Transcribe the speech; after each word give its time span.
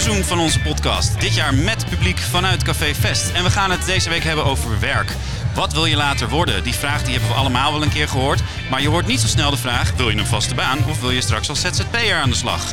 seizoen 0.00 0.24
van 0.24 0.38
onze 0.38 0.60
podcast. 0.60 1.20
Dit 1.20 1.34
jaar 1.34 1.54
met 1.54 1.86
publiek 1.88 2.18
vanuit 2.18 2.62
Café 2.62 2.94
Fest. 2.94 3.30
En 3.32 3.44
we 3.44 3.50
gaan 3.50 3.70
het 3.70 3.86
deze 3.86 4.08
week 4.08 4.24
hebben 4.24 4.44
over 4.44 4.80
werk. 4.80 5.12
Wat 5.54 5.72
wil 5.72 5.86
je 5.86 5.96
later 5.96 6.28
worden? 6.28 6.62
Die 6.62 6.74
vraag 6.74 7.02
die 7.02 7.12
hebben 7.12 7.30
we 7.30 7.36
allemaal 7.36 7.72
wel 7.72 7.82
een 7.82 7.92
keer 7.92 8.08
gehoord. 8.08 8.40
Maar 8.70 8.82
je 8.82 8.88
hoort 8.88 9.06
niet 9.06 9.20
zo 9.20 9.26
snel 9.26 9.50
de 9.50 9.56
vraag: 9.56 9.92
wil 9.96 10.10
je 10.10 10.18
een 10.18 10.26
vaste 10.26 10.54
baan 10.54 10.78
of 10.88 11.00
wil 11.00 11.10
je 11.10 11.20
straks 11.20 11.48
als 11.48 11.60
ZZP'er 11.60 12.20
aan 12.20 12.30
de 12.30 12.36
slag? 12.36 12.72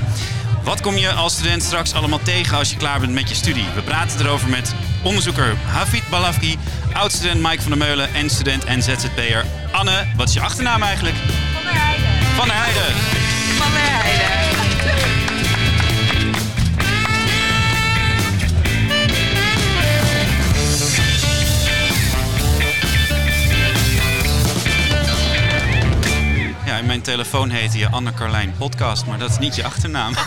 Wat 0.64 0.82
kom 0.82 0.98
je 0.98 1.12
als 1.12 1.34
student 1.34 1.64
straks 1.64 1.94
allemaal 1.94 2.20
tegen 2.24 2.58
als 2.58 2.70
je 2.70 2.78
klaar 2.78 3.00
bent 3.00 3.14
met 3.14 3.30
je 3.30 3.36
studie? 3.36 3.66
We 3.76 3.82
praten 3.82 4.26
erover 4.26 4.50
met 4.50 4.74
onderzoeker 5.04 5.56
Hafid 5.66 6.10
Balafki, 6.10 6.58
oud-student 6.94 7.42
Mike 7.42 7.62
van 7.62 7.72
der 7.72 7.80
Meulen 7.80 8.14
en 8.14 8.30
student 8.30 8.64
en 8.64 8.84
ZZP'er 8.84 9.46
Anne. 9.72 10.06
Wat 10.16 10.28
is 10.28 10.34
je 10.34 10.42
achternaam 10.42 10.84
eigenlijk? 10.84 11.16
Van 11.16 11.64
der 11.64 11.74
Heijden. 11.74 12.36
Van 12.36 12.48
der 12.48 12.56
Heijden. 12.56 12.96
Van 13.58 13.72
der 13.72 13.82
Heijden. 13.82 14.49
In 26.80 26.86
mijn 26.86 27.02
telefoon 27.02 27.50
heette 27.50 27.78
je 27.78 27.90
Anne 27.90 28.14
Carlijn 28.14 28.54
Podcast, 28.58 29.06
maar 29.06 29.18
dat 29.18 29.30
is 29.30 29.38
niet 29.38 29.56
je 29.56 29.64
achternaam. 29.64 30.14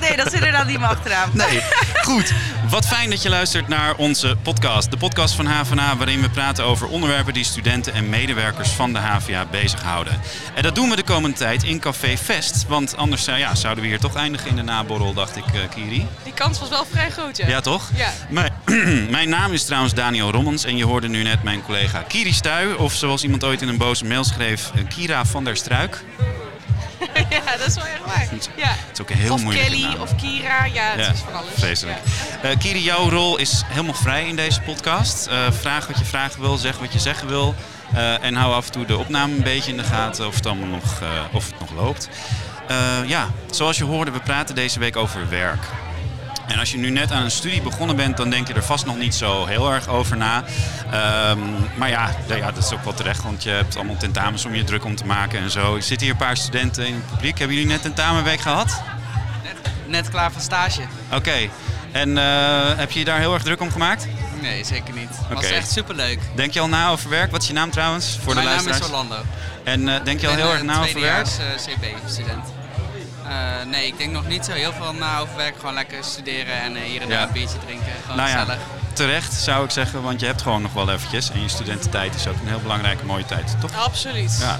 Nee, 0.00 0.16
dat 0.16 0.26
is 0.26 0.32
inderdaad 0.32 0.66
niet 0.66 0.78
mijn 0.78 0.90
achternaam. 0.90 1.30
Nee, 1.32 1.62
goed. 2.02 2.32
Wat 2.68 2.86
fijn 2.86 3.10
dat 3.10 3.22
je 3.22 3.28
luistert 3.28 3.68
naar 3.68 3.94
onze 3.96 4.36
podcast. 4.42 4.90
De 4.90 4.96
podcast 4.96 5.34
van 5.34 5.46
HVA, 5.46 5.96
waarin 5.96 6.20
we 6.20 6.30
praten 6.30 6.64
over 6.64 6.88
onderwerpen 6.88 7.34
die 7.34 7.44
studenten 7.44 7.92
en 7.94 8.08
medewerkers 8.08 8.68
van 8.70 8.92
de 8.92 8.98
HVA 8.98 9.46
bezighouden. 9.50 10.20
En 10.54 10.62
dat 10.62 10.74
doen 10.74 10.90
we 10.90 10.96
de 10.96 11.02
komende 11.02 11.36
tijd 11.36 11.62
in 11.62 11.80
Café 11.80 12.16
Fest. 12.16 12.64
Want 12.68 12.96
anders 12.96 13.26
eh, 13.26 13.38
ja, 13.38 13.54
zouden 13.54 13.82
we 13.84 13.90
hier 13.90 14.00
toch 14.00 14.14
eindigen 14.14 14.48
in 14.48 14.56
de 14.56 14.62
naborrel, 14.62 15.14
dacht 15.14 15.36
ik, 15.36 15.44
eh, 15.46 15.60
Kiri. 15.74 16.06
Die 16.22 16.32
kans 16.34 16.60
was 16.60 16.68
wel 16.68 16.86
vrij 16.90 17.10
groot, 17.10 17.36
ja. 17.36 17.48
Ja, 17.48 17.60
toch? 17.60 17.90
Ja. 17.94 18.08
Mijn, 18.28 18.49
mijn 19.10 19.28
naam 19.28 19.52
is 19.52 19.64
trouwens 19.64 19.94
Daniel 19.94 20.30
Rommens 20.30 20.64
en 20.64 20.76
je 20.76 20.84
hoorde 20.84 21.08
nu 21.08 21.22
net 21.22 21.42
mijn 21.42 21.62
collega 21.62 22.02
Kiri 22.08 22.32
Stuy. 22.32 22.72
Of 22.72 22.92
zoals 22.92 23.22
iemand 23.22 23.44
ooit 23.44 23.62
in 23.62 23.68
een 23.68 23.76
boze 23.76 24.04
mail 24.04 24.24
schreef, 24.24 24.70
eh, 24.74 24.82
Kira 24.88 25.24
van 25.24 25.44
der 25.44 25.56
Struik. 25.56 26.04
ja, 27.30 27.56
dat 27.58 27.66
is 27.66 27.74
wel 27.74 27.84
echt 27.84 28.04
waar. 28.04 28.28
Ja. 28.56 28.68
Het 28.68 28.92
is 28.92 29.00
ook 29.00 29.10
een 29.10 29.16
heel 29.16 29.32
of 29.32 29.42
moeilijke 29.42 29.70
Kelly 29.70 29.82
naam. 29.82 30.00
of 30.00 30.14
Kira, 30.16 30.64
ja, 30.64 30.92
het 30.96 31.14
is 31.14 31.20
van 31.20 31.34
alles. 31.34 31.52
Vreselijk. 31.54 31.98
Ja. 32.42 32.48
Eh, 32.48 32.58
Kiri, 32.58 32.82
jouw 32.82 33.08
rol 33.08 33.38
is 33.38 33.62
helemaal 33.66 33.94
vrij 33.94 34.28
in 34.28 34.36
deze 34.36 34.60
podcast. 34.60 35.26
Eh, 35.26 35.52
vraag 35.60 35.86
wat 35.86 35.98
je 35.98 36.04
vragen 36.04 36.40
wil, 36.40 36.56
zeg 36.56 36.78
wat 36.78 36.92
je 36.92 36.98
zeggen 36.98 37.28
wil. 37.28 37.54
En 38.20 38.34
hou 38.34 38.54
af 38.54 38.66
en 38.66 38.72
toe 38.72 38.84
de 38.84 38.96
opname 38.96 39.34
een 39.34 39.42
beetje 39.42 39.70
in 39.70 39.76
de 39.76 39.84
gaten 39.84 40.26
of 40.26 40.34
het, 40.34 40.46
allemaal 40.46 40.68
nog, 40.68 41.02
of 41.32 41.46
het 41.46 41.60
nog 41.60 41.70
loopt. 41.72 42.08
Ja, 43.06 43.30
zoals 43.50 43.78
je 43.78 43.84
hoorde, 43.84 44.10
we 44.10 44.20
praten 44.20 44.54
deze 44.54 44.78
week 44.78 44.96
over 44.96 45.28
werk. 45.28 45.62
En 46.50 46.58
als 46.58 46.70
je 46.70 46.78
nu 46.78 46.90
net 46.90 47.12
aan 47.12 47.22
een 47.22 47.30
studie 47.30 47.62
begonnen 47.62 47.96
bent, 47.96 48.16
dan 48.16 48.30
denk 48.30 48.48
je 48.48 48.54
er 48.54 48.64
vast 48.64 48.86
nog 48.86 48.98
niet 48.98 49.14
zo 49.14 49.46
heel 49.46 49.72
erg 49.72 49.88
over 49.88 50.16
na. 50.16 50.44
Ehm, 50.90 51.38
maar 51.76 51.88
ja, 51.88 52.10
ja, 52.26 52.52
dat 52.52 52.64
is 52.64 52.72
ook 52.72 52.84
wel 52.84 52.94
terecht, 52.94 53.22
want 53.22 53.42
je 53.42 53.50
hebt 53.50 53.76
allemaal 53.76 53.96
tentamens 53.96 54.44
om 54.44 54.54
je 54.54 54.64
druk 54.64 54.84
om 54.84 54.96
te 54.96 55.06
maken 55.06 55.38
en 55.38 55.50
zo. 55.50 55.74
Er 55.74 55.82
zitten 55.82 56.06
hier 56.06 56.16
een 56.16 56.26
paar 56.26 56.36
studenten 56.36 56.86
in 56.86 56.94
het 56.94 57.06
publiek. 57.06 57.38
Hebben 57.38 57.56
jullie 57.56 57.72
net 57.72 57.82
tentamenweek 57.82 58.40
gehad? 58.40 58.82
Net 59.86 60.08
klaar 60.08 60.32
van 60.32 60.40
stage. 60.40 60.80
Oké. 61.12 61.48
En 61.92 62.18
eh, 62.18 62.76
heb 62.76 62.90
je 62.90 62.98
je 62.98 63.04
daar 63.04 63.18
heel 63.18 63.34
erg 63.34 63.42
druk 63.42 63.60
om 63.60 63.70
gemaakt? 63.70 64.06
Nee, 64.40 64.64
zeker 64.64 64.94
niet. 64.94 65.08
Het 65.10 65.34
was 65.34 65.50
echt 65.50 65.70
superleuk. 65.70 66.20
Denk 66.34 66.52
je 66.52 66.60
al 66.60 66.68
na 66.68 66.90
over 66.90 67.10
werk? 67.10 67.30
Wat 67.30 67.42
is 67.42 67.46
je 67.48 67.52
naam 67.54 67.70
trouwens? 67.70 68.18
Voor 68.22 68.34
Mijn 68.34 68.46
de 68.46 68.54
naam 68.54 68.74
is. 68.74 68.82
Orlando. 68.82 69.16
En 69.64 69.88
eh, 69.88 70.04
denk 70.04 70.20
je 70.20 70.26
al 70.26 70.32
Ik 70.32 70.38
ben, 70.38 70.46
heel 70.46 70.54
eh, 70.54 70.58
erg 70.58 70.62
na 70.62 70.80
over 70.80 71.00
werk? 71.00 71.24
tweedejaars, 71.24 71.38
eh, 71.38 71.74
CB-student. 71.74 72.44
Eh, 73.30 73.36
nee, 73.66 73.86
ik 73.86 73.98
denk 73.98 74.12
nog 74.12 74.26
niet 74.26 74.44
zo 74.44 74.52
heel 74.52 74.72
veel 74.72 74.92
na 74.92 75.18
over 75.18 75.36
werk. 75.36 75.54
Gewoon 75.58 75.74
lekker 75.74 76.04
studeren 76.04 76.60
en 76.62 76.76
eh, 76.76 76.82
hier 76.82 77.02
en 77.02 77.08
daar 77.08 77.18
Ja. 77.18 77.26
een 77.26 77.32
biertje 77.32 77.58
drinken. 77.64 77.92
Gewoon 78.02 78.16
Nou 78.16 78.28
ja, 78.28 78.38
gezellig. 78.38 78.60
terecht 78.92 79.32
zou 79.32 79.64
ik 79.64 79.70
zeggen, 79.70 80.02
want 80.02 80.20
je 80.20 80.26
hebt 80.26 80.42
gewoon 80.42 80.62
nog 80.62 80.72
wel 80.72 80.90
eventjes. 80.90 81.30
En 81.30 81.42
je 81.42 81.48
studententijd 81.48 82.14
is 82.14 82.26
ook 82.26 82.34
een 82.42 82.48
heel 82.48 82.60
belangrijke 82.60 83.04
mooie 83.04 83.24
tijd, 83.24 83.56
toch? 83.60 83.70
Absoluut. 83.84 84.36
Ja. 84.40 84.58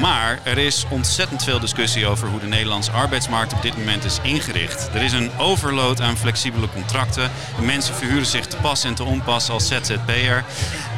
Maar 0.00 0.38
er 0.42 0.58
is 0.58 0.84
ontzettend 0.88 1.44
veel 1.44 1.60
discussie 1.60 2.06
over 2.06 2.28
hoe 2.28 2.40
de 2.40 2.46
Nederlandse 2.46 2.90
arbeidsmarkt 2.90 3.52
op 3.52 3.62
dit 3.62 3.76
moment 3.78 4.04
is 4.04 4.18
ingericht. 4.22 4.88
Er 4.94 5.02
is 5.02 5.12
een 5.12 5.30
overload 5.38 6.00
aan 6.00 6.16
flexibele 6.16 6.68
contracten. 6.68 7.30
Mensen 7.60 7.94
verhuren 7.94 8.26
zich 8.26 8.46
te 8.46 8.56
pas 8.56 8.84
en 8.84 8.94
te 8.94 9.04
onpas 9.04 9.48
als 9.50 9.66
ZZP'er. 9.66 10.44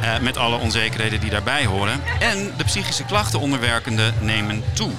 eh, 0.01 0.19
met 0.19 0.37
alle 0.37 0.57
onzekerheden 0.57 1.21
die 1.21 1.31
daarbij 1.31 1.65
horen. 1.67 2.03
En 2.21 2.53
de 2.57 2.65
psychische 2.65 3.05
klachten 3.05 3.41
onder 3.41 3.61
werkenden 3.61 4.15
nemen 4.21 4.65
toe. 4.73 4.91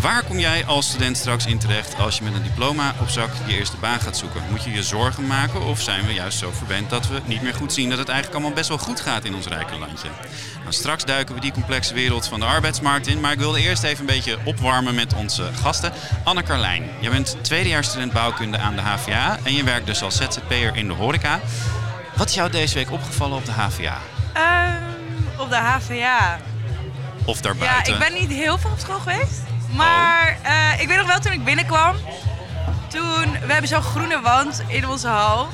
Waar 0.00 0.22
kom 0.24 0.38
jij 0.38 0.64
als 0.64 0.88
student 0.88 1.16
straks 1.16 1.46
in 1.46 1.58
terecht 1.58 1.98
als 1.98 2.16
je 2.18 2.24
met 2.24 2.34
een 2.34 2.42
diploma 2.42 2.94
op 3.00 3.08
zak 3.08 3.30
je 3.46 3.56
eerste 3.58 3.76
baan 3.76 4.00
gaat 4.00 4.16
zoeken? 4.16 4.42
Moet 4.50 4.64
je 4.64 4.70
je 4.70 4.82
zorgen 4.82 5.26
maken 5.26 5.62
of 5.62 5.80
zijn 5.80 6.06
we 6.06 6.12
juist 6.12 6.38
zo 6.38 6.50
verwend 6.52 6.90
dat 6.90 7.08
we 7.08 7.20
niet 7.24 7.42
meer 7.42 7.54
goed 7.54 7.72
zien 7.72 7.88
dat 7.88 7.98
het 7.98 8.08
eigenlijk 8.08 8.38
allemaal 8.38 8.56
best 8.56 8.68
wel 8.68 8.78
goed 8.78 9.00
gaat 9.00 9.24
in 9.24 9.34
ons 9.34 9.46
rijke 9.46 9.78
landje? 9.78 10.08
Nou, 10.60 10.72
straks 10.72 11.04
duiken 11.04 11.34
we 11.34 11.40
die 11.40 11.52
complexe 11.52 11.94
wereld 11.94 12.28
van 12.28 12.40
de 12.40 12.46
arbeidsmarkt 12.46 13.06
in, 13.06 13.20
maar 13.20 13.32
ik 13.32 13.38
wilde 13.38 13.60
eerst 13.60 13.82
even 13.82 14.00
een 14.00 14.06
beetje 14.14 14.38
opwarmen 14.44 14.94
met 14.94 15.14
onze 15.14 15.50
gasten. 15.62 15.92
Anne 16.24 16.42
Carlijn, 16.42 16.88
jij 17.00 17.10
bent 17.10 17.36
tweedejaars 17.40 17.88
student 17.88 18.12
bouwkunde 18.12 18.58
aan 18.58 18.74
de 18.74 18.82
HVA 18.82 19.38
en 19.42 19.54
je 19.54 19.64
werkt 19.64 19.86
dus 19.86 20.02
als 20.02 20.16
ZZP'er 20.16 20.76
in 20.76 20.86
de 20.88 20.94
horeca. 20.94 21.40
Wat 22.16 22.28
is 22.28 22.34
jou 22.34 22.50
deze 22.50 22.74
week 22.74 22.90
opgevallen 22.90 23.36
op 23.36 23.44
de 23.44 23.52
HVA? 23.52 23.98
Ehm, 24.32 24.82
op 25.40 25.50
de 25.50 25.56
HVA. 25.56 26.38
Of 27.24 27.36
Ja, 27.36 27.42
daarbuiten? 27.42 27.92
ik 27.92 27.98
ben 27.98 28.12
niet 28.12 28.30
heel 28.30 28.58
veel 28.58 28.70
op 28.70 28.78
school 28.78 28.98
geweest. 28.98 29.40
Maar 29.70 30.38
eh, 30.42 30.80
ik 30.80 30.88
weet 30.88 30.96
nog 30.96 31.06
wel 31.06 31.20
toen 31.20 31.32
ik 31.32 31.44
binnenkwam. 31.44 31.96
Toen, 32.88 33.32
we 33.46 33.52
hebben 33.52 33.68
zo'n 33.68 33.82
groene 33.82 34.20
wand 34.20 34.62
in 34.66 34.88
onze 34.88 35.08
hal. 35.08 35.48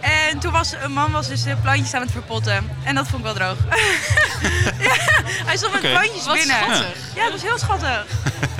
En 0.00 0.38
toen 0.38 0.52
was 0.52 0.74
een 0.82 0.92
man 0.92 1.12
was 1.12 1.28
dus 1.28 1.42
de 1.42 1.56
plantjes 1.56 1.94
aan 1.94 2.00
het 2.00 2.10
verpotten. 2.10 2.70
En 2.84 2.94
dat 2.94 3.08
vond 3.08 3.26
ik 3.26 3.34
wel 3.34 3.34
droog. 3.34 3.56
ja, 4.88 4.94
hij 5.46 5.56
stond 5.56 5.72
met 5.72 5.80
plantjes 5.80 6.26
Wat 6.26 6.34
binnen. 6.36 6.56
schattig. 6.56 6.96
Ja, 7.14 7.22
dat 7.22 7.32
was 7.32 7.42
heel 7.42 7.58
schattig. 7.58 8.04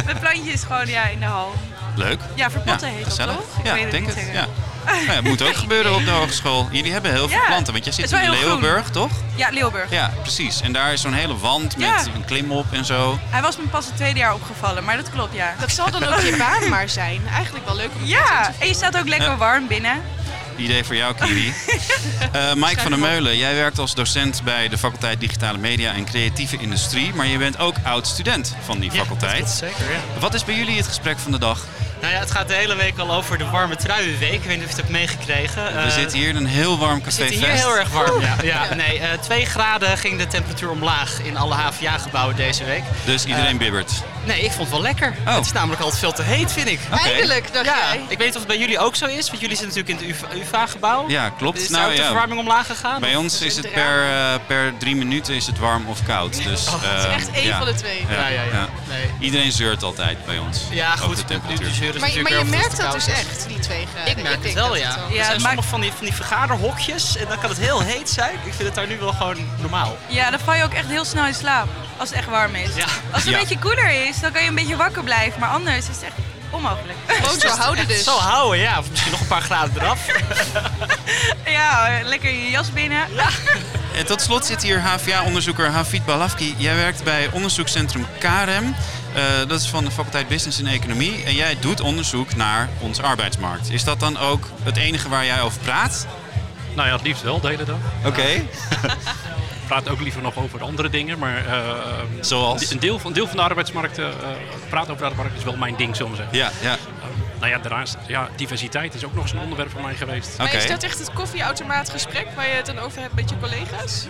met 0.06 0.20
plantjes 0.20 0.62
gewoon 0.62 0.86
ja, 0.86 1.04
in 1.06 1.18
de 1.18 1.24
hal. 1.26 1.52
Leuk. 1.94 2.20
Ja, 2.34 2.50
verpotten 2.50 2.88
heet 2.88 3.16
dat 3.16 3.28
toch? 3.28 3.58
Ik 3.58 3.66
ja, 3.66 3.72
weet 3.72 3.82
het 3.82 3.90
denk 3.90 4.06
niet 4.06 4.14
het. 4.14 4.48
Ja. 4.86 4.92
Nou 4.92 5.04
ja, 5.06 5.12
het 5.12 5.24
moet 5.24 5.42
ook 5.42 5.56
gebeuren 5.56 5.94
op 5.94 6.04
de 6.04 6.10
hogeschool. 6.10 6.68
Jullie 6.70 6.92
hebben 6.92 7.10
heel 7.10 7.28
veel 7.28 7.38
Ja, 7.38 7.46
planten, 7.46 7.72
want 7.72 7.84
jij 7.84 7.92
zit 7.94 8.10
in 8.12 8.18
groen. 8.18 8.30
Leeuwenburg, 8.30 8.90
toch? 8.90 9.10
Ja, 9.34 9.48
Leeuwburg. 9.50 9.90
Ja, 9.90 10.12
precies. 10.22 10.60
En 10.60 10.72
daar 10.72 10.92
is 10.92 11.00
zo'n 11.00 11.12
hele 11.12 11.36
wand 11.36 11.76
met 11.76 11.86
Ja. 11.86 12.02
een 12.14 12.24
klim 12.24 12.52
op 12.52 12.66
en 12.72 12.84
zo. 12.84 13.18
Hij 13.30 13.42
was 13.42 13.56
me 13.56 13.62
pas 13.62 13.86
het 13.86 13.96
tweede 13.96 14.18
jaar 14.18 14.34
opgevallen, 14.34 14.84
maar 14.84 14.96
dat 14.96 15.10
klopt 15.10 15.34
ja. 15.34 15.54
Dat 15.60 15.70
zal 15.70 15.90
dan 15.90 16.04
ook 16.04 16.20
je 16.20 16.36
baan 16.36 16.68
maar 16.68 16.88
zijn. 16.88 17.22
Eigenlijk 17.34 17.66
wel 17.66 17.76
leuk 17.76 17.90
om 18.00 18.04
Ja, 18.04 18.52
en 18.58 18.66
je 18.68 18.74
staat 18.74 18.96
ook 18.98 19.08
lekker 19.08 19.28
Ja. 19.30 19.36
warm 19.36 19.66
binnen. 19.66 20.02
Idee 20.56 20.84
voor 20.84 20.96
jou, 20.96 21.14
Kiri. 21.14 21.54
Eh, 22.32 22.52
Mike 22.54 22.80
van 22.80 22.90
der 22.90 23.00
Meulen, 23.00 23.36
jij 23.36 23.54
werkt 23.54 23.78
als 23.78 23.94
docent 23.94 24.42
bij 24.44 24.68
de 24.68 24.78
faculteit 24.78 25.20
Digitale 25.20 25.58
Media 25.58 25.92
en 25.92 26.04
Creatieve 26.04 26.56
Industrie. 26.58 27.14
Maar 27.14 27.26
je 27.26 27.38
bent 27.38 27.58
ook 27.58 27.74
oud-student 27.82 28.54
van 28.64 28.78
die 28.78 28.92
Ja, 28.92 28.98
faculteit. 29.02 29.46
dat 29.46 29.56
klopt, 29.58 29.76
zeker, 29.78 29.92
ja. 29.92 30.20
Wat 30.20 30.34
is 30.34 30.44
bij 30.44 30.54
jullie 30.54 30.76
het 30.76 30.86
gesprek 30.86 31.18
van 31.18 31.32
de 31.32 31.38
dag? 31.38 31.64
Nou 32.00 32.12
ja, 32.14 32.20
het 32.20 32.30
gaat 32.30 32.48
de 32.48 32.54
hele 32.54 32.76
week 32.76 32.98
al 32.98 33.12
over 33.14 33.38
de 33.38 33.44
warme 33.50 33.76
truienweek. 33.76 34.32
Ik 34.32 34.42
weet 34.42 34.56
niet 34.56 34.56
of 34.56 34.62
je 34.62 34.68
het 34.68 34.76
hebt 34.76 34.88
meegekregen. 34.88 35.64
We 35.64 35.78
Eh, 35.80 35.88
zitten 35.90 36.18
hier 36.18 36.28
in 36.28 36.36
een 36.36 36.46
heel 36.46 36.78
warm 36.78 36.94
we 36.98 37.00
café 37.04 37.10
zitten 37.16 37.36
hier 37.36 37.48
heel 37.48 37.76
erg 37.76 37.88
warm. 37.88 38.20
Ja, 38.20 38.36
ja, 38.42 38.74
nee, 38.74 38.98
eh 38.98 39.18
2 39.18 39.46
graden 39.46 39.98
ging 39.98 40.18
de 40.18 40.26
temperatuur 40.26 40.70
omlaag 40.70 41.20
in 41.22 41.36
alle 41.36 41.54
HVA-gebouwen 41.54 42.36
deze 42.36 42.64
week. 42.64 42.82
Dus 43.04 43.24
iedereen 43.24 43.52
Eh, 43.52 43.58
bibbert. 43.58 43.92
Nee, 44.24 44.40
ik 44.40 44.50
vond 44.50 44.58
het 44.60 44.70
wel 44.70 44.80
lekker. 44.80 45.14
Oh. 45.26 45.34
Het 45.34 45.44
is 45.44 45.52
namelijk 45.52 45.80
altijd 45.82 46.00
veel 46.00 46.12
te 46.12 46.22
heet, 46.22 46.52
vind 46.52 46.68
ik. 46.68 46.80
Oké. 46.92 47.02
Eindelijk, 47.08 47.52
dacht 47.52 47.64
Ja, 47.66 47.76
jij. 47.92 48.00
ik 48.08 48.08
weet 48.08 48.18
niet 48.18 48.28
of 48.28 48.34
het 48.38 48.46
bij 48.46 48.58
jullie 48.58 48.78
ook 48.78 48.96
zo 48.96 49.04
is, 49.06 49.28
want 49.28 49.40
jullie 49.40 49.56
zitten 49.56 49.82
natuurlijk 49.84 50.00
in 50.10 50.14
het 50.38 50.46
UvA-gebouw. 50.46 51.08
Ja, 51.08 51.28
klopt. 51.28 51.60
Is 51.60 51.68
Nou, 51.68 51.90
de 51.90 51.96
ja. 51.96 52.06
verwarming 52.06 52.40
omlaag 52.40 52.66
gegaan? 52.66 53.00
Bij 53.00 53.16
ons 53.16 53.40
is 53.40 53.56
het 53.56 53.72
per, 53.72 54.04
per 54.46 54.72
drie 54.78 54.96
minuten 54.96 55.34
is 55.34 55.46
het 55.46 55.58
warm 55.58 55.86
of 55.88 55.98
koud. 56.06 56.42
Dus, 56.44 56.66
Oh, 56.68 56.74
Het 56.82 56.98
is 56.98 57.14
echt 57.14 57.30
één 57.30 57.46
ja. 57.46 57.56
van 57.58 57.66
de 57.66 57.74
twee. 57.74 58.04
Ja, 58.10 58.28
ja, 58.28 58.42
ja. 58.42 58.68
Nee. 58.88 59.10
Iedereen 59.18 59.52
zeurt 59.52 59.82
altijd 59.82 60.24
bij 60.26 60.38
ons. 60.38 60.60
Ja, 60.70 60.92
over 60.92 61.04
goed. 61.04 61.16
de 61.16 61.22
De 61.22 61.28
temperatuur. 61.28 61.66
Is 61.94 62.00
Maar, 62.00 62.08
natuurlijk 62.08 62.34
maar 62.34 62.44
je 62.44 62.50
merkt 62.50 62.76
dat 62.76 62.92
het 62.92 63.04
dus 63.04 63.06
echt, 63.14 63.44
die 63.48 63.58
twee 63.58 63.86
graden. 63.94 64.16
Ik 64.16 64.22
merk 64.22 64.44
het 64.44 64.52
wel, 64.52 64.76
ja. 64.76 64.86
het 64.86 64.94
wel- 64.96 65.04
Er 65.08 65.14
Ja, 65.14 65.24
zijn 65.24 65.40
maar- 65.40 65.46
sommige 65.50 65.68
van 65.68 65.80
die, 65.80 65.92
van 65.92 66.04
die 66.04 66.14
vergaderhokjes 66.14 67.16
en 67.16 67.28
dan 67.28 67.38
kan 67.40 67.48
het 67.50 67.58
heel 67.58 67.80
heet 67.80 68.10
zijn. 68.10 68.34
Ik 68.34 68.52
vind 68.54 68.58
het 68.68 68.74
daar 68.74 68.86
nu 68.86 68.98
wel 68.98 69.12
gewoon 69.12 69.48
normaal. 69.60 69.96
Ja, 70.06 70.30
dan 70.30 70.40
val 70.40 70.54
je 70.54 70.64
ook 70.64 70.72
echt 70.74 70.88
heel 70.88 71.04
snel 71.04 71.26
in 71.26 71.34
slaap 71.34 71.68
als 71.96 72.08
het 72.08 72.18
echt 72.18 72.28
warm 72.28 72.54
is. 72.54 72.74
Ja. 72.74 72.84
Als 72.84 73.22
het 73.22 73.24
Ja. 73.24 73.32
een 73.32 73.38
beetje 73.40 73.58
koeler 73.58 74.08
is, 74.08 74.20
dan 74.20 74.32
kan 74.32 74.42
je 74.42 74.48
een 74.48 74.54
beetje 74.54 74.76
wakker 74.76 75.02
blijven. 75.02 75.40
Maar 75.40 75.48
anders 75.50 75.76
is 75.76 75.86
het 75.86 76.02
echt 76.02 76.14
onmogelijk. 76.50 76.98
Gewoon 77.22 77.40
zo 77.40 77.48
houden 77.48 77.86
dus. 77.88 78.04
Zo 78.04 78.16
houden, 78.18 78.58
ja. 78.60 78.78
Of 78.78 78.90
misschien 78.90 79.10
nog 79.10 79.20
een 79.20 79.26
paar 79.26 79.42
graden 79.42 79.72
eraf. 79.82 80.00
ja, 81.46 81.88
lekker 82.02 82.30
je 82.30 82.50
jas 82.50 82.72
binnen. 82.72 83.06
En 83.94 84.06
tot 84.06 84.20
slot 84.20 84.46
zit 84.46 84.62
hier 84.62 84.80
HVA-onderzoeker 84.80 85.70
Hafid 85.70 86.04
Balafki. 86.04 86.54
Jij 86.58 86.74
werkt 86.74 87.04
bij 87.04 87.28
onderzoekscentrum 87.32 88.06
KREM. 88.18 88.74
Eh, 89.14 89.22
dat 89.48 89.60
is 89.60 89.68
van 89.68 89.84
de 89.84 89.90
faculteit 89.90 90.28
Business 90.28 90.58
en 90.58 90.66
Economie. 90.66 91.24
En 91.24 91.34
jij 91.34 91.56
doet 91.60 91.80
onderzoek 91.80 92.36
naar 92.36 92.68
onze 92.80 93.02
arbeidsmarkt. 93.02 93.70
Is 93.70 93.84
dat 93.84 94.00
dan 94.00 94.18
ook 94.18 94.48
het 94.62 94.76
enige 94.76 95.08
waar 95.08 95.24
jij 95.24 95.40
over 95.40 95.60
praat? 95.60 96.06
Nou 96.74 96.88
ja, 96.88 96.94
het 96.94 97.02
liefst 97.02 97.22
wel, 97.22 97.40
de 97.40 97.48
hele 97.48 97.64
dag. 97.64 97.78
Oké. 98.04 98.26
praat 99.66 99.88
ook 99.88 100.00
liever 100.00 100.22
nog 100.22 100.36
over 100.36 100.62
andere 100.62 100.90
dingen. 100.90 101.18
Maar 101.18 101.46
eh, 101.46 101.74
Zoals? 102.20 102.70
een, 102.70 102.78
deel 102.78 102.98
van, 102.98 103.12
deel 103.12 103.26
van 103.26 103.36
de 103.36 103.42
arbeidsmarkt, 103.42 103.98
eh, 103.98 104.08
eh, 104.08 104.12
praten 104.68 104.92
over 104.92 105.04
de 105.04 105.10
arbeidsmarkt 105.10 105.36
is 105.36 105.44
wel 105.44 105.56
mijn 105.56 105.76
ding, 105.76 105.96
zullen 105.96 106.10
we 106.10 106.16
zeggen. 106.16 106.36
Ja, 106.36 106.50
ja. 106.62 106.76
Nou 107.44 107.56
ja, 107.56 107.62
daarnaast, 107.62 107.96
ja, 108.06 108.28
diversiteit 108.36 108.94
is 108.94 109.04
ook 109.04 109.14
nog 109.14 109.22
eens 109.22 109.32
een 109.32 109.38
onderwerp 109.38 109.70
van 109.70 109.82
mij 109.82 109.94
geweest. 109.94 110.38
Maar 110.38 110.54
is 110.54 110.66
dat 110.66 110.82
echt 110.82 110.98
het 110.98 111.12
koffieautomaatgesprek 111.12 112.26
waar 112.36 112.48
je 112.48 112.54
het 112.54 112.66
dan 112.66 112.78
over 112.78 113.00
hebt 113.00 113.14
met 113.14 113.30
je 113.30 113.38
collega's? 113.38 114.06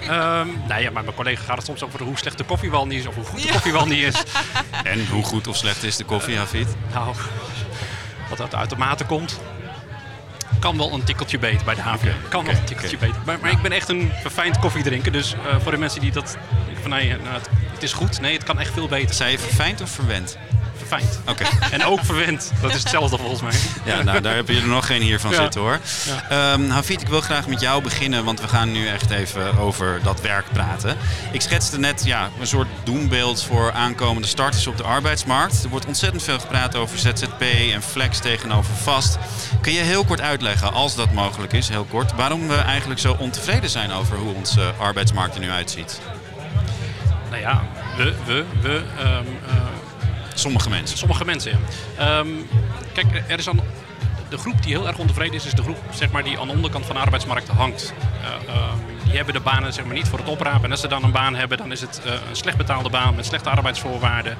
Ehm 0.00 0.48
nou 0.68 0.82
ja, 0.82 0.90
maar 0.90 1.04
mijn 1.04 1.16
collega 1.16 1.42
gaat 1.42 1.56
het 1.56 1.66
soms 1.66 1.82
over 1.82 2.02
hoe 2.02 2.18
slecht 2.18 2.38
de 2.38 2.44
koffie 2.44 2.70
wel 2.70 2.86
niet 2.86 2.98
is 2.98 3.06
of 3.06 3.14
hoe 3.14 3.24
goed 3.24 3.42
de 3.42 3.48
koffie 3.48 3.72
wel 3.72 3.86
niet 3.86 4.02
is. 4.02 4.22
En 4.92 5.06
hoe 5.06 5.22
goed 5.22 5.46
of 5.46 5.56
slecht 5.56 5.82
is 5.82 5.96
de 5.96 6.04
koffie, 6.04 6.36
Hafid? 6.36 6.68
Nou, 6.92 7.14
wat 8.28 8.40
uit 8.40 8.50
de 8.50 8.56
automaten 8.56 9.06
komt, 9.06 9.40
kan 10.58 10.76
wel 10.76 10.92
een 10.92 11.04
tikkeltje 11.04 11.38
beter 11.38 11.64
bij 11.64 11.74
de 11.74 11.82
HV. 11.82 12.12
Kan 12.28 12.44
wel 12.44 12.54
een 12.54 12.64
tikkeltje 12.64 12.98
beter. 12.98 13.20
Maar, 13.24 13.38
maar 13.40 13.50
ik 13.50 13.62
ben 13.62 13.72
echt 13.72 13.88
een 13.88 14.12
verfijnd 14.20 14.58
koffiedrinker, 14.58 15.12
dus 15.12 15.32
eh, 15.32 15.60
voor 15.60 15.72
de 15.72 15.78
mensen 15.78 16.00
die 16.00 16.12
dat 16.12 16.36
van 16.80 16.90
nou, 16.90 17.02
het 17.02 17.48
is 17.84 17.92
goed. 17.92 18.20
Nee, 18.20 18.32
het 18.34 18.44
kan 18.44 18.58
echt 18.60 18.72
veel 18.72 18.88
beter. 18.88 19.14
Zei 19.14 19.30
je 19.30 19.38
verfijnd 19.38 19.80
of 19.80 19.90
verwend? 19.90 20.36
Verfijnd. 20.76 21.20
Oké. 21.28 21.44
En 21.70 21.84
ook 21.84 22.04
verwend. 22.04 22.52
Dat 22.60 22.70
is 22.70 22.78
hetzelfde 22.78 23.18
volgens 23.18 23.40
mij. 23.42 23.54
Ja, 23.94 24.02
nou, 24.02 24.20
daar 24.20 24.34
heb 24.34 24.48
je 24.48 24.56
er 24.60 24.66
nog 24.66 24.86
geen 24.86 25.02
hier 25.02 25.20
van 25.20 25.30
Ja. 25.30 25.42
zitten 25.42 25.60
hoor. 25.60 25.78
Ehm 26.28 26.68
Hafid, 26.70 27.00
ik 27.00 27.08
wil 27.08 27.20
graag 27.20 27.46
met 27.46 27.60
jou 27.60 27.82
beginnen, 27.82 28.24
want 28.24 28.40
we 28.40 28.48
gaan 28.48 28.72
nu 28.72 28.86
echt 28.88 29.10
even 29.10 29.58
over 29.58 30.00
dat 30.02 30.20
werk 30.20 30.44
praten. 30.52 30.96
Ik 31.32 31.40
schetste 31.40 31.78
net 31.78 32.04
ja, 32.04 32.28
een 32.40 32.46
soort 32.46 32.68
doembeeld 32.84 33.42
voor 33.42 33.72
aankomende 33.72 34.28
starters 34.28 34.66
op 34.66 34.76
de 34.76 34.82
arbeidsmarkt. 34.82 35.62
Er 35.64 35.68
wordt 35.70 35.86
ontzettend 35.86 36.22
veel 36.22 36.38
gepraat 36.38 36.76
over 36.76 36.98
ZZP 36.98 37.40
en 37.72 37.82
flex 37.82 38.18
tegenover 38.18 38.74
vast. 38.82 39.18
Kun 39.60 39.72
je 39.72 39.80
heel 39.80 40.04
kort 40.04 40.20
uitleggen, 40.20 40.72
als 40.72 40.94
dat 40.94 41.12
mogelijk 41.12 41.52
is, 41.52 41.68
heel 41.68 41.86
kort, 41.90 42.12
waarom 42.14 42.48
we 42.48 42.56
eigenlijk 42.56 43.00
zo 43.00 43.16
ontevreden 43.18 43.70
zijn 43.70 43.92
over 43.92 44.16
hoe 44.16 44.34
onze 44.34 44.72
arbeidsmarkt 44.78 45.34
er 45.34 45.40
nu 45.40 45.50
uitziet? 45.50 46.00
Nou 47.30 47.42
ja, 47.42 47.62
we, 47.96 48.14
we, 48.26 48.44
we, 48.60 48.82
ehm, 48.98 49.24
eh, 49.48 49.54
Sommige 50.34 50.68
mensen. 50.68 50.98
sommige 50.98 51.24
mensen. 51.24 51.50
Ja. 51.50 52.18
Ehm, 52.18 52.28
kijk, 52.92 53.22
er 53.28 53.38
is 53.38 53.48
aan 53.48 53.60
de 54.28 54.38
groep 54.38 54.62
die 54.62 54.76
heel 54.76 54.86
erg 54.86 54.98
ontevreden 54.98 55.34
is, 55.34 55.46
is 55.46 55.52
de 55.52 55.62
groep 55.62 55.78
zeg 55.90 56.10
maar, 56.10 56.24
die 56.24 56.38
aan 56.38 56.46
de 56.46 56.52
onderkant 56.52 56.86
van 56.86 56.94
de 56.94 57.00
arbeidsmarkt 57.00 57.48
hangt. 57.48 57.94
Eh, 58.22 58.54
ehm, 58.54 58.76
die 59.04 59.16
hebben 59.16 59.34
de 59.34 59.40
banen 59.40 59.72
zeg 59.72 59.84
maar, 59.84 59.94
niet 59.94 60.08
voor 60.08 60.18
het 60.18 60.28
oprapen. 60.28 60.64
En 60.64 60.70
als 60.70 60.80
ze 60.80 60.88
dan 60.88 61.04
een 61.04 61.12
baan 61.12 61.34
hebben, 61.34 61.58
dan 61.58 61.72
is 61.72 61.80
het 61.80 62.00
eh, 62.04 62.12
een 62.12 62.36
slecht 62.36 62.56
betaalde 62.56 62.90
baan 62.90 63.14
met 63.14 63.26
slechte 63.26 63.50
arbeidsvoorwaarden. 63.50 64.38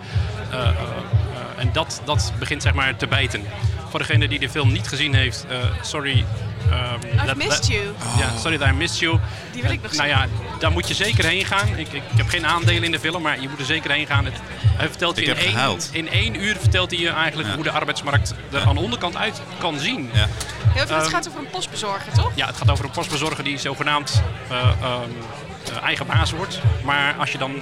En 1.56 1.72
dat, 1.72 2.02
dat 2.04 2.32
begint 2.38 2.62
zeg 2.62 2.74
maar, 2.74 2.96
te 2.96 3.06
bijten. 3.06 3.42
Voor 3.88 3.98
degene 3.98 4.28
die 4.28 4.38
de 4.38 4.50
film 4.50 4.72
niet 4.72 4.88
gezien 4.88 5.14
heeft, 5.14 5.46
sorry. 5.82 6.24
Ehm, 6.70 6.94
I've 7.16 7.26
dat- 7.26 7.36
missed 7.36 7.66
you. 7.66 7.82
Ja, 8.18 8.30
sorry 8.40 8.58
that 8.58 8.68
I 8.68 8.72
missed 8.72 8.98
you. 9.00 9.18
Die 9.52 9.62
wil 9.62 9.70
ik 9.70 9.82
nog 9.82 9.92
Nou 9.92 10.08
ja, 10.08 10.26
daar 10.58 10.72
moet 10.72 10.88
je 10.88 10.94
zeker 10.94 11.24
heen 11.24 11.44
gaan. 11.44 11.68
Ik, 11.68 11.76
ik, 11.78 11.92
ik 11.92 12.02
heb 12.16 12.28
geen 12.28 12.46
aandelen 12.46 12.84
in 12.84 12.90
de 12.90 12.98
film, 13.00 13.22
maar 13.22 13.40
je 13.40 13.48
moet 13.48 13.58
er 13.58 13.64
zeker 13.64 13.90
heen 13.90 14.06
gaan. 14.06 14.24
Het, 14.24 14.34
hij 14.66 14.88
vertelt 14.88 15.16
Ik 15.18 15.24
je 15.24 15.30
in 15.30 15.36
heb 15.36 15.44
één, 15.44 15.52
gehuild. 15.54 15.88
in 15.92 16.08
één 16.08 16.42
uur 16.42 16.56
vertelt 16.60 16.90
hij 16.90 17.00
je 17.00 17.08
eigenlijk 17.10 17.48
Ja. 17.48 17.54
hoe 17.54 17.64
de 17.64 17.70
arbeidsmarkt 17.70 18.34
er 18.52 18.58
Ja. 18.60 18.64
aan 18.66 18.74
de 18.74 18.80
onderkant 18.80 19.16
uit 19.16 19.40
kan 19.58 19.78
zien. 19.78 20.10
Ja. 20.12 20.26
Heel 20.68 20.86
veel, 20.86 20.96
het 20.96 21.04
Ehm, 21.04 21.14
gaat 21.14 21.28
over 21.28 21.40
een 21.40 21.50
postbezorger, 21.50 22.12
toch? 22.12 22.32
Ja, 22.34 22.46
het 22.46 22.56
gaat 22.56 22.70
over 22.70 22.84
een 22.84 22.90
postbezorger 22.90 23.44
die 23.44 23.58
zogenaamd 23.58 24.22
eh, 24.50 24.56
ehm, 24.58 25.00
eh, 25.76 25.82
eigen 25.82 26.06
baas 26.06 26.30
wordt. 26.32 26.58
Maar 26.84 27.14
als 27.18 27.32
je 27.32 27.38
dan, 27.38 27.52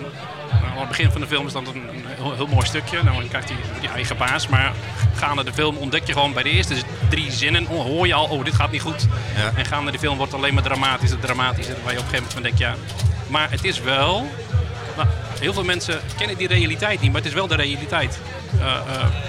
aan 0.53 0.79
het 0.79 0.89
begin 0.89 1.11
van 1.11 1.21
de 1.21 1.27
film 1.27 1.47
is 1.47 1.53
dat 1.53 1.67
een, 1.67 2.05
heel, 2.07 2.35
heel 2.35 2.47
mooi 2.47 2.67
stukje. 2.67 3.03
Nou, 3.03 3.17
dan 3.17 3.29
krijgt 3.29 3.49
hij 3.49 3.59
die 3.81 3.89
eigen 3.89 4.17
baas. 4.17 4.49
Maar 4.49 4.73
gaande 5.15 5.45
de 5.45 5.53
film 5.53 5.77
ontdek 5.77 6.07
je 6.07 6.13
gewoon 6.13 6.33
bij 6.33 6.43
de 6.43 6.51
eerste 6.51 6.75
drie 7.11 7.31
zinnen, 7.31 7.67
oh, 7.69 7.85
hoor 7.85 8.07
je 8.07 8.15
al, 8.15 8.27
oh 8.27 8.45
dit 8.45 8.55
gaat 8.55 8.71
niet 8.71 8.83
goed. 8.83 9.07
Ja. 9.37 9.53
En 9.55 9.65
gaande 9.65 9.91
de 9.91 9.99
film 9.99 10.17
wordt 10.17 10.35
alleen 10.35 10.55
maar 10.55 10.63
dramatischer, 10.63 11.19
dramatischer. 11.19 11.77
Waar 11.85 11.93
je 11.93 11.99
op 11.99 12.05
een 12.05 12.11
gegeven 12.11 12.35
moment 12.35 12.43
denkt, 12.43 12.59
ja, 12.59 12.75
maar 13.27 13.51
het 13.51 13.65
is 13.65 13.81
wel... 13.81 14.31
Heel 15.43 15.53
veel 15.53 15.65
mensen 15.65 16.01
kennen 16.17 16.37
die 16.37 16.49
realiteit 16.49 17.01
niet, 17.01 17.13
maar 17.13 17.21
het 17.21 17.31
is 17.31 17.37
wel 17.37 17.47
de 17.47 17.55
realiteit. 17.55 18.21
Eh, 18.61 18.67
eh, 18.67 18.83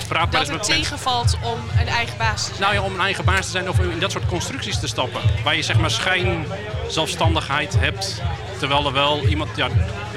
praat 0.07 0.31
maar 0.31 0.39
eens 0.39 0.49
Dat 0.49 0.57
met 0.57 0.67
het 0.67 0.67
mensen. 0.67 0.73
tegenvalt 0.73 1.37
om 1.43 1.59
een 1.79 1.87
eigen 1.87 2.17
baas 2.17 2.43
te 2.43 2.47
zijn. 2.47 2.59
Nou 2.59 2.73
ja, 2.73 2.81
om 2.81 2.93
een 2.93 2.99
eigen 2.99 3.25
baas 3.25 3.45
te 3.45 3.51
zijn 3.51 3.69
of 3.69 3.79
in 3.79 3.99
dat 3.99 4.11
soort 4.11 4.25
constructies 4.25 4.79
te 4.79 4.87
stappen. 4.87 5.21
Waar 5.43 5.55
je 5.55 5.61
zeg 5.61 5.77
maar 5.77 5.91
schijn 5.91 6.45
zelfstandigheid 6.87 7.79
hebt. 7.79 8.21
Terwijl 8.59 8.85
er 8.85 8.93
wel 8.93 9.25
iemand, 9.25 9.49
ja, 9.55 9.67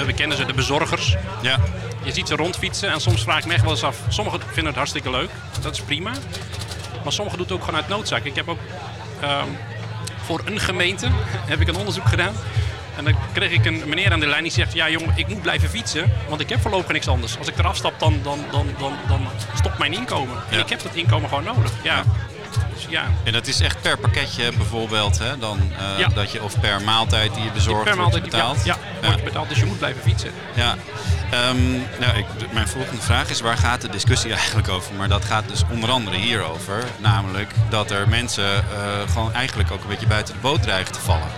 we 0.06 0.12
kennen 0.12 0.36
ze, 0.36 0.44
de 0.44 0.52
bezorgers. 0.54 1.16
Ja. 1.42 1.58
Je 2.04 2.12
ziet 2.12 2.28
ze 2.28 2.36
rondfietsen 2.36 2.90
en 2.90 3.00
soms 3.00 3.22
vraag 3.22 3.38
ik 3.38 3.46
me 3.46 3.52
echt 3.52 3.62
wel 3.62 3.72
eens 3.72 3.84
af. 3.84 3.96
Sommigen 4.08 4.40
vinden 4.40 4.66
het 4.66 4.76
hartstikke 4.76 5.10
leuk, 5.10 5.30
dat 5.60 5.74
is 5.74 5.80
prima. 5.80 6.10
Maar 7.02 7.12
sommigen 7.12 7.38
doen 7.38 7.46
het 7.46 7.56
ook 7.56 7.64
gewoon 7.64 7.80
uit 7.80 7.88
noodzaak. 7.88 8.24
Ik 8.24 8.34
heb 8.34 8.48
ook 8.48 8.58
ehm, 9.20 9.48
voor 10.24 10.42
een 10.44 10.60
gemeente 10.60 11.08
heb 11.46 11.60
ik 11.60 11.68
een 11.68 11.76
onderzoek 11.76 12.06
gedaan. 12.08 12.34
En 12.96 13.04
dan 13.04 13.14
kreeg 13.32 13.50
ik 13.50 13.64
een 13.64 13.82
meneer 13.86 14.12
aan 14.12 14.20
de 14.20 14.26
lijn 14.26 14.42
die 14.42 14.52
zegt: 14.52 14.72
Ja, 14.72 14.88
jongen, 14.88 15.12
ik 15.16 15.28
moet 15.28 15.42
blijven 15.42 15.68
fietsen, 15.68 16.12
want 16.28 16.40
ik 16.40 16.48
heb 16.48 16.60
voorlopig 16.60 16.92
niks 16.92 17.08
anders. 17.08 17.38
Als 17.38 17.48
ik 17.48 17.58
eraf 17.58 17.76
stap, 17.76 17.98
dan, 17.98 18.20
dan, 18.22 18.38
dan, 18.50 18.66
dan, 18.78 18.92
dan 19.08 19.28
stopt 19.54 19.78
mijn 19.78 19.92
inkomen. 19.92 20.36
En 20.50 20.58
ik 20.58 20.68
heb 20.68 20.82
dat 20.82 20.94
inkomen 20.94 21.28
gewoon 21.28 21.44
nodig. 21.44 21.70
Ja. 21.82 22.02
Dus 22.74 22.86
ja, 22.88 23.04
En 23.24 23.32
dat 23.32 23.46
is 23.46 23.60
echt 23.60 23.80
per 23.82 23.98
pakketje 23.98 24.52
bijvoorbeeld, 24.56 25.18
hè? 25.18 25.38
Dan, 25.38 25.58
eh, 25.78 25.98
Ja. 25.98 26.08
dat 26.08 26.32
je, 26.32 26.42
of 26.42 26.60
per 26.60 26.82
maaltijd 26.82 27.34
die 27.34 27.44
je 27.44 27.50
bezorgt 27.50 27.84
per 27.84 27.96
wordt 27.96 28.12
maand 28.12 28.24
betaald. 28.24 28.64
Ja, 28.64 28.76
ja, 29.00 29.06
wordt 29.06 29.18
je 29.18 29.24
betaald, 29.24 29.48
dus 29.48 29.58
je 29.58 29.64
moet 29.66 29.78
blijven 29.78 30.02
fietsen. 30.02 30.30
Ja. 30.54 30.74
Ehm, 31.30 31.70
nou, 32.00 32.16
ik, 32.16 32.26
mijn 32.52 32.68
volgende 32.68 33.02
vraag 33.02 33.28
is, 33.30 33.40
waar 33.40 33.56
gaat 33.56 33.80
de 33.80 33.88
discussie 33.88 34.32
eigenlijk 34.40 34.68
over? 34.68 34.94
Maar 34.94 35.08
dat 35.08 35.24
gaat 35.24 35.48
dus 35.48 35.62
onder 35.70 35.90
andere 35.90 36.16
hierover. 36.16 36.84
Namelijk 36.98 37.50
dat 37.70 37.90
er 37.90 38.08
mensen 38.08 38.54
eh, 38.54 38.62
gewoon 39.12 39.32
eigenlijk 39.32 39.70
ook 39.70 39.82
een 39.82 39.88
beetje 39.88 40.06
buiten 40.06 40.34
de 40.34 40.40
boot 40.40 40.62
dreigen 40.62 40.92
te 40.92 41.00
vallen. 41.00 41.28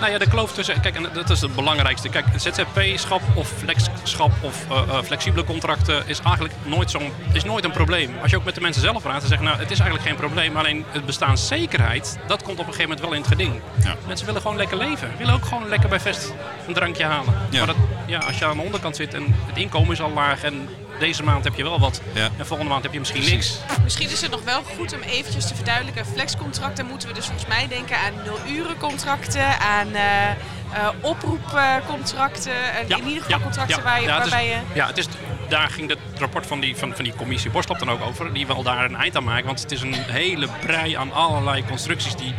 Nou 0.00 0.12
ja, 0.12 0.18
de 0.18 0.28
kloof 0.28 0.52
tussen, 0.52 0.80
kijk, 0.80 0.96
en 0.96 1.08
dat 1.12 1.30
is 1.30 1.40
het 1.40 1.54
belangrijkste. 1.54 2.08
Kijk, 2.08 2.26
ZZP-schap 2.36 3.22
of 3.34 3.48
flexschap 3.48 4.32
of 4.40 4.70
eh, 4.70 4.78
eh, 4.78 5.02
flexibele 5.02 5.44
contracten 5.44 6.02
is 6.06 6.20
eigenlijk 6.20 6.54
nooit, 6.64 6.90
zo'n, 6.90 7.12
is 7.32 7.44
nooit 7.44 7.64
een 7.64 7.70
probleem. 7.70 8.10
Als 8.22 8.30
je 8.30 8.36
ook 8.36 8.44
met 8.44 8.54
de 8.54 8.60
mensen 8.60 8.82
zelf 8.82 9.02
praat, 9.02 9.20
dan 9.20 9.28
zeggen 9.28 9.46
nou, 9.46 9.58
het 9.58 9.70
is 9.70 9.78
eigenlijk 9.78 10.08
geen 10.08 10.18
probleem. 10.18 10.56
Alleen 10.56 10.84
het 10.88 11.06
bestaanszekerheid, 11.06 12.18
dat 12.26 12.42
komt 12.42 12.58
op 12.58 12.66
een 12.66 12.72
gegeven 12.72 12.82
moment 12.82 13.00
wel 13.00 13.12
in 13.12 13.20
het 13.20 13.28
geding. 13.28 13.60
Ja. 13.84 13.94
Mensen 14.06 14.26
willen 14.26 14.40
gewoon 14.40 14.56
lekker 14.56 14.76
leven. 14.76 15.10
Willen 15.18 15.34
ook 15.34 15.44
gewoon 15.44 15.68
lekker 15.68 15.88
bij 15.88 16.00
Vest 16.00 16.32
een 16.66 16.74
drankje 16.74 17.04
halen. 17.04 17.34
Ja. 17.50 17.58
Maar 17.58 17.66
dat, 17.66 17.76
ja, 18.06 18.18
als 18.18 18.38
je 18.38 18.44
aan 18.44 18.56
de 18.56 18.62
onderkant 18.62 18.96
zit 18.96 19.14
en 19.14 19.24
het 19.46 19.56
inkomen 19.56 19.92
is 19.92 20.00
al 20.00 20.10
laag 20.10 20.42
en 20.42 20.68
deze 20.98 21.22
maand 21.22 21.44
heb 21.44 21.54
je 21.54 21.62
wel 21.62 21.78
wat 21.80 22.00
Ja. 22.12 22.28
en 22.36 22.46
volgende 22.46 22.70
maand 22.72 22.82
heb 22.82 22.92
je 22.92 22.98
misschien 22.98 23.20
Precies. 23.20 23.58
niks. 23.66 23.80
Misschien 23.82 24.10
is 24.10 24.20
het 24.22 24.30
nog 24.30 24.42
wel 24.44 24.62
goed 24.62 24.94
om 24.94 25.00
eventjes 25.00 25.46
te 25.48 25.54
verduidelijken. 25.54 26.06
Flexcontracten 26.06 26.86
moeten 26.86 27.08
we 27.08 27.14
dus 27.14 27.24
volgens 27.26 27.46
mij 27.48 27.68
denken 27.68 27.96
aan 27.98 28.12
nul-urencontracten, 28.24 29.60
aan 29.60 29.94
eh, 29.94 30.30
eh, 30.30 30.88
oproepcontracten. 31.00 32.72
En 32.74 32.88
in 32.88 33.06
ieder 33.06 33.22
geval 33.22 33.40
contracten 33.40 33.82
waar 33.82 34.00
je, 34.00 34.06
ja, 34.06 34.14
het 34.16 34.24
is- 34.24 34.30
waarbij 34.30 34.48
je... 34.48 34.56
Ja, 34.74 34.86
het 34.86 34.98
is, 34.98 35.06
daar 35.48 35.68
ging 35.70 35.88
het 35.88 35.98
rapport 36.18 36.46
van 36.46 36.60
die, 36.60 36.76
van, 36.76 36.92
van 36.94 37.04
die 37.04 37.14
commissie 37.14 37.50
Borslap 37.50 37.78
dan 37.78 37.90
ook 37.90 38.02
over. 38.02 38.32
Die 38.32 38.46
wil 38.46 38.62
daar 38.62 38.84
een 38.84 38.96
eind 38.96 39.16
aan 39.16 39.24
maken. 39.24 39.46
Want 39.46 39.60
het 39.60 39.72
is 39.72 39.80
een 39.80 39.94
hele 39.94 40.48
brei 40.60 40.94
aan 40.94 41.12
allerlei 41.12 41.64
constructies 41.68 42.14
die 42.16 42.34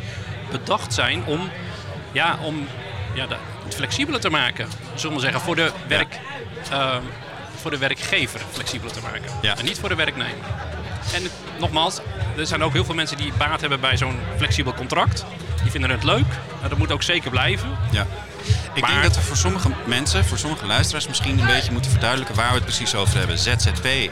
bedacht 0.52 0.94
zijn 0.94 1.26
om, 1.26 1.50
ja, 2.12 2.38
om 2.42 2.68
ja, 3.14 3.28
de- 3.28 3.38
het 3.64 3.76
flexibeler 3.76 4.20
te 4.20 4.30
maken. 4.30 4.68
Zullen 4.96 5.16
we 5.16 5.22
zeggen, 5.22 5.42
voor 5.42 5.56
de, 5.56 5.72
werk, 5.88 6.20
ehm, 6.72 7.02
voor 7.62 7.72
de 7.72 7.78
werkgever 7.78 8.42
flexibeler 8.52 8.94
te 8.94 9.00
maken. 9.02 9.32
Ja. 9.42 9.58
En 9.58 9.66
niet 9.66 9.80
voor 9.80 9.90
de 9.90 9.96
werknemer. 9.96 10.36
En 11.14 11.24
nogmaals, 11.60 12.00
er 12.38 12.48
zijn 12.48 12.64
ook 12.64 12.74
heel 12.74 12.86
veel 12.86 12.96
mensen 12.96 13.18
die 13.18 13.32
baat 13.38 13.60
hebben 13.62 13.80
bij 13.80 13.98
zo'n 13.98 14.20
flexibel 14.38 14.74
contract. 14.74 15.26
Die 15.62 15.72
vinden 15.72 15.90
het 15.90 16.04
leuk. 16.04 16.28
Nou, 16.58 16.70
dat 16.70 16.78
moet 16.78 16.92
ook 16.92 17.04
zeker 17.04 17.30
blijven. 17.30 17.70
Ja. 17.92 18.08
Ik 18.74 18.82
Maar- 18.82 18.92
denk 18.92 19.04
dat 19.04 19.16
we 19.16 19.22
voor 19.22 19.38
sommige 19.38 19.70
mensen, 19.86 20.26
voor 20.26 20.38
sommige 20.38 20.66
luisteraars 20.66 21.08
misschien 21.08 21.40
een 21.40 21.46
beetje 21.46 21.72
moeten 21.72 21.92
verduidelijken 21.92 22.36
waar 22.36 22.48
we 22.50 22.56
het 22.56 22.64
precies 22.64 22.96
over 22.96 23.18
hebben. 23.18 23.38
ZZP, 23.40 23.86
eh, 23.86 24.10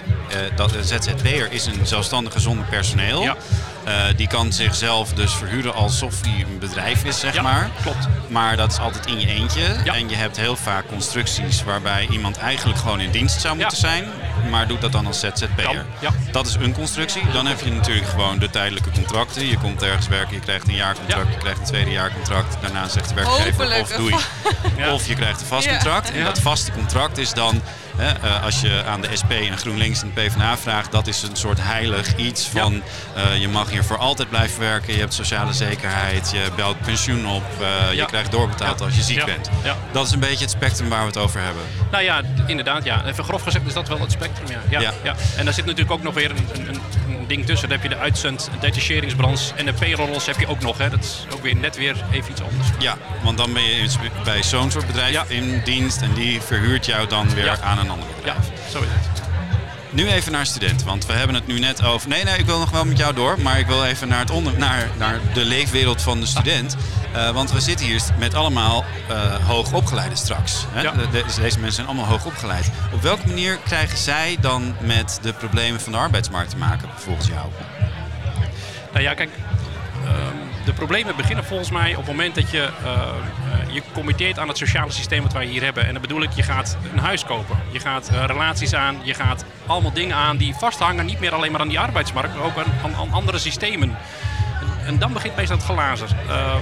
dat, 0.56 0.74
een 0.76 0.84
ZZP'er 0.84 1.52
is 1.52 1.66
een 1.66 1.88
zelfstandige 1.88 2.40
zonder 2.40 2.66
personeel. 2.66 3.22
Ja. 3.22 3.36
Eh, 3.86 3.94
die 4.16 4.28
kan 4.28 4.54
zichzelf 4.54 5.14
dus 5.14 5.34
verhuren 5.34 5.74
alsof 5.74 6.22
hij 6.22 6.46
een 6.48 6.60
bedrijf 6.60 7.04
is, 7.04 7.20
zeg 7.20 7.34
Ja, 7.34 7.42
maar. 7.42 7.70
klopt. 7.82 8.08
Maar 8.28 8.58
dat 8.58 8.72
is 8.72 8.80
altijd 8.80 9.06
in 9.06 9.20
je 9.20 9.28
eentje. 9.28 9.76
Ja. 9.84 9.94
En 9.94 10.10
je 10.10 10.16
hebt 10.16 10.38
heel 10.38 10.56
vaak 10.56 10.88
constructies 10.88 11.64
waarbij 11.64 12.08
iemand 12.10 12.38
eigenlijk 12.38 12.80
gewoon 12.80 13.00
in 13.00 13.12
dienst 13.12 13.42
zou 13.42 13.56
moeten 13.58 13.78
Ja. 13.82 13.88
zijn. 13.88 14.06
Maar 14.50 14.68
doet 14.68 14.82
dat 14.82 14.92
dan 14.92 15.06
als 15.08 15.20
ZZP'er. 15.20 15.86
Ja. 16.00 16.10
Dat 16.32 16.48
is 16.48 16.56
een 16.56 16.74
constructie. 16.74 17.22
Dan 17.34 17.46
heb 17.46 17.60
je 17.62 17.72
natuurlijk 17.72 18.08
gewoon 18.08 18.40
de 18.40 18.50
tijdelijke 18.50 18.92
contracten. 18.92 19.48
Je 19.48 19.58
komt 19.58 19.84
ergens 19.84 20.08
werken, 20.08 20.34
je 20.34 20.40
krijgt 20.40 20.68
een 20.68 20.76
jaarcontract, 20.76 21.28
Ja. 21.28 21.34
je 21.34 21.38
krijgt 21.40 21.60
een 21.60 21.66
tweede 21.66 21.92
jaarcontract. 21.92 22.58
Daarna 22.62 22.88
zegt 22.88 23.10
de 23.10 23.16
werkgever 23.16 23.52
Hopelijk 23.52 23.82
of 23.82 23.90
doei. 23.90 24.16
Ja. 24.78 24.92
Of 24.94 25.08
je 25.08 25.16
krijgt 25.16 25.42
een 25.42 25.48
vast 25.48 25.66
Ja. 25.66 25.72
contract. 25.72 26.12
En 26.12 26.24
dat 26.24 26.40
vaste 26.40 26.72
contract 26.72 27.18
is 27.18 27.34
dan, 27.34 27.62
hè, 27.98 28.12
eh, 28.28 28.44
als 28.44 28.62
je 28.62 28.84
aan 28.88 29.02
de 29.02 29.08
SP 29.22 29.32
en 29.32 29.58
GroenLinks 29.58 30.02
en 30.02 30.12
de 30.16 30.22
PvdA 30.22 30.58
vraagt, 30.58 30.92
dat 30.92 31.08
is 31.08 31.22
een 31.22 31.36
soort 31.36 31.58
heilig 31.62 32.16
iets 32.16 32.48
van 32.48 32.82
eh, 33.16 33.38
je 33.42 33.48
mag 33.48 33.70
hier 33.70 33.84
voor 33.84 33.98
altijd 33.98 34.30
blijven 34.30 34.60
werken. 34.60 34.94
Je 34.94 35.00
hebt 35.00 35.14
sociale 35.14 35.54
zekerheid, 35.54 36.32
je 36.32 36.48
belt 36.56 36.82
pensioen 36.82 37.28
op, 37.28 37.44
eh, 37.62 37.94
je 37.94 38.06
krijgt 38.06 38.32
doorbetaald 38.32 38.82
als 38.82 38.96
je 38.96 39.02
ziek 39.02 39.26
bent. 39.26 39.50
Dat 39.92 40.06
is 40.06 40.12
een 40.12 40.20
beetje 40.20 40.44
het 40.44 40.52
spectrum 40.52 40.90
waar 40.90 41.00
we 41.02 41.06
het 41.08 41.18
over 41.18 41.42
hebben. 41.42 41.62
Nou 41.92 42.04
ja, 42.04 42.22
inderdaad. 42.48 42.84
Ja. 42.84 43.06
Even 43.06 43.24
grof 43.24 43.42
gezegd 43.44 43.66
is 43.68 43.74
dat 43.74 43.88
wel 43.88 44.00
het 44.00 44.12
spectrum 44.12 44.48
ja. 44.50 44.60
Ja, 44.70 44.80
Ja. 44.80 44.94
ja. 45.04 45.16
En 45.38 45.46
daar 45.46 45.54
zit 45.54 45.66
natuurlijk 45.66 45.92
ook 45.92 46.04
nog 46.04 46.14
weer 46.14 46.30
een, 46.32 46.48
een, 46.54 46.68
een- 46.68 46.82
een 47.30 47.36
ding 47.36 47.46
tussen. 47.46 47.70
Dan 47.70 47.78
heb 47.80 47.90
je 47.90 47.96
de 47.96 48.02
uitzend, 48.02 48.50
detacheringsbranche 48.60 49.54
en 49.56 49.66
de 49.66 49.74
payrollers 49.74 50.26
heb 50.26 50.40
je 50.40 50.48
ook 50.48 50.60
nog. 50.62 50.78
Hè. 50.78 50.90
Dat 50.90 51.04
is 51.04 51.26
ook 51.34 51.42
weer 51.42 51.56
net 51.56 51.76
weer 51.76 51.96
even 52.12 52.32
iets 52.32 52.42
anders. 52.42 52.68
Ja, 52.80 52.98
want 53.24 53.38
dan 53.38 53.54
ben 53.54 53.64
je 53.64 53.88
bij 54.24 54.44
zo'n 54.44 54.72
soort 54.72 54.88
bedrijf 54.88 55.12
Ja. 55.12 55.26
in 55.28 55.62
dienst 55.64 56.02
en 56.02 56.14
die 56.14 56.42
verhuurt 56.42 56.86
jou 56.86 57.08
dan 57.08 57.30
weer 57.34 57.46
Ja. 57.46 57.58
aan 57.62 57.78
een 57.78 57.90
ander 57.90 58.08
bedrijf. 58.16 58.38
Ja, 58.48 58.70
zo 58.72 58.80
is 58.80 58.88
het. 58.90 59.22
Nu 59.96 60.08
even 60.10 60.32
naar 60.32 60.46
student, 60.46 60.84
want 60.84 61.06
we 61.06 61.14
hebben 61.14 61.36
het 61.36 61.48
nu 61.48 61.60
net 61.60 61.84
over. 61.84 62.10
Nee, 62.10 62.24
nee, 62.24 62.38
ik 62.38 62.46
wil 62.46 62.60
nog 62.60 62.70
wel 62.72 62.86
met 62.86 62.98
jou 62.98 63.14
door, 63.14 63.42
maar 63.42 63.60
ik 63.60 63.68
wil 63.68 63.86
even 63.86 64.08
naar, 64.08 64.20
het 64.20 64.30
onder... 64.32 64.58
naar, 64.58 64.90
naar 64.98 65.20
de 65.34 65.46
leefwereld 65.46 66.02
van 66.02 66.20
de 66.20 66.26
student. 66.26 66.76
Eh, 67.14 67.30
want 67.30 67.52
we 67.52 67.60
zitten 67.60 67.86
hier 67.86 68.02
met 68.20 68.34
allemaal 68.34 68.86
eh 69.10 69.36
hoogopgeleiden 69.48 70.18
straks. 70.18 70.66
Hè? 70.70 70.82
Ja. 70.82 70.92
De- 70.92 71.10
de- 71.10 71.24
deze 71.42 71.42
mensen 71.60 71.72
zijn 71.74 71.88
allemaal 71.88 72.06
hoogopgeleid. 72.06 72.72
Op 72.94 73.02
welke 73.02 73.28
manier 73.28 73.58
krijgen 73.66 73.98
zij 73.98 74.38
dan 74.42 74.76
met 74.82 75.20
de 75.22 75.34
problemen 75.34 75.82
van 75.82 75.92
de 75.92 75.98
arbeidsmarkt 75.98 76.50
te 76.50 76.58
maken, 76.58 76.90
volgens 76.96 77.28
jou? 77.28 77.48
Nou 78.92 79.04
ja, 79.04 79.14
kijk, 79.14 79.30
ehm, 80.06 80.36
de 80.66 80.74
problemen 80.74 81.16
beginnen 81.16 81.46
volgens 81.46 81.70
mij 81.70 81.92
op 81.92 81.98
het 81.98 82.06
moment 82.06 82.36
dat 82.36 82.52
je 82.52 82.70
eh, 82.84 82.92
eh, 82.92 83.74
je 83.74 83.82
committeert 83.94 84.40
aan 84.40 84.48
het 84.48 84.58
sociale 84.58 84.92
systeem 84.92 85.22
wat 85.22 85.34
wij 85.34 85.46
hier 85.46 85.64
hebben. 85.64 85.86
En 85.86 85.92
dan 85.92 86.02
bedoel 86.02 86.22
ik, 86.22 86.32
je 86.32 86.44
gaat 86.44 86.78
een 86.94 87.00
huis 87.00 87.26
kopen, 87.26 87.58
je 87.72 87.80
gaat 87.80 88.10
eh, 88.10 88.24
relaties 88.26 88.74
aan, 88.74 88.98
je 89.04 89.14
gaat 89.14 89.46
allemaal 89.66 89.94
dingen 89.94 90.16
aan 90.16 90.38
die 90.38 90.56
vasthangen, 90.56 91.06
niet 91.06 91.20
meer 91.20 91.34
alleen 91.34 91.52
maar 91.52 91.62
aan 91.62 91.68
die 91.68 91.80
arbeidsmarkt, 91.80 92.36
maar 92.36 92.46
ook 92.46 92.58
aan, 92.58 92.96
aan, 92.96 93.12
andere 93.12 93.38
systemen. 93.38 93.98
En, 94.86 95.00
dan 95.00 95.14
begint 95.14 95.36
meestal 95.36 95.58
het 95.58 95.66
glazen. 95.66 96.08
Eh, 96.08 96.36
eh, 96.36 96.56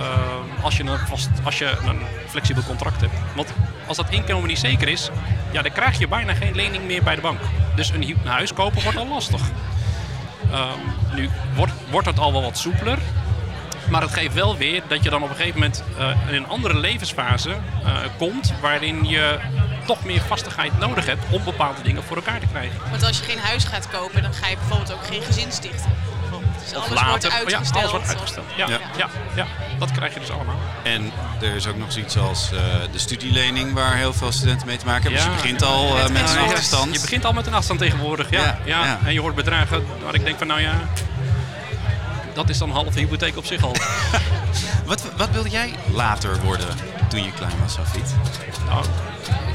eh, 0.00 0.64
als, 0.64 0.76
je 0.76 0.82
een 0.82 0.98
vast, 0.98 1.28
als 1.44 1.58
je 1.58 1.76
een 1.86 2.00
flexibel 2.28 2.62
contract 2.62 3.00
hebt. 3.00 3.12
Want 3.34 3.52
als 3.86 3.96
dat 3.96 4.10
inkomen 4.10 4.48
niet 4.48 4.58
zeker 4.58 4.88
is, 4.88 5.10
ja, 5.50 5.62
dan 5.62 5.72
krijg 5.72 5.98
je 5.98 6.08
bijna 6.08 6.34
geen 6.34 6.54
lening 6.54 6.84
meer 6.84 7.02
bij 7.02 7.14
de 7.14 7.20
bank. 7.20 7.40
Dus 7.74 7.90
een 7.90 8.16
huis 8.24 8.52
kopen 8.52 8.82
wordt 8.82 8.98
al 8.98 9.08
lastig. 9.08 9.40
Ehm, 10.50 10.78
nu 11.14 11.28
wordt, 11.54 11.72
wordt 11.90 12.06
het 12.06 12.18
al 12.18 12.32
wel 12.32 12.42
wat 12.42 12.58
soepeler. 12.58 12.98
Maar 13.90 14.02
het 14.02 14.12
geeft 14.12 14.34
wel 14.34 14.56
weer 14.56 14.82
dat 14.88 15.02
je 15.04 15.10
dan 15.10 15.22
op 15.22 15.28
een 15.30 15.36
gegeven 15.36 15.60
moment 15.60 15.82
eh, 15.98 16.10
in 16.28 16.34
een 16.34 16.48
andere 16.48 16.78
levensfase 16.78 17.50
eh, 17.50 17.96
komt. 18.18 18.52
waarin 18.60 19.04
je 19.04 19.38
toch 19.86 20.04
meer 20.04 20.20
vastigheid 20.20 20.78
nodig 20.78 21.06
hebt 21.06 21.24
om 21.30 21.44
bepaalde 21.44 21.82
dingen 21.82 22.02
voor 22.02 22.16
elkaar 22.16 22.40
te 22.40 22.46
krijgen. 22.52 22.76
Want 22.90 23.04
als 23.04 23.18
je 23.18 23.24
geen 23.24 23.38
huis 23.38 23.64
gaat 23.64 23.88
kopen, 23.90 24.22
dan 24.22 24.32
ga 24.34 24.48
je 24.48 24.56
bijvoorbeeld 24.56 24.92
ook 24.92 25.06
geen 25.06 25.22
gezin 25.22 25.52
stichten. 25.52 25.90
Dus 26.62 26.74
alles 26.74 26.88
wordt 26.88 27.22
Ja, 27.22 27.30
uitgesteld. 27.30 27.76
alles 27.76 27.90
wordt 27.90 28.08
uitgesteld. 28.08 28.46
Ja, 28.56 28.66
Ja. 28.68 28.78
ja. 28.96 29.08
Ja, 29.34 29.46
dat 29.78 29.90
krijg 29.90 30.14
je 30.14 30.20
dus 30.20 30.30
allemaal. 30.30 30.58
En 30.82 31.12
er 31.40 31.54
is 31.54 31.66
ook 31.66 31.76
nog 31.76 31.92
zoiets 31.92 32.16
als 32.18 32.50
eh, 32.52 32.58
de 32.92 32.98
studielening 32.98 33.72
waar 33.72 33.96
heel 33.96 34.12
veel 34.12 34.32
studenten 34.32 34.66
mee 34.66 34.76
te 34.76 34.86
maken 34.86 35.02
hebben. 35.02 35.20
Ja. 35.20 35.26
Dus 35.26 35.36
je 35.36 35.42
begint 35.42 35.62
al 35.62 35.98
eh, 35.98 36.08
met 36.08 36.30
een 36.30 36.38
achterstand. 36.38 36.94
Je 36.94 37.00
begint 37.00 37.24
al 37.24 37.32
met 37.32 37.46
een 37.46 37.54
afstand 37.54 37.80
tegenwoordig. 37.80 38.30
Ja, 38.30 38.40
Ja, 38.42 38.56
ja, 38.64 38.84
ja. 38.84 38.98
En 39.04 39.12
je 39.12 39.20
hoort 39.20 39.34
bedragen 39.34 39.86
waar 40.04 40.14
ik 40.14 40.24
denk 40.24 40.38
van 40.38 40.46
nou 40.46 40.60
ja, 40.60 40.72
dat 42.36 42.48
is 42.48 42.58
dan 42.58 42.70
half 42.70 42.94
de 42.94 43.00
hypotheek 43.00 43.36
op 43.36 43.44
zich 43.46 43.62
al. 43.62 43.76
Wat, 44.86 45.02
wat 45.16 45.30
wilde 45.30 45.48
jij 45.48 45.74
later 45.92 46.40
worden 46.44 46.66
toen 47.08 47.22
je 47.22 47.32
klein 47.32 47.52
was, 47.62 47.72
Safit? 47.72 48.14
Nou, 48.68 48.84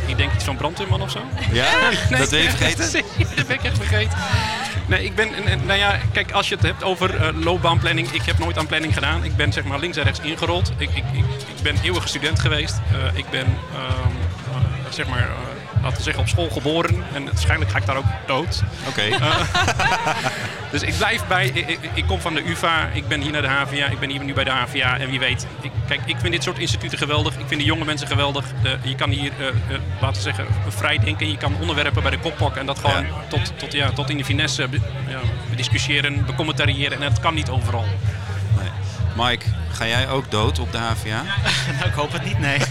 ik 0.06 0.18
denk 0.18 0.34
iets 0.34 0.44
van 0.44 0.56
brandweerman 0.58 1.02
of 1.02 1.12
zo. 1.12 1.20
Ja? 1.52 1.70
dat 2.18 2.30
ben 2.30 2.40
je 2.42 2.50
vergeten? 2.50 3.04
Dat 3.36 3.48
ben 3.48 3.56
ik 3.56 3.64
echt 3.64 3.78
vergeten. 3.78 4.18
Nee, 4.88 5.04
ik 5.04 5.16
ben, 5.16 5.34
en- 5.34 5.46
en, 5.46 5.66
nou 5.66 5.80
ja, 5.80 6.00
kijk, 6.12 6.32
als 6.32 6.50
je 6.50 6.56
het 6.56 6.64
hebt 6.64 6.84
over 6.84 7.16
eh, 7.16 7.44
loopbaanplanning, 7.44 8.12
ik 8.12 8.22
heb 8.22 8.38
nooit 8.38 8.58
aan 8.58 8.68
planning 8.68 8.94
gedaan. 8.94 9.24
Ik 9.24 9.36
ben 9.36 9.54
zeg 9.54 9.64
maar 9.64 9.80
links 9.80 9.98
en 9.98 10.04
rechts 10.04 10.20
ingerold. 10.20 10.72
Ik, 10.78 10.90
ik, 10.90 11.04
ik, 11.12 11.26
ik 11.56 11.62
ben 11.64 11.76
eeuwige 11.84 12.08
student 12.08 12.40
geweest. 12.40 12.80
Eh, 12.92 13.18
ik 13.18 13.30
ben, 13.30 13.46
ehm, 13.74 14.12
eh, 14.52 14.92
zeg 14.92 15.08
maar, 15.08 15.30
laten 15.82 15.98
we 15.98 16.04
zeggen, 16.04 16.24
op 16.24 16.30
school 16.30 16.50
geboren. 16.50 17.04
En 17.14 17.26
waarschijnlijk 17.26 17.72
ga 17.72 17.78
ik 17.78 17.86
daar 17.86 17.98
ook 17.98 18.06
dood. 18.28 18.62
Oké. 18.88 19.02
Dus 20.72 20.82
ik 20.82 20.98
blijf 20.98 21.28
bij, 21.28 21.46
ik, 21.94 22.06
kom 22.08 22.20
van 22.22 22.34
de 22.34 22.50
UvA, 22.50 22.88
ik 22.94 23.08
ben 23.08 23.22
hier 23.22 23.32
naar 23.32 23.42
de 23.42 23.48
HVA, 23.48 23.86
ik 23.88 24.00
ben 24.00 24.10
hier 24.10 24.24
nu 24.24 24.34
bij 24.34 24.44
de 24.44 24.50
HVA. 24.50 24.98
En 25.00 25.10
wie 25.10 25.20
weet, 25.20 25.48
ik, 25.62 25.72
kijk, 25.88 26.02
ik 26.06 26.16
vind 26.20 26.34
dit 26.34 26.44
soort 26.44 26.58
instituten 26.60 26.98
geweldig. 26.98 27.34
Ik 27.34 27.46
vind 27.48 27.60
de 27.60 27.66
jonge 27.66 27.86
mensen 27.86 28.08
geweldig. 28.08 28.46
Eh, 28.64 28.72
je 28.84 28.96
kan 28.96 29.10
hier, 29.10 29.32
eh, 29.40 29.48
eh, 29.48 29.54
laten 30.02 30.16
we 30.16 30.22
zeggen, 30.22 30.46
vrij 30.68 30.98
denken. 30.98 31.30
Je 31.32 31.38
kan 31.38 31.56
onderwerpen 31.60 32.02
bij 32.02 32.12
de 32.12 32.20
kop 32.20 32.38
pakken 32.38 32.60
en 32.60 32.66
dat 32.66 32.80
gewoon 32.80 33.06
Ja. 33.06 33.12
tot, 33.28 33.54
tot, 33.58 33.72
ja, 33.74 33.92
tot 33.92 34.10
in 34.10 34.18
de 34.18 34.26
finesse 34.26 34.68
be- 34.68 34.80
ja, 35.08 35.20
bediscussiëren, 35.50 36.26
becommentariëren. 36.26 37.02
En 37.02 37.10
dat 37.10 37.20
kan 37.20 37.34
niet 37.34 37.50
overal. 37.50 37.86
Mike, 39.16 39.46
ga 39.72 39.88
jij 39.88 40.10
ook 40.10 40.32
dood 40.32 40.60
op 40.60 40.72
de 40.72 40.78
HVA? 40.78 41.24
nou, 41.78 41.86
ik 41.86 41.94
hoop 41.94 42.12
het 42.12 42.24
niet, 42.24 42.40
nee. 42.40 42.58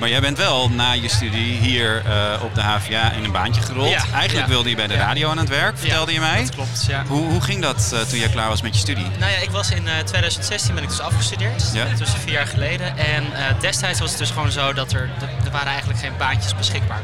Maar 0.00 0.08
jij 0.08 0.20
bent 0.20 0.36
wel 0.36 0.70
na 0.70 0.92
je 0.92 1.08
studie 1.08 1.56
hier 1.56 2.02
eh, 2.06 2.42
op 2.42 2.54
de 2.54 2.62
HVA 2.62 3.12
in 3.12 3.24
een 3.24 3.32
baantje 3.32 3.60
gerold. 3.60 3.90
Ja, 3.90 4.04
Eigenlijk 4.12 4.46
ja. 4.46 4.52
wilde 4.52 4.68
je 4.68 4.76
bij 4.76 4.86
de 4.86 4.94
radio 4.94 5.30
aan 5.30 5.38
het 5.38 5.48
werk, 5.48 5.78
vertelde 5.78 6.12
je 6.12 6.20
mij. 6.20 6.40
Dat 6.40 6.54
klopt, 6.54 6.84
ja. 6.88 7.04
Hoe, 7.06 7.28
hoe 7.30 7.40
ging 7.40 7.62
dat 7.62 7.90
eh, 7.94 8.00
toen 8.00 8.18
jij 8.18 8.28
klaar 8.28 8.48
was 8.48 8.62
met 8.62 8.74
je 8.74 8.80
studie? 8.80 9.06
Nou 9.18 9.32
ja, 9.32 9.38
ik 9.38 9.50
was 9.50 9.70
in 9.70 9.88
eh, 9.88 9.98
2016 9.98 10.74
ben 10.74 10.82
ik 10.82 10.88
dus 10.88 11.00
afgestudeerd. 11.00 11.70
Ja. 11.72 11.84
Dus 11.98 12.10
vier 12.24 12.32
jaar 12.32 12.46
geleden. 12.46 12.96
En 12.96 13.32
eh, 13.32 13.60
destijds 13.60 14.00
was 14.00 14.10
het 14.10 14.18
dus 14.18 14.30
gewoon 14.30 14.52
zo 14.52 14.72
dat 14.72 14.92
er, 14.92 15.10
er 15.44 15.50
waren 15.50 15.68
eigenlijk 15.68 15.98
geen 16.00 16.16
baantjes 16.18 16.54
beschikbaar. 16.54 17.00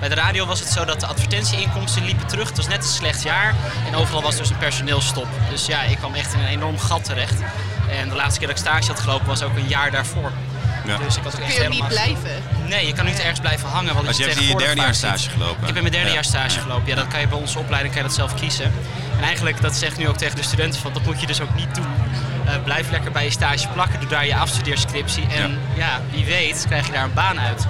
Bij 0.00 0.08
de 0.08 0.14
radio 0.14 0.46
was 0.46 0.60
het 0.60 0.68
zo 0.68 0.84
dat 0.84 1.00
de 1.00 1.06
advertentieinkomsten 1.06 2.04
liepen 2.04 2.26
terug. 2.26 2.48
Het 2.48 2.56
was 2.56 2.68
net 2.68 2.82
een 2.82 2.90
slecht 2.90 3.22
jaar. 3.22 3.54
En 3.86 3.94
overal 3.94 4.22
was 4.22 4.36
dus 4.36 4.50
een 4.50 4.58
personeelstop. 4.58 5.26
Dus 5.50 5.66
ja, 5.66 5.82
ik 5.82 5.96
kwam 5.96 6.14
echt 6.14 6.34
in 6.34 6.40
een 6.40 6.46
enorm 6.46 6.78
gat 6.78 7.04
terecht. 7.04 7.34
En 8.00 8.08
de 8.08 8.14
laatste 8.14 8.38
keer 8.38 8.48
dat 8.48 8.56
ik 8.58 8.62
stage 8.64 8.86
had 8.86 9.00
gelopen 9.00 9.26
was 9.26 9.42
ook 9.42 9.56
een 9.56 9.68
jaar 9.68 9.90
daarvoor. 9.90 10.32
Ja. 10.84 10.96
Dus 10.96 11.16
ik 11.16 11.22
was 11.22 11.34
ook 11.34 11.40
echt 11.40 11.54
Kun 11.54 11.62
je 11.62 11.68
ook 11.68 11.74
niet 11.74 11.82
helemaal... 11.84 12.14
blijven? 12.22 12.42
Nee, 12.68 12.86
je 12.86 12.92
kan 12.92 13.04
niet 13.04 13.20
ergens 13.20 13.40
blijven 13.40 13.68
hangen. 13.68 13.94
Wat 13.94 14.06
Als 14.06 14.16
je 14.16 14.22
hebt 14.22 14.34
je 14.34 14.40
tegenwoordig 14.40 14.74
derde 14.74 14.80
jaar 14.92 14.94
vaak 14.96 15.12
ziet. 15.12 15.20
stage 15.20 15.30
gelopen. 15.38 15.60
Ik 15.60 15.66
heb 15.66 15.76
in 15.76 15.82
mijn 15.82 15.92
derde 15.94 16.08
Ja. 16.08 16.14
jaar 16.14 16.24
stage 16.24 16.60
gelopen. 16.60 16.86
Ja, 16.88 16.94
dat 16.94 17.08
kan 17.08 17.20
je 17.20 17.26
bij 17.28 17.38
onze 17.38 17.58
opleiding 17.58 17.94
kan 17.94 18.02
je 18.02 18.08
dat 18.08 18.16
zelf 18.16 18.34
kiezen. 18.34 18.72
En 19.18 19.24
eigenlijk, 19.24 19.60
dat 19.62 19.76
zeg 19.76 19.90
ik 19.90 19.96
nu 19.96 20.08
ook 20.08 20.16
tegen 20.16 20.36
de 20.36 20.42
studenten, 20.42 20.80
van, 20.80 20.92
dat 20.92 21.04
moet 21.04 21.20
je 21.20 21.26
dus 21.26 21.40
ook 21.40 21.54
niet 21.54 21.74
doen. 21.74 21.86
Eh, 22.46 22.52
blijf 22.64 22.90
lekker 22.90 23.12
bij 23.12 23.24
je 23.24 23.30
stage 23.30 23.68
plakken, 23.68 24.00
doe 24.00 24.08
daar 24.08 24.26
je 24.26 24.36
afstudeerscriptie. 24.36 25.26
En 25.26 25.58
ja. 25.76 26.00
wie 26.10 26.24
weet 26.24 26.64
krijg 26.66 26.86
je 26.86 26.92
daar 26.92 27.04
een 27.04 27.14
baan 27.14 27.40
uit. 27.40 27.66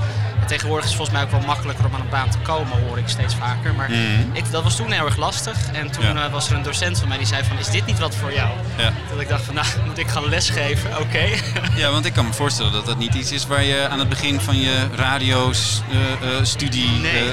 En 0.47 0.53
tegenwoordig 0.53 0.85
is 0.85 0.91
het 0.97 1.01
volgens 1.01 1.19
mij 1.19 1.27
ook 1.27 1.33
wel 1.39 1.47
makkelijker 1.55 1.85
om 1.85 1.95
aan 1.95 2.01
een 2.01 2.09
baan 2.09 2.31
te 2.31 2.39
komen, 2.39 2.81
hoor 2.87 2.99
ik 2.99 3.09
steeds 3.09 3.35
vaker. 3.35 3.75
Maar 3.75 3.91
ik, 4.33 4.51
dat 4.51 4.63
was 4.63 4.77
toen 4.77 4.93
heel 4.93 5.05
erg 5.05 5.17
lastig. 5.17 5.57
En 5.73 5.91
toen 5.91 6.05
Ja. 6.05 6.25
eh, 6.27 6.33
was 6.33 6.51
er 6.51 6.57
een 6.57 6.63
docent 6.63 6.99
van 6.99 7.09
mij 7.09 7.19
die 7.19 7.27
zei 7.27 7.45
van, 7.45 7.59
is 7.59 7.69
dit 7.71 7.87
niet 7.87 7.99
wat 7.99 8.15
voor 8.17 8.33
jou? 8.33 8.49
Ja. 8.77 8.93
Dat 9.11 9.21
ik 9.21 9.29
dacht 9.29 9.45
van, 9.45 9.55
nou, 9.55 9.67
moet 9.87 9.99
ik 9.99 10.09
gaan 10.09 10.29
lesgeven? 10.29 10.99
Oké. 11.01 11.25
Ja, 11.83 11.91
want 11.91 12.05
ik 12.05 12.13
kan 12.13 12.27
me 12.27 12.33
voorstellen 12.33 12.73
dat 12.73 12.87
dat 12.87 12.99
niet 12.99 13.15
iets 13.15 13.33
is 13.33 13.47
waar 13.47 13.63
je 13.65 13.89
aan 13.89 13.99
het 13.99 14.09
begin 14.09 14.41
van 14.41 14.61
je 14.61 14.87
radiostudie 14.95 16.89
Nee. 16.91 17.31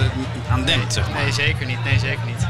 aan 0.50 0.65
denkt. 0.65 0.93
Zeg 0.93 1.10
maar. 1.10 1.22
Nee, 1.24 1.32
zeker 1.32 1.65
niet. 1.65 1.84
Nee, 1.84 2.00
zeker 2.00 2.25
niet. 2.25 2.48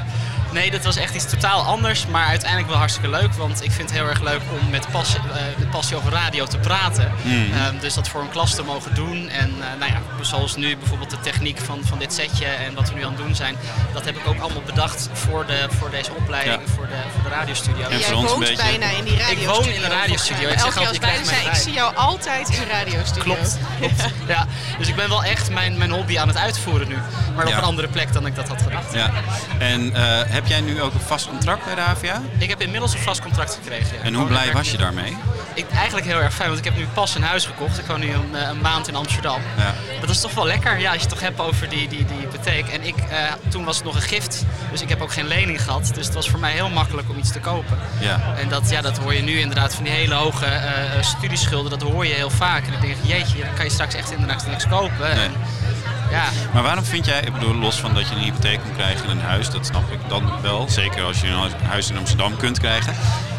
Nee, 0.53 0.71
dat 0.71 0.83
was 0.83 0.95
echt 0.95 1.15
iets 1.15 1.29
totaal 1.29 1.61
anders, 1.61 2.07
maar 2.07 2.25
uiteindelijk 2.27 2.69
wel 2.69 2.77
hartstikke 2.77 3.09
leuk. 3.09 3.33
Want 3.33 3.63
ik 3.63 3.71
vind 3.71 3.89
het 3.89 3.99
heel 3.99 4.07
erg 4.09 4.21
leuk 4.21 4.41
om 4.61 4.69
met 4.69 4.91
passie, 4.91 5.19
eh, 5.19 5.41
met 5.57 5.69
passie 5.69 5.97
over 5.97 6.11
radio 6.11 6.45
te 6.45 6.57
praten. 6.57 7.11
Ehm, 7.25 7.79
dus 7.79 7.93
dat 7.93 8.07
voor 8.07 8.21
een 8.21 8.29
klas 8.29 8.55
te 8.55 8.63
mogen 8.63 8.95
doen. 8.95 9.29
En 9.29 9.49
eh, 9.49 9.79
nou 9.79 9.91
ja, 9.91 10.01
zoals 10.21 10.55
nu 10.55 10.77
bijvoorbeeld 10.77 11.09
de 11.09 11.19
techniek 11.19 11.57
van, 11.59 11.79
van 11.85 11.99
dit 11.99 12.13
setje 12.13 12.45
en 12.45 12.73
wat 12.73 12.89
we 12.89 12.95
nu 12.95 13.03
aan 13.05 13.13
het 13.13 13.17
doen 13.25 13.35
zijn. 13.35 13.55
Dat 13.93 14.05
heb 14.05 14.15
ik 14.17 14.27
ook 14.27 14.39
allemaal 14.39 14.61
bedacht 14.65 15.09
voor, 15.13 15.45
de, 15.45 15.67
voor 15.69 15.89
deze 15.89 16.11
opleiding, 16.13 16.61
Ja. 16.65 16.73
voor, 16.75 16.87
de, 16.87 16.95
voor 17.13 17.23
de 17.29 17.35
radiostudio. 17.35 17.87
En 17.89 17.97
Jij 17.99 18.07
voor 18.07 18.17
ons 18.17 18.31
een 18.31 18.37
woont 18.37 18.55
bijna 18.57 18.89
in 18.89 19.03
die 19.03 19.17
radiostudio. 19.17 19.53
woon 19.53 19.67
in 19.67 19.83
een 19.83 19.89
radiostudio. 19.89 20.49
Ik 20.49 20.59
zeg 20.59 20.75
Elke 20.75 20.77
keer 20.79 20.87
als 20.87 20.97
altijd, 20.97 21.25
mij 21.25 21.35
zijn, 21.35 21.45
ik 21.45 21.53
zie 21.55 21.73
jou 21.73 21.95
altijd 21.95 22.49
in 22.49 22.59
de 22.59 22.67
radiostudio. 22.71 23.23
Klopt, 23.23 23.57
klopt. 23.79 24.01
Ja, 24.27 24.47
dus 24.77 24.87
ik 24.87 24.95
ben 24.95 25.09
wel 25.09 25.23
echt 25.23 25.49
mijn, 25.49 25.77
mijn 25.77 25.91
hobby 25.91 26.19
aan 26.19 26.27
het 26.27 26.37
uitvoeren 26.37 26.87
nu. 26.87 26.95
Maar 27.35 27.47
Ja. 27.47 27.51
op 27.51 27.57
een 27.57 27.63
andere 27.67 27.87
plek 27.87 28.13
dan 28.13 28.25
ik 28.25 28.35
dat 28.35 28.47
had 28.47 28.61
gedacht. 28.61 28.93
Ja. 28.93 29.11
En 29.59 29.93
eh, 29.95 30.01
heb 30.27 30.42
jij 30.47 30.61
nu 30.61 30.81
ook 30.81 30.93
een 30.93 30.99
vast 30.99 31.27
contract 31.27 31.65
bij 31.65 31.75
de 31.75 31.81
HVA? 31.81 32.21
Ik 32.37 32.49
heb 32.49 32.61
inmiddels 32.61 32.93
een 32.93 32.99
vast 32.99 33.21
contract 33.21 33.59
gekregen. 33.63 33.97
ja. 33.97 34.03
En 34.03 34.13
hoe 34.13 34.25
Gewoon 34.25 34.27
blij 34.27 34.53
was 34.53 34.71
je 34.71 34.77
daarmee? 34.77 35.17
Ik, 35.53 35.65
eigenlijk 35.69 36.05
heel 36.05 36.21
erg 36.21 36.33
fijn, 36.33 36.47
want 36.47 36.59
ik 36.59 36.65
heb 36.65 36.75
nu 36.75 36.87
pas 36.93 37.15
een 37.15 37.23
huis 37.23 37.45
gekocht. 37.45 37.77
Ik 37.79 37.85
woon 37.85 37.99
nu 37.99 38.13
een, 38.13 38.35
eh, 38.35 38.47
een 38.47 38.61
maand 38.61 38.87
in 38.87 38.95
Amsterdam. 38.95 39.41
Ja. 39.57 39.73
Dat 40.01 40.09
is 40.09 40.21
toch 40.21 40.33
wel 40.33 40.45
lekker, 40.45 40.79
ja, 40.79 40.85
als 40.91 40.95
je 40.95 41.01
het 41.01 41.09
toch 41.09 41.19
hebt 41.19 41.39
over 41.39 41.69
die, 41.69 41.87
die, 41.87 42.05
die 42.05 42.17
hypotheek. 42.17 42.67
En 42.67 42.83
ik, 42.83 42.95
eh, 42.97 43.17
toen 43.49 43.63
was 43.63 43.75
het 43.75 43.85
nog 43.85 43.95
een 43.95 44.01
gift, 44.01 44.45
dus 44.71 44.81
ik 44.81 44.89
heb 44.89 45.01
ook 45.01 45.13
geen 45.13 45.27
lening 45.27 45.61
gehad. 45.63 45.91
Dus 45.93 46.05
het 46.05 46.15
was 46.15 46.29
voor 46.29 46.39
mij 46.39 46.51
heel 46.51 46.69
makkelijk 46.69 47.09
om 47.09 47.17
iets 47.17 47.31
te 47.31 47.39
kopen. 47.39 47.77
Ja. 47.99 48.19
En 48.37 48.49
dat, 48.49 48.69
ja, 48.69 48.81
dat 48.81 48.97
hoor 48.97 49.13
je 49.13 49.21
nu 49.21 49.39
inderdaad 49.39 49.75
van 49.75 49.83
die 49.83 49.93
hele 49.93 50.13
hoge 50.15 50.45
eh, 50.45 51.01
studieschulden, 51.01 51.71
dat 51.71 51.81
hoor 51.81 52.05
je 52.05 52.13
heel 52.13 52.29
vaak. 52.29 52.67
En 52.67 52.73
ik 52.73 52.81
denk, 52.81 52.95
jeetje, 53.01 53.39
dan 53.39 53.53
kan 53.53 53.65
je 53.65 53.71
straks 53.71 53.95
echt 53.95 54.11
inderdaad 54.11 54.47
niks 54.47 54.67
kopen. 54.67 55.15
Nee. 55.15 55.25
En, 55.25 55.33
ja, 56.13 56.23
Maar 56.53 56.63
waarom 56.63 56.83
vind 56.83 57.05
jij, 57.05 57.19
ik 57.21 57.33
bedoel, 57.33 57.55
los 57.55 57.79
van 57.79 57.93
dat 57.93 58.09
je 58.09 58.15
een 58.15 58.21
hypotheek 58.21 58.59
kunt 58.61 58.75
krijgen 58.75 59.05
en 59.05 59.11
een 59.11 59.21
huis, 59.23 59.49
dat 59.49 59.65
snap 59.65 59.91
ik 59.91 59.99
dan 60.07 60.31
wel. 60.41 60.65
Zeker 60.69 61.03
als 61.03 61.21
je 61.21 61.27
een 61.27 61.51
huis 61.67 61.89
in 61.89 61.97
Amsterdam 61.97 62.37
kunt 62.37 62.59
krijgen. 62.59 62.93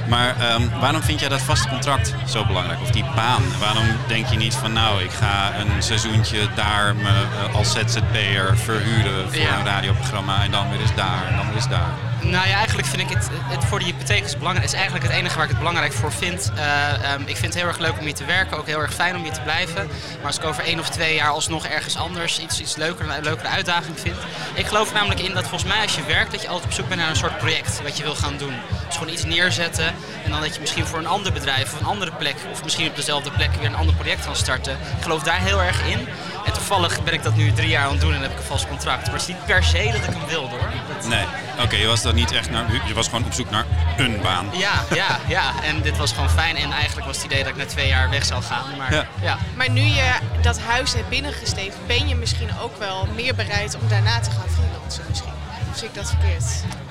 Maar 0.09 0.37
ehm, 0.41 0.63
waarom 0.81 1.03
vind 1.03 1.21
jij 1.21 1.29
dat 1.29 1.41
vaste 1.43 1.69
contract 1.69 2.15
zo 2.29 2.45
belangrijk? 2.47 2.81
Of 2.81 2.91
die 2.91 3.05
baan? 3.15 3.43
Waarom 3.61 3.85
denk 4.07 4.27
je 4.27 4.37
niet 4.37 4.55
van 4.55 4.73
nou, 4.73 5.03
ik 5.03 5.11
ga 5.11 5.53
een 5.59 5.83
seizoentje 5.83 6.49
daar 6.55 6.95
me 6.97 7.09
eh, 7.49 7.55
als 7.55 7.73
ZZP'er 7.73 8.57
verhuren 8.59 9.29
voor 9.33 9.43
Ja. 9.43 9.59
een 9.59 9.65
radioprogramma 9.65 10.43
en 10.43 10.51
dan 10.51 10.71
weer 10.71 10.81
eens 10.81 10.95
daar 10.95 11.27
en 11.31 11.37
dan 11.37 11.47
weer 11.47 11.55
eens 11.55 11.69
daar? 11.69 11.93
Nou 12.25 12.49
ja, 12.49 12.55
eigenlijk 12.55 12.89
vind 12.89 13.03
ik 13.03 13.09
het, 13.17 13.29
het 13.33 13.65
voor 13.65 13.79
de 13.79 13.85
hypotheek 13.85 14.25
is 14.25 14.39
belangrijk. 14.39 14.67
is 14.67 14.73
eigenlijk 14.73 15.05
het 15.05 15.15
enige 15.15 15.35
waar 15.35 15.45
ik 15.45 15.51
het 15.51 15.59
belangrijk 15.59 15.93
voor 15.93 16.13
vind. 16.13 16.53
Eh, 16.57 17.13
ehm, 17.13 17.21
ik 17.21 17.37
vind 17.37 17.45
het 17.45 17.55
heel 17.55 17.67
erg 17.67 17.79
leuk 17.79 17.99
om 17.99 18.05
hier 18.05 18.15
te 18.15 18.25
werken, 18.25 18.57
ook 18.59 18.67
heel 18.67 18.81
erg 18.81 18.95
fijn 18.95 19.17
om 19.17 19.23
hier 19.23 19.33
te 19.33 19.41
blijven. 19.41 19.87
Maar 20.17 20.27
als 20.27 20.39
ik 20.39 20.45
over 20.45 20.65
één 20.65 20.79
of 20.79 20.89
twee 20.89 21.15
jaar 21.15 21.31
alsnog 21.31 21.67
ergens 21.67 21.97
anders 21.97 22.39
iets, 22.39 22.61
iets 22.61 22.77
leuker, 22.77 23.11
een 23.11 23.23
leukere 23.23 23.49
uitdaging 23.49 24.01
vind. 24.01 24.17
Ik 24.55 24.67
geloof 24.67 24.93
namelijk 24.93 25.21
in 25.21 25.35
dat 25.35 25.43
volgens 25.49 25.73
mij 25.73 25.83
als 25.83 25.95
je 25.95 26.05
werkt, 26.05 26.31
dat 26.31 26.43
je 26.43 26.49
altijd 26.49 26.67
op 26.67 26.73
zoek 26.73 26.89
bent 26.89 27.01
naar 27.01 27.11
een 27.11 27.17
soort 27.17 27.39
project 27.39 27.83
wat 27.83 27.97
je 27.97 28.03
wil 28.03 28.15
gaan 28.15 28.37
doen. 28.37 28.55
Dus 28.87 28.97
gewoon 28.97 29.13
iets 29.13 29.25
neerzetten 29.25 29.87
en 30.25 30.31
dan 30.31 30.41
dat 30.41 30.55
je 30.55 30.61
misschien 30.61 30.87
voor 30.87 30.99
een 30.99 31.07
ander 31.07 31.33
bedrijf 31.33 31.73
of 31.73 31.81
een 31.81 31.87
andere 31.87 32.13
plek, 32.13 32.37
of 32.53 32.65
misschien 32.65 32.89
op 32.89 32.97
dezelfde 32.97 33.31
plek 33.31 33.55
weer 33.55 33.67
een 33.67 33.77
ander 33.77 33.95
project 33.95 34.25
kan 34.25 34.37
starten. 34.37 34.73
Ik 34.73 35.03
geloof 35.03 35.23
daar 35.23 35.41
heel 35.41 35.63
erg 35.63 35.87
in. 35.87 36.09
En 36.45 36.53
toevallig 36.53 37.05
ben 37.05 37.15
ik 37.15 37.23
dat 37.23 37.37
nu 37.37 37.53
drie 37.53 37.69
jaar 37.69 37.85
aan 37.85 37.91
het 37.91 38.01
doen 38.01 38.15
en 38.15 38.21
heb 38.21 38.31
ik 38.31 38.39
een 38.39 38.45
vast 38.45 38.69
contract. 38.69 39.03
Maar 39.03 39.13
het 39.13 39.23
is 39.23 39.29
niet 39.29 39.47
per 39.47 39.65
se 39.65 39.91
dat 39.93 40.05
ik 40.05 40.15
hem 40.15 40.27
wil 40.29 40.49
hoor. 40.49 40.69
Nee, 41.09 41.25
oké, 41.63 41.77
je 41.77 41.87
was 41.87 42.03
dat 42.03 42.15
niet 42.15 42.33
echt 42.33 42.51
naar... 42.51 42.65
Je 42.87 42.95
was 42.95 43.09
gewoon 43.09 43.25
op 43.25 43.33
zoek 43.33 43.51
naar 43.51 43.65
een 43.97 44.21
baan. 44.23 44.47
Ja, 44.53 44.85
ja, 44.95 45.19
ja. 45.29 45.53
En 45.63 45.83
dit 45.83 45.97
was 45.97 46.13
gewoon 46.13 46.31
fijn. 46.31 46.57
En 46.57 46.73
eigenlijk 46.73 47.07
was 47.07 47.17
het 47.17 47.25
idee 47.25 47.39
dat 47.43 47.49
ik 47.49 47.57
na 47.57 47.67
twee 47.67 47.89
jaar 47.89 48.11
weg 48.11 48.25
zou 48.25 48.43
gaan. 48.43 48.77
Maar 48.79 48.95
Ja. 48.95 49.07
ja. 49.23 49.39
Maar 49.57 49.71
nu 49.71 49.81
je 49.81 50.13
dat 50.43 50.61
huis 50.61 50.93
hebt 50.95 51.09
binnengesteven, 51.09 51.81
ben 51.87 52.09
je 52.09 52.15
misschien 52.15 52.49
ook 52.63 52.79
wel 52.79 53.09
meer 53.15 53.35
bereid 53.35 53.75
om 53.75 53.89
daarna 53.89 54.21
te 54.21 54.31
gaan 54.31 54.49
freelancen 54.49 55.05
misschien? 55.09 55.33
Of 55.71 55.79
zie 55.79 55.89
ik 55.89 55.95
dat 55.95 56.09
verkeerd? 56.09 56.45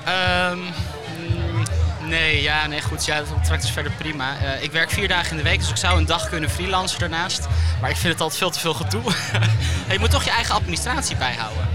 Ehm, 0.04 0.58
mm, 0.58 1.62
nee, 2.08 2.42
ja, 2.42 2.66
nee, 2.66 2.82
goed. 2.82 3.04
Ja, 3.04 3.14
het 3.16 3.28
contract 3.32 3.62
is 3.62 3.70
verder 3.70 3.92
prima. 3.92 4.36
Eh, 4.42 4.62
ik 4.62 4.72
werk 4.72 4.90
vier 4.90 5.08
dagen 5.08 5.30
in 5.30 5.36
de 5.36 5.42
week, 5.42 5.58
dus 5.58 5.68
ik 5.70 5.76
zou 5.76 5.98
een 5.98 6.06
dag 6.06 6.28
kunnen 6.28 6.50
freelancen 6.50 6.98
daarnaast. 6.98 7.46
Maar 7.80 7.90
ik 7.90 7.96
vind 7.96 8.12
het 8.12 8.22
altijd 8.22 8.38
veel 8.40 8.50
te 8.50 8.60
veel 8.60 8.74
gedoe. 8.74 9.02
je 9.90 9.98
moet 9.98 10.10
toch 10.10 10.24
je 10.24 10.30
eigen 10.30 10.54
administratie 10.54 11.16
bijhouden. 11.16 11.68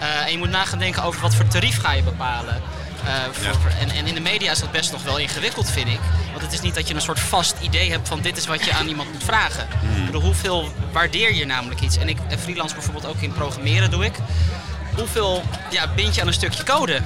Eh, 0.00 0.24
en 0.24 0.30
je 0.30 0.38
moet 0.38 0.50
na 0.50 0.64
gaan 0.64 0.78
denken 0.78 1.02
over 1.02 1.20
wat 1.20 1.34
voor 1.34 1.46
tarief 1.48 1.80
ga 1.80 1.92
je 1.92 2.02
bepalen. 2.02 2.62
Eh, 3.04 3.12
voor- 3.32 3.70
en, 3.80 3.90
en 3.90 4.06
in 4.06 4.14
de 4.14 4.20
media 4.20 4.50
is 4.50 4.58
dat 4.60 4.72
best 4.72 4.92
nog 4.92 5.02
wel 5.02 5.18
ingewikkeld, 5.18 5.70
vind 5.70 5.88
ik. 5.88 6.00
Want 6.30 6.42
het 6.42 6.52
is 6.52 6.60
niet 6.60 6.74
dat 6.74 6.88
je 6.88 6.94
een 6.94 7.00
soort 7.00 7.20
vast 7.20 7.54
idee 7.60 7.90
hebt 7.90 8.08
van 8.08 8.20
dit 8.20 8.36
is 8.36 8.46
wat 8.46 8.64
je 8.64 8.72
aan 8.72 8.88
iemand 8.92 9.12
moet 9.12 9.24
vragen. 9.24 9.66
Ik 9.96 10.04
bedoel, 10.06 10.20
hoeveel 10.22 10.72
waardeer 10.92 11.34
je 11.34 11.44
namelijk 11.46 11.80
iets? 11.80 11.96
En 11.96 12.08
ik 12.08 12.18
eh, 12.28 12.38
freelance 12.38 12.74
bijvoorbeeld 12.74 13.06
ook 13.06 13.20
in 13.20 13.32
programmeren 13.32 13.90
doe 13.90 14.04
ik. 14.04 14.14
Hoeveel 14.96 15.42
ja, 15.70 15.86
bind 15.94 16.14
je 16.14 16.20
aan 16.20 16.26
een 16.26 16.32
stukje 16.32 16.64
code 16.64 17.00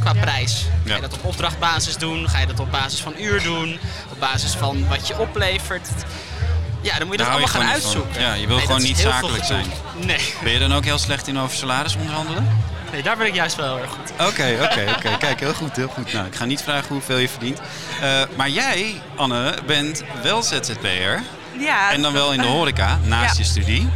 qua 0.00 0.12
prijs? 0.12 0.66
Ga 0.86 0.94
je 0.94 1.00
dat 1.00 1.12
op 1.12 1.24
opdrachtbasis 1.24 1.96
doen? 1.96 2.28
Ga 2.28 2.38
je 2.38 2.46
dat 2.46 2.60
op 2.60 2.70
basis 2.70 3.00
van 3.00 3.14
uur 3.18 3.42
doen? 3.42 3.78
Op 4.12 4.18
basis 4.20 4.52
van 4.52 4.88
wat 4.88 5.06
je 5.06 5.18
oplevert? 5.18 5.88
Ja, 6.92 6.98
dan 6.98 7.06
moet 7.06 7.18
je 7.18 7.24
dat 7.24 7.26
je 7.26 7.32
allemaal 7.32 7.48
gaan 7.48 7.62
van. 7.62 7.70
uitzoeken. 7.72 8.20
Ja, 8.20 8.32
je 8.34 8.46
wil 8.46 8.56
Nee, 8.56 8.66
gewoon 8.66 8.82
niet 8.82 8.98
zakelijk 8.98 9.44
gedoe. 9.44 9.62
Nee. 10.04 10.34
Ben 10.42 10.52
je 10.52 10.58
dan 10.58 10.74
ook 10.74 10.84
heel 10.84 10.98
slecht 10.98 11.26
in 11.26 11.38
over 11.38 11.56
salaris 11.56 11.96
onderhandelen? 11.96 12.48
nee, 12.92 13.02
daar 13.02 13.16
ben 13.16 13.26
ik 13.26 13.34
juist 13.34 13.56
wel 13.56 13.66
heel 13.74 13.82
erg 13.82 13.90
goed. 13.90 14.26
Oké, 14.26 14.56
oké, 14.62 14.92
oké. 14.96 15.16
Kijk, 15.18 15.40
heel 15.40 15.54
goed, 15.54 15.76
heel 15.76 15.88
goed. 15.88 16.12
Nou, 16.12 16.26
ik 16.26 16.34
ga 16.34 16.44
niet 16.44 16.62
vragen 16.62 16.88
hoeveel 16.88 17.18
je 17.18 17.28
verdient. 17.28 17.58
Eh, 18.02 18.20
maar 18.36 18.48
jij, 18.48 19.00
Anne, 19.16 19.54
bent 19.66 20.02
wel 20.22 20.42
ZZP'er. 20.42 21.22
Ja, 21.58 21.90
En 21.92 22.02
dan 22.02 22.12
wel 22.12 22.32
in 22.32 22.40
de 22.40 22.46
horeca, 22.46 22.98
naast 23.04 23.36
Ja. 23.36 23.42
je 23.42 23.48
studie. 23.48 23.88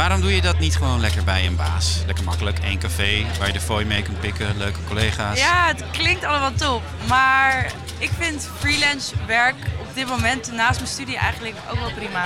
Waarom 0.00 0.20
doe 0.20 0.34
je 0.34 0.40
dat 0.40 0.58
niet 0.58 0.76
gewoon 0.76 1.00
lekker 1.00 1.24
bij 1.24 1.46
een 1.46 1.56
baas? 1.56 2.02
Lekker 2.06 2.24
makkelijk, 2.24 2.58
één 2.58 2.78
café 2.78 3.26
waar 3.38 3.46
je 3.46 3.52
de 3.52 3.60
fooi 3.60 3.84
mee 3.84 4.02
kunt 4.02 4.20
pikken, 4.20 4.56
leuke 4.56 4.78
collega's. 4.88 5.38
Ja, 5.38 5.66
het 5.66 5.84
klinkt 5.90 6.24
allemaal 6.24 6.52
top. 6.52 6.82
Maar 7.08 7.72
ik 7.98 8.10
vind 8.18 8.50
freelance 8.58 9.14
werk 9.26 9.54
op 9.80 9.94
dit 9.94 10.06
moment 10.06 10.52
naast 10.52 10.78
mijn 10.78 10.92
studie 10.92 11.16
eigenlijk 11.16 11.56
ook 11.70 11.78
wel 11.78 11.92
prima. 11.92 12.24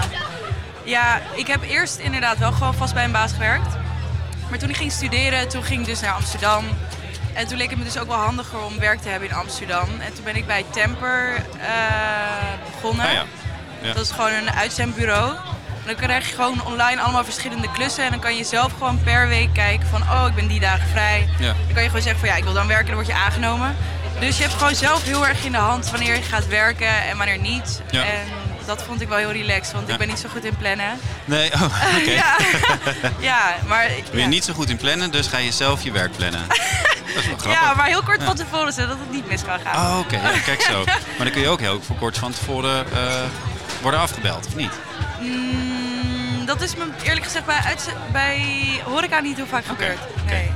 Ja, 0.84 1.20
ik 1.34 1.46
heb 1.46 1.62
eerst 1.62 1.98
inderdaad 1.98 2.38
wel 2.38 2.52
gewoon 2.52 2.74
vast 2.74 2.94
bij 2.94 3.04
een 3.04 3.12
baas 3.12 3.32
gewerkt. 3.32 3.76
Maar 4.50 4.58
toen 4.58 4.68
ik 4.68 4.76
ging 4.76 4.92
studeren, 4.92 5.48
toen 5.48 5.62
ging 5.62 5.80
ik 5.80 5.86
dus 5.86 6.00
naar 6.00 6.12
Amsterdam. 6.12 6.64
En 7.32 7.46
toen 7.46 7.56
leek 7.56 7.70
het 7.70 7.78
me 7.78 7.84
dus 7.84 7.98
ook 7.98 8.08
wel 8.08 8.16
handiger 8.16 8.62
om 8.62 8.78
werk 8.78 9.00
te 9.00 9.08
hebben 9.08 9.28
in 9.28 9.34
Amsterdam. 9.34 9.88
En 10.00 10.14
toen 10.14 10.24
ben 10.24 10.36
ik 10.36 10.46
bij 10.46 10.64
Temper 10.70 11.34
eh, 11.58 12.72
begonnen. 12.72 13.06
Ah, 13.06 13.12
ja. 13.12 13.24
Ja. 13.82 13.92
Dat 13.92 14.04
is 14.04 14.10
gewoon 14.10 14.32
een 14.32 14.50
uitzendbureau. 14.50 15.36
Dan 15.86 15.94
krijg 15.94 16.28
je 16.28 16.34
gewoon 16.34 16.64
online 16.64 17.00
allemaal 17.00 17.24
verschillende 17.24 17.68
klussen. 17.72 18.04
En 18.04 18.10
dan 18.10 18.20
kan 18.20 18.36
je 18.36 18.44
zelf 18.44 18.72
gewoon 18.72 19.00
per 19.02 19.28
week 19.28 19.52
kijken 19.52 19.88
van, 19.88 20.02
oh, 20.02 20.24
ik 20.28 20.34
ben 20.34 20.46
die 20.46 20.60
dagen 20.60 20.88
vrij. 20.88 21.28
Ja. 21.38 21.46
Dan 21.46 21.72
kan 21.74 21.82
je 21.82 21.88
gewoon 21.88 22.02
zeggen 22.02 22.20
van, 22.20 22.28
ja, 22.28 22.36
ik 22.36 22.44
wil 22.44 22.52
dan 22.52 22.66
werken, 22.66 22.86
dan 22.86 22.94
word 22.94 23.06
je 23.06 23.14
aangenomen. 23.14 23.76
Dus 24.20 24.36
je 24.36 24.42
hebt 24.42 24.54
gewoon 24.54 24.74
zelf 24.74 25.04
heel 25.04 25.26
erg 25.26 25.44
in 25.44 25.52
de 25.52 25.58
hand 25.58 25.90
wanneer 25.90 26.14
je 26.14 26.22
gaat 26.22 26.46
werken 26.46 27.04
en 27.08 27.16
wanneer 27.16 27.38
niet. 27.38 27.82
Ja. 27.90 28.02
En 28.04 28.20
dat 28.66 28.82
vond 28.82 29.00
ik 29.00 29.08
wel 29.08 29.18
heel 29.18 29.32
relaxed, 29.32 29.72
want 29.72 29.86
Ja. 29.86 29.92
ik 29.92 29.98
ben 29.98 30.08
niet 30.08 30.18
zo 30.18 30.28
goed 30.28 30.44
in 30.44 30.56
plannen. 30.56 30.98
Nee, 31.24 31.52
oh, 31.52 31.62
oké. 32.00 32.10
Ja. 32.10 32.36
ja, 33.30 33.54
maar... 33.66 33.88
Ben 34.10 34.20
je 34.20 34.26
niet 34.26 34.44
zo 34.44 34.52
goed 34.52 34.68
in 34.70 34.76
plannen, 34.76 35.10
dus 35.10 35.26
ga 35.26 35.38
je 35.38 35.52
zelf 35.52 35.82
je 35.82 35.90
werk 35.90 36.16
plannen. 36.16 36.40
Dat 37.14 37.22
is 37.22 37.28
wel 37.28 37.38
grappig. 37.38 37.62
Ja, 37.62 37.74
maar 37.74 37.86
heel 37.86 38.02
kort 38.02 38.22
van 38.22 38.36
tevoren, 38.36 38.72
zodat 38.72 38.96
het 38.98 39.10
niet 39.10 39.28
mis 39.28 39.42
kan 39.44 39.58
gaan. 39.60 39.86
Oh, 39.92 39.98
oké. 39.98 40.20
Kijk 40.44 40.60
zo. 40.60 40.84
Maar 40.84 40.96
dan 41.18 41.30
kun 41.30 41.40
je 41.40 41.48
ook 41.48 41.60
heel 41.60 41.80
kort 41.98 42.18
van 42.18 42.32
tevoren 42.32 42.86
eh, 42.92 43.14
worden 43.82 44.00
afgebeld, 44.00 44.46
of 44.46 44.54
niet? 44.54 44.72
Mm, 45.20 45.73
dat 46.46 46.62
is 46.62 46.76
me 46.76 46.84
eerlijk 47.02 47.24
gezegd 47.24 47.46
bij, 47.46 47.76
bij 48.12 48.40
horeca 48.84 49.20
niet 49.20 49.36
heel 49.36 49.46
vaak 49.46 49.64
gebeurd. 49.64 49.98
Nee. 50.26 50.50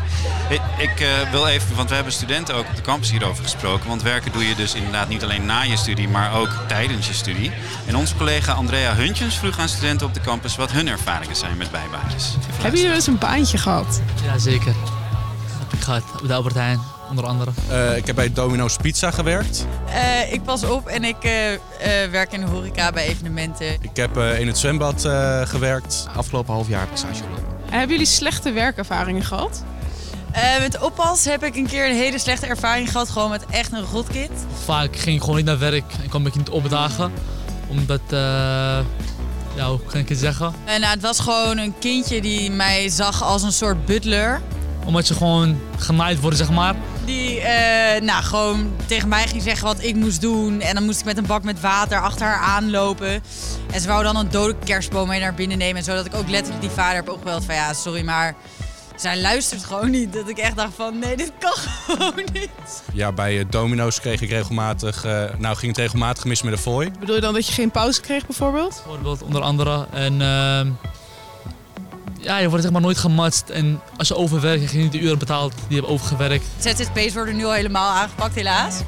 Ik, 0.49 0.61
ik 0.79 1.01
eh, 1.01 1.31
wil 1.31 1.47
even, 1.47 1.77
want 1.77 1.89
we 1.89 1.95
hebben 1.95 2.13
studenten 2.13 2.55
ook 2.55 2.69
op 2.69 2.77
de 2.77 2.83
campus 2.83 3.11
hierover 3.11 3.43
gesproken. 3.43 3.89
Want 3.89 4.03
werken 4.03 4.33
doe 4.33 4.49
je 4.49 4.55
dus 4.55 4.75
inderdaad 4.75 5.09
niet 5.09 5.23
alleen 5.23 5.47
na 5.47 5.63
je 5.63 5.77
studie, 5.77 6.09
maar 6.09 6.35
ook 6.35 6.49
tijdens 6.67 7.07
je 7.07 7.15
studie. 7.15 7.53
En 7.87 7.97
onze 7.97 8.17
collega 8.17 8.53
Andrea 8.53 8.95
Huntjens 8.95 9.39
vroeg 9.39 9.59
aan 9.59 9.69
studenten 9.69 10.07
op 10.07 10.15
de 10.15 10.21
campus 10.21 10.57
wat 10.57 10.71
hun 10.71 10.89
ervaringen 10.89 11.37
zijn 11.37 11.57
met 11.57 11.71
bijbaantjes. 11.71 12.35
Hebben 12.63 12.81
jullie 12.81 12.95
eens 12.95 13.07
een 13.07 13.19
baantje 13.19 13.59
gehad? 13.59 14.01
Ja, 14.25 14.39
zeker. 14.39 14.75
Heb 15.59 15.73
ik 15.73 15.81
gehad. 15.81 16.03
Op 16.23 16.29
de 16.29 16.35
Albert 16.35 16.55
Heijn, 16.55 16.81
onder 17.11 17.27
andere. 17.27 17.51
Eh, 17.71 17.97
ik 17.97 18.07
heb 18.07 18.15
bij 18.17 18.33
Domino's 18.33 18.77
Pizza 18.77 19.11
gewerkt. 19.11 19.67
Eh, 19.93 20.33
ik 20.33 20.43
pas 20.43 20.65
op 20.65 20.87
en 20.87 21.05
ik 21.05 21.17
eh, 21.25 21.53
eh, 21.55 21.61
werk 22.11 22.33
in 22.33 22.41
de 22.41 22.47
horeca 22.47 22.91
bij 22.93 23.07
evenementen. 23.07 23.67
Ik 23.81 23.97
heb 23.97 24.17
eh, 24.17 24.41
in 24.41 24.47
het 24.47 24.59
zwembad 24.59 25.05
eh, 25.05 25.41
gewerkt. 25.47 26.07
Afgelopen 26.17 26.55
half 26.55 26.69
jaar 26.69 26.81
heb 26.81 26.91
ik 26.91 26.97
stage 26.97 27.15
gelopen. 27.15 27.45
En 27.71 27.79
hebben 27.79 27.91
jullie 27.97 28.07
slechte 28.13 28.53
werkervaringen 28.53 29.25
gehad? 29.25 29.63
Eh, 30.33 30.43
met 30.61 30.81
oppas 30.81 31.25
heb 31.25 31.43
ik 31.45 31.57
een 31.57 31.67
keer 31.67 31.89
een 31.89 31.97
hele 31.97 32.19
slechte 32.19 32.47
ervaring 32.47 32.91
gehad, 32.91 33.09
gewoon 33.11 33.31
met 33.31 33.45
echt 33.51 33.73
een 33.73 33.85
rotkind. 33.93 34.31
Vaak 34.65 34.97
ging 34.97 35.17
ik 35.17 35.21
gewoon 35.23 35.37
niet 35.37 35.45
naar 35.45 35.59
werk 35.59 35.93
en 36.03 36.09
kwam 36.09 36.27
ik 36.27 36.35
niet 36.37 36.49
opdagen. 36.49 37.13
Omdat, 37.69 38.01
eh, 38.09 38.19
ja, 39.55 39.69
hoe 39.69 39.81
kan 39.87 40.01
ik 40.01 40.09
het 40.09 40.19
zeggen? 40.19 40.53
En 40.65 40.81
nou, 40.81 40.93
het 40.93 41.03
was 41.03 41.19
gewoon 41.21 41.59
een 41.59 41.75
kindje 41.79 42.21
die 42.21 42.51
mij 42.51 42.89
zag 42.89 43.23
als 43.23 43.43
een 43.43 43.53
soort 43.53 43.87
butler. 43.87 44.41
Omdat 44.85 45.09
je 45.09 45.15
gewoon 45.15 45.61
genaaid 45.77 46.21
wordt, 46.21 46.37
zeg 46.37 46.51
maar. 46.51 46.75
Die 47.39 47.47
eh, 47.47 48.03
nou, 48.03 48.23
gewoon 48.23 48.73
tegen 48.87 49.09
mij 49.09 49.27
ging 49.27 49.43
zeggen 49.43 49.67
wat 49.67 49.83
ik 49.83 49.95
moest 49.95 50.21
doen. 50.21 50.61
En 50.61 50.75
dan 50.75 50.85
moest 50.85 51.01
ik 51.01 51.05
met 51.05 51.17
een 51.17 51.27
bak 51.27 51.43
met 51.43 51.61
water 51.61 52.01
achter 52.01 52.27
haar 52.27 52.41
aanlopen. 52.41 53.23
En 53.73 53.81
ze 53.81 53.89
wou 53.89 54.03
dan 54.03 54.17
een 54.17 54.31
dode 54.31 54.57
kerstboom 54.65 55.09
mee 55.09 55.21
naar 55.21 55.35
binnen 55.35 55.59
nemen. 55.59 55.85
Zodat 55.85 56.07
ik 56.07 56.15
ook 56.15 56.29
letterlijk 56.29 56.61
die 56.61 56.71
vader 56.71 56.95
heb 56.95 57.09
opgebeld 57.09 57.45
van 57.45 57.55
ja, 57.55 57.73
sorry, 57.73 58.05
maar 58.05 58.35
zij 58.97 59.21
luistert 59.21 59.65
gewoon 59.65 59.91
niet. 59.91 60.13
Dat 60.13 60.29
ik 60.29 60.39
echt 60.39 60.57
dacht 60.57 60.75
van 60.75 60.99
nee, 60.99 61.17
dit 61.17 61.33
kan 61.39 61.53
gewoon 61.87 62.27
niet. 62.33 62.51
Ja, 62.93 63.13
bij 63.13 63.39
eh, 63.39 63.45
Domino's 63.51 64.01
kreeg 64.01 64.21
ik 64.21 64.31
regelmatig, 64.31 65.05
eh, 65.05 65.25
nou 65.39 65.57
ging 65.57 65.73
het 65.73 65.81
regelmatig 65.81 66.25
mis 66.25 66.43
met 66.43 66.53
de 66.53 66.61
fooi. 66.61 66.91
Bedoel 67.01 67.15
je 67.15 67.21
dan 67.21 67.35
dat 67.35 67.47
je 67.47 67.53
geen 67.53 67.71
pauze 67.71 68.01
kreeg 68.01 68.27
bijvoorbeeld? 68.27 68.83
Bijvoorbeeld, 68.85 69.23
onder 69.23 69.43
andere. 69.43 69.87
En 69.93 70.21
ehm, 70.23 70.71
ja, 72.29 72.39
je 72.39 72.49
wordt 72.49 72.63
zeg 72.63 72.73
maar 72.73 72.81
nooit 72.81 72.99
gematst. 72.99 73.49
En 73.49 73.81
als 73.97 74.09
je 74.09 74.17
overwerkt, 74.17 74.59
krijg 74.59 74.73
je 74.73 74.79
niet 74.79 74.93
de 74.93 75.01
uren 75.01 75.19
betaald 75.19 75.53
die 75.53 75.65
je 75.69 75.75
hebt 75.75 75.87
overgewerkt. 75.87 76.45
ZZP's 76.59 77.15
worden 77.15 77.37
nu 77.37 77.45
al 77.45 77.53
helemaal 77.53 77.91
aangepakt 77.91 78.35
helaas. 78.35 78.81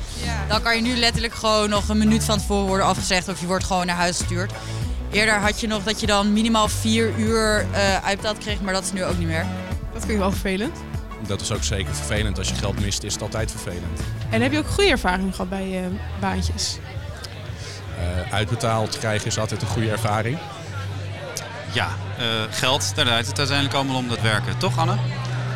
Dan 0.48 0.62
kan 0.62 0.76
je 0.76 0.83
nu 0.83 0.96
letterlijk 0.96 1.35
gewoon 1.35 1.68
nog 1.70 1.88
een 1.88 1.98
minuut 1.98 2.24
van 2.24 2.38
tevoren 2.38 2.66
worden 2.66 2.87
afgezegd 2.87 3.29
of 3.29 3.40
je 3.40 3.46
wordt 3.46 3.64
gewoon 3.64 3.87
naar 3.87 3.96
huis 3.96 4.16
gestuurd. 4.16 4.53
Eerder 5.11 5.35
had 5.35 5.61
je 5.61 5.66
nog 5.66 5.83
dat 5.83 6.00
je 6.00 6.07
dan 6.07 6.33
minimaal 6.33 6.68
vier 6.68 7.18
uur 7.18 7.66
eh 7.72 8.05
uitbetaald 8.05 8.38
kreeg, 8.38 8.61
maar 8.61 8.72
dat 8.72 8.83
is 8.83 8.92
nu 8.92 9.05
ook 9.05 9.18
niet 9.18 9.29
meer. 9.29 9.46
Dat 9.92 10.00
vind 10.00 10.12
ik 10.12 10.18
wel 10.18 10.31
vervelend. 10.31 10.76
Dat 11.26 11.40
is 11.40 11.53
ook 11.53 11.62
zeker 11.62 11.94
vervelend. 11.94 12.38
Als 12.38 12.48
je 12.48 12.55
geld 12.55 12.81
mist, 12.81 13.03
is 13.03 13.12
het 13.12 13.22
altijd 13.22 13.50
vervelend. 13.50 14.00
En 14.31 14.42
heb 14.42 14.53
je 14.53 14.59
ook 14.59 14.68
goede 14.68 14.90
ervaring 14.90 15.31
gehad 15.31 15.48
bij 15.48 15.79
eh, 15.79 15.90
baantjes? 16.20 16.79
Eh, 17.98 18.33
uitbetaald 18.33 18.98
krijgen 18.98 19.26
is 19.26 19.38
altijd 19.38 19.62
een 19.62 19.68
goede 19.68 19.90
ervaring. 19.90 20.38
Ja, 21.72 21.88
eh, 22.18 22.26
geld, 22.50 22.94
daar 22.94 23.04
draait 23.04 23.26
het 23.26 23.38
uiteindelijk 23.38 23.76
allemaal 23.76 23.96
om 23.96 24.09
dat 24.09 24.20
werken. 24.20 24.59
Toch 24.59 24.78
Anne? 24.78 24.96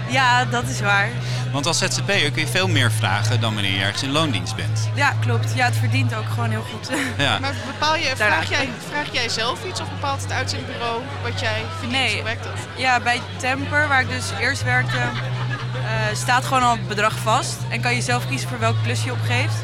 Ja, 0.09 0.44
dat 0.44 0.64
is 0.68 0.81
waar. 0.81 1.09
Want 1.53 1.66
als 1.66 1.79
ZZP'er 1.79 2.31
kun 2.31 2.42
je 2.42 2.46
veel 2.46 2.68
meer 2.68 2.92
vragen 2.92 3.40
dan 3.40 3.55
wanneer 3.55 3.72
je 3.72 3.81
ergens 3.81 4.03
in 4.03 4.11
loondienst 4.11 4.57
bent. 4.57 4.88
Ja, 4.94 5.12
klopt. 5.20 5.55
Ja, 5.55 5.64
het 5.64 5.77
verdient 5.77 6.14
ook 6.14 6.29
gewoon 6.35 6.50
heel 6.50 6.64
goed. 6.72 6.88
Ja. 7.16 7.38
Maar 7.38 7.55
bepaal 7.66 7.96
je, 7.96 8.12
vraag 8.16 8.48
jij, 8.50 8.68
vraag 8.90 9.12
jij 9.12 9.29
zelf 9.29 9.64
iets 9.64 9.81
of 9.81 9.90
bepaalt 9.90 10.22
het 10.22 10.33
uitzendbureau 10.33 11.03
wat 11.22 11.40
jij 11.40 11.62
verdient? 11.79 11.92
Nee. 11.92 12.14
Hoe 12.14 12.22
werkt 12.22 12.44
dat? 12.44 12.53
Ja, 12.77 13.00
bij 13.00 13.20
Temper, 13.37 13.88
waar 13.88 14.00
ik 14.00 14.09
dus 14.09 14.31
eerst 14.40 14.62
werkte, 14.62 14.96
eh, 14.96 16.14
staat 16.16 16.44
gewoon 16.44 16.62
al 16.62 16.72
het 16.72 16.88
bedrag 16.88 17.16
vast. 17.16 17.57
En 17.68 17.81
kan 17.81 17.94
je 17.94 18.00
zelf 18.03 18.29
kiezen 18.29 18.48
voor 18.48 18.59
welk 18.59 18.77
klus 18.83 19.05
je 19.05 19.12
opgeeft. 19.12 19.57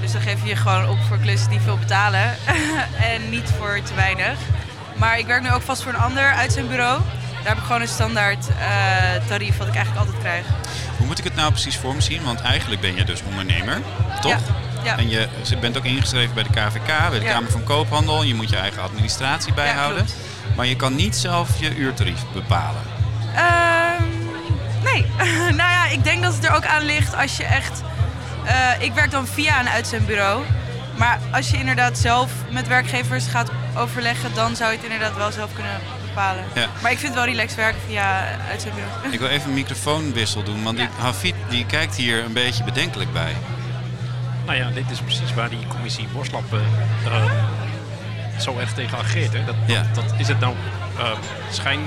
Dus 0.00 0.12
dan 0.12 0.20
geef 0.20 0.42
je 0.42 0.48
je 0.48 0.56
gewoon 0.56 0.88
op 0.88 0.98
voor 1.08 1.18
klussen 1.18 1.50
die 1.50 1.60
veel 1.60 1.78
betalen. 1.78 2.36
en 3.12 3.30
niet 3.30 3.50
voor 3.58 3.80
te 3.84 3.94
weinig. 3.94 4.38
Maar 4.94 5.18
ik 5.18 5.26
werk 5.26 5.42
nu 5.42 5.50
ook 5.52 5.62
vast 5.62 5.82
voor 5.82 5.92
een 5.92 5.98
ander 6.00 6.32
uitzendbureau. 6.32 7.00
Daar 7.32 7.50
heb 7.52 7.56
ik 7.56 7.62
gewoon 7.64 7.80
een 7.80 7.88
standaard 7.88 8.48
eh, 8.48 9.26
tarief 9.28 9.56
wat 9.56 9.66
ik 9.66 9.74
eigenlijk 9.74 10.06
altijd 10.06 10.22
krijg. 10.22 10.44
Hoe 10.96 11.06
moet 11.06 11.18
ik 11.18 11.24
het 11.24 11.34
nou 11.34 11.50
precies 11.50 11.76
voor 11.76 11.94
me 11.94 12.00
zien? 12.00 12.24
Want 12.24 12.40
eigenlijk 12.40 12.80
ben 12.80 12.94
je 12.96 13.04
dus 13.04 13.22
ondernemer, 13.28 13.80
toch? 14.20 14.30
Ja, 14.30 14.38
ja. 14.82 14.98
En 14.98 15.08
je 15.08 15.28
bent 15.60 15.76
ook 15.76 15.84
ingeschreven 15.84 16.34
bij 16.34 16.42
de 16.42 16.48
KVK, 16.50 16.86
bij 17.10 17.18
de 17.18 17.24
Ja. 17.24 17.32
Kamer 17.32 17.50
van 17.50 17.64
Koophandel. 17.64 18.22
Je 18.22 18.34
moet 18.34 18.50
je 18.50 18.56
eigen 18.56 18.82
administratie 18.82 19.52
bijhouden. 19.52 20.06
maar 20.56 20.66
je 20.66 20.76
kan 20.76 20.94
niet 20.94 21.16
zelf 21.16 21.48
je 21.60 21.76
uurtarief 21.76 22.20
bepalen. 22.32 22.82
Ehm, 23.34 24.02
nee. 24.82 25.06
nou 25.60 25.70
ja, 25.70 25.86
ik 25.86 26.04
denk 26.04 26.22
dat 26.22 26.34
het 26.34 26.44
er 26.44 26.54
ook 26.54 26.66
aan 26.66 26.82
ligt 26.82 27.14
als 27.16 27.36
je 27.36 27.44
echt... 27.44 27.82
eh, 28.44 28.54
ik 28.78 28.92
werk 28.92 29.10
dan 29.10 29.26
via 29.26 29.60
een 29.60 29.68
uitzendbureau. 29.68 30.42
Maar 30.96 31.18
als 31.32 31.50
je 31.50 31.56
inderdaad 31.58 31.98
zelf 31.98 32.30
met 32.50 32.68
werkgevers 32.68 33.26
gaat 33.26 33.50
overleggen... 33.76 34.30
dan 34.34 34.56
zou 34.56 34.70
je 34.70 34.76
het 34.76 34.84
inderdaad 34.86 35.16
wel 35.16 35.32
zelf 35.32 35.52
kunnen 35.52 35.72
bepalen. 36.06 36.44
Ja. 36.54 36.66
Maar 36.82 36.90
ik 36.90 36.98
vind 36.98 37.14
het 37.14 37.24
wel 37.24 37.32
relaxed 37.32 37.56
werken 37.56 37.80
via 37.86 38.24
uitzendbureau. 38.50 38.92
Ik 39.10 39.18
wil 39.18 39.28
even 39.28 39.48
een 39.48 39.54
microfoonwissel 39.54 40.42
doen, 40.42 40.62
want 40.62 40.76
die 40.76 40.88
Hafid 40.98 41.34
die 41.48 41.66
kijkt 41.66 41.96
hier 41.96 42.24
een 42.24 42.32
beetje 42.32 42.64
bedenkelijk 42.64 43.12
bij. 43.12 43.36
Nou 44.46 44.56
ja, 44.58 44.68
dit 44.70 44.90
is 44.90 45.00
precies 45.00 45.34
waar 45.34 45.48
die 45.50 45.66
commissie 45.68 46.08
Borslap 46.12 46.52
eh, 46.52 46.58
eh, 47.16 47.30
zo 48.38 48.58
erg 48.58 48.72
tegen 48.72 48.98
ageert. 48.98 49.32
Hè. 49.32 49.44
Dat, 49.44 49.54
Ja. 49.66 49.82
dat, 49.92 49.94
dat- 50.08 50.14
is 50.18 50.28
het 50.28 50.40
nou 50.40 50.54
eh, 50.98 51.10
schijn... 51.50 51.80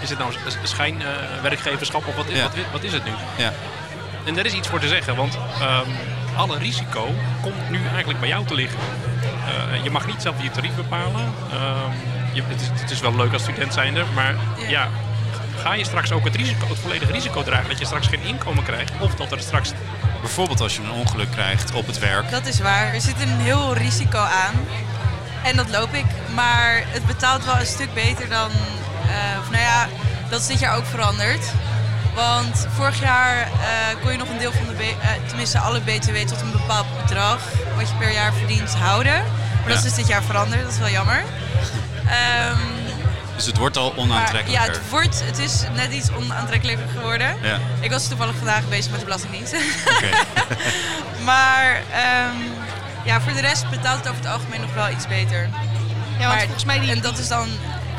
Is 0.00 0.10
het 0.10 0.18
nou 0.18 0.32
schijnwerkgeverschap 0.62 2.06
of 2.06 2.14
wat, 2.16 2.28
is- 2.28 2.36
Ja. 2.36 2.42
wat, 2.42 2.52
wat 2.72 2.82
is 2.82 2.92
het 2.92 3.04
nu? 3.04 3.10
Ja. 3.36 3.52
En 4.24 4.34
daar 4.34 4.46
is 4.46 4.52
iets 4.52 4.68
voor 4.68 4.80
te 4.80 4.88
zeggen, 4.88 5.16
want 5.16 5.38
ehm, 5.60 5.90
alle 6.36 6.58
risico 6.58 7.14
komt 7.40 7.70
nu 7.70 7.86
eigenlijk 7.86 8.20
bij 8.20 8.28
jou 8.28 8.46
te 8.46 8.54
liggen. 8.54 8.78
Eh, 9.46 9.84
je 9.84 9.90
mag 9.90 10.06
niet 10.06 10.22
zelf 10.22 10.42
je 10.42 10.50
tarief 10.50 10.74
bepalen. 10.74 11.34
Ehm, 11.52 11.90
je, 12.32 12.42
het, 12.46 12.60
is, 12.60 12.80
het 12.80 12.90
is 12.90 13.00
wel 13.00 13.16
leuk 13.16 13.32
als 13.32 13.42
student 13.42 13.72
zijnde, 13.72 14.04
maar 14.14 14.34
ja. 14.68 14.88
ga 15.62 15.72
je 15.74 15.84
straks 15.84 16.12
ook 16.12 16.24
het, 16.24 16.34
risico, 16.34 16.68
het 16.68 16.78
volledige 16.78 17.12
risico 17.12 17.42
dragen 17.42 17.68
dat 17.68 17.78
je 17.78 17.84
straks 17.84 18.06
geen 18.06 18.22
inkomen 18.22 18.64
krijgt? 18.64 18.92
Of 19.00 19.14
dat 19.14 19.32
er 19.32 19.40
straks... 19.40 19.72
Bijvoorbeeld 20.20 20.60
als 20.60 20.76
je 20.76 20.82
een 20.82 20.90
ongeluk 20.90 21.30
krijgt 21.30 21.74
op 21.74 21.86
het 21.86 21.98
werk. 21.98 22.30
Dat 22.30 22.46
is 22.46 22.60
waar. 22.60 22.94
Er 22.94 23.00
zit 23.00 23.20
een 23.20 23.38
heel 23.38 23.74
risico 23.74 24.18
aan. 24.18 24.54
En 25.44 25.56
dat 25.56 25.70
loop 25.70 25.94
ik. 25.94 26.04
Maar 26.34 26.82
het 26.86 27.06
betaalt 27.06 27.44
wel 27.44 27.58
een 27.58 27.66
stuk 27.66 27.94
beter 27.94 28.28
dan... 28.28 28.50
eh, 29.06 29.40
of 29.40 29.50
nou 29.50 29.62
ja, 29.62 29.88
dat 30.30 30.40
is 30.40 30.46
dit 30.46 30.58
jaar 30.58 30.76
ook 30.76 30.86
veranderd. 30.86 31.52
Want 32.16 32.66
vorig 32.74 33.00
jaar 33.00 33.36
eh, 33.40 33.48
kon 34.02 34.12
je 34.12 34.18
nog 34.18 34.28
een 34.28 34.38
deel 34.38 34.52
van 34.52 34.66
de... 34.66 34.82
Eh, 34.84 35.08
tenminste, 35.26 35.58
alle 35.58 35.80
BTW 35.80 36.16
tot 36.16 36.40
een 36.40 36.52
bepaald 36.52 36.86
bedrag... 37.02 37.38
wat 37.76 37.88
je 37.88 37.94
per 37.98 38.12
jaar 38.12 38.32
verdient, 38.32 38.74
houden. 38.74 39.14
Maar 39.14 39.68
dat 39.68 39.76
is 39.76 39.82
dus 39.82 39.94
dit 39.94 40.06
jaar 40.06 40.22
veranderd. 40.22 40.62
Dat 40.62 40.72
is 40.72 40.78
wel 40.78 40.88
jammer. 40.88 41.22
Ehm, 42.08 42.58
Dus 43.36 43.46
het 43.46 43.56
wordt 43.56 43.76
al 43.76 43.88
maar 43.90 43.98
onaantrekkelijker. 43.98 44.66
ja, 44.66 44.72
het, 44.72 44.88
wordt, 44.90 45.22
het 45.24 45.38
is 45.38 45.62
net 45.74 45.92
iets 45.92 46.08
onaantrekkelijker 46.10 46.86
geworden. 46.94 47.36
Ja. 47.42 47.58
Ik 47.80 47.90
was 47.90 48.08
toevallig 48.08 48.34
vandaag 48.36 48.68
bezig 48.68 48.90
met 48.90 48.98
de 49.00 49.04
Belastingdienst. 49.04 49.54
Oké. 49.96 50.08
maar 51.30 51.82
ehm, 51.92 52.36
ja, 53.04 53.20
voor 53.20 53.32
de 53.32 53.40
rest 53.40 53.70
betaalt 53.70 53.98
het 53.98 54.08
over 54.08 54.22
het 54.22 54.30
algemeen 54.32 54.60
nog 54.60 54.74
wel 54.74 54.88
iets 54.90 55.06
beter. 55.06 55.40
Ja, 55.42 55.48
want 56.18 56.28
maar, 56.34 56.40
volgens 56.40 56.64
mij 56.64 56.78
die- 56.80 56.90
En 56.90 57.00
dat 57.00 57.18
is 57.18 57.28
dan 57.28 57.48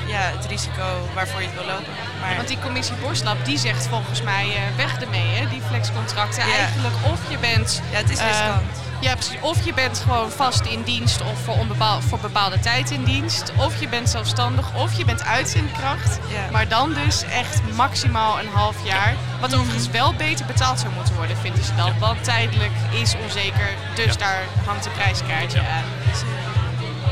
ja, 0.07 0.19
het 0.19 0.45
risico 0.45 1.07
waarvoor 1.13 1.41
je 1.41 1.47
het 1.47 1.55
wil 1.55 1.65
lopen. 1.65 1.93
Maar, 2.21 2.35
Want 2.35 2.47
die 2.47 2.59
commissie 2.59 2.95
Borslap 2.95 3.45
die 3.45 3.57
zegt 3.57 3.87
volgens 3.87 4.21
mij 4.21 4.45
eh, 4.55 4.75
weg 4.75 5.01
ermee, 5.01 5.27
hè, 5.35 5.49
die 5.49 5.61
flexcontracten. 5.61 6.47
Ja. 6.47 6.55
Eigenlijk 6.55 6.95
of 7.11 7.19
je 7.29 7.37
bent... 7.37 7.81
Ja, 7.91 7.97
het 7.97 8.09
is 8.09 8.17
eh, 8.17 8.27
riskant. 8.27 8.61
ja, 8.99 9.13
precies. 9.13 9.37
Of 9.41 9.65
je 9.65 9.73
bent 9.73 9.99
gewoon 9.99 10.31
vast 10.31 10.65
in 10.65 10.81
dienst 10.83 11.21
of 11.21 11.39
voor, 11.43 11.57
onbepaal, 11.57 12.01
voor 12.01 12.19
bepaalde 12.19 12.59
tijd 12.59 12.91
in 12.91 13.03
dienst. 13.03 13.51
Of 13.57 13.79
je 13.79 13.87
bent 13.87 14.09
zelfstandig 14.09 14.75
of 14.75 14.93
je 14.93 15.05
bent 15.05 15.23
uitzendkracht. 15.23 16.19
Ja. 16.27 16.51
Maar 16.51 16.67
dan 16.67 16.93
dus 16.93 17.23
echt 17.23 17.61
maximaal 17.75 18.39
een 18.39 18.49
half 18.53 18.85
jaar. 18.85 19.15
Wat 19.39 19.55
overigens 19.55 19.89
wel 19.89 20.13
beter 20.13 20.45
betaald 20.45 20.79
zou 20.79 20.93
moeten 20.93 21.15
worden, 21.15 21.37
vinden 21.37 21.63
ze 21.63 21.75
dan. 21.75 21.99
Want 21.99 22.23
tijdelijk 22.23 22.71
is 22.91 23.15
onzeker, 23.23 23.69
dus 23.95 24.17
daar 24.17 24.43
hangt 24.65 24.85
een 24.85 24.91
prijskaartje 24.91 25.59
aan. 25.59 26.56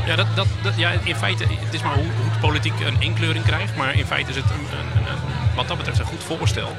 Ja, 0.06 0.16
dat, 0.16 0.26
dat, 0.34 0.46
dat- 0.62 0.76
ja, 0.76 0.90
in 1.04 1.16
feite, 1.16 1.44
het 1.48 1.74
is 1.74 1.82
maar 1.82 1.94
hoe, 1.94 2.04
hoe 2.04 2.30
de 2.32 2.38
politiek 2.40 2.80
een 2.80 3.00
inkleuring 3.00 3.44
krijgt. 3.44 3.76
Maar 3.76 3.94
in 3.94 4.06
feite 4.06 4.30
is 4.30 4.36
het 4.36 4.50
een, 4.50 4.78
een, 4.78 5.06
wat 5.54 5.68
dat 5.68 5.76
betreft 5.76 5.98
een 5.98 6.04
goed 6.06 6.22
voorstel. 6.24 6.76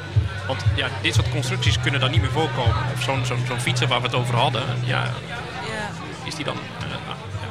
Want 0.47 0.65
ja, 0.75 0.87
dit 1.01 1.13
soort 1.15 1.29
constructies 1.29 1.79
kunnen 1.79 1.99
dan 1.99 2.11
niet 2.11 2.21
meer 2.21 2.31
voorkomen. 2.31 2.75
Of 2.93 3.03
zo'n 3.03 3.25
zo'n 3.25 3.43
zo'n 3.47 3.59
fietser 3.59 3.87
waar 3.87 3.99
we 3.99 4.05
het 4.05 4.15
over 4.15 4.35
hadden, 4.35 4.63
ja, 4.83 5.03
ja. 5.03 5.89
is 6.23 6.35
die 6.35 6.45
dan 6.45 6.55
eh, 6.79 6.86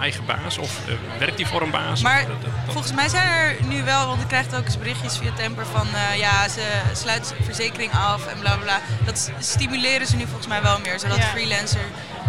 eigen 0.00 0.24
baas 0.24 0.58
of 0.58 0.70
eh, 0.88 0.94
werkt 1.18 1.36
die 1.36 1.46
voor 1.46 1.62
een 1.62 1.70
baas? 1.70 2.02
Maar 2.02 2.20
Of, 2.22 2.26
dat- 2.28 2.42
dat- 2.42 2.50
dat- 2.64 2.72
volgens 2.72 2.92
mij 2.92 3.08
zijn 3.08 3.28
er 3.28 3.56
nu 3.66 3.82
wel, 3.84 4.06
want 4.06 4.20
ik 4.22 4.28
krijg 4.28 4.46
ook 4.54 4.64
eens 4.64 4.78
berichtjes 4.78 5.16
via 5.18 5.30
Temper 5.36 5.66
van 5.72 5.86
eh, 5.94 6.18
ja, 6.18 6.48
ze 6.48 6.62
sluiten 6.92 7.36
verzekering 7.44 7.92
af 7.92 8.26
en 8.26 8.38
bla 8.38 8.54
bla 8.54 8.62
bla. 8.64 8.80
Dat 9.04 9.30
stimuleren 9.38 10.06
ze 10.06 10.16
nu 10.16 10.24
volgens 10.24 10.46
mij 10.46 10.62
wel 10.62 10.78
meer, 10.80 10.98
zodat 11.00 11.16
Ja. 11.16 11.22
freelancer 11.24 11.80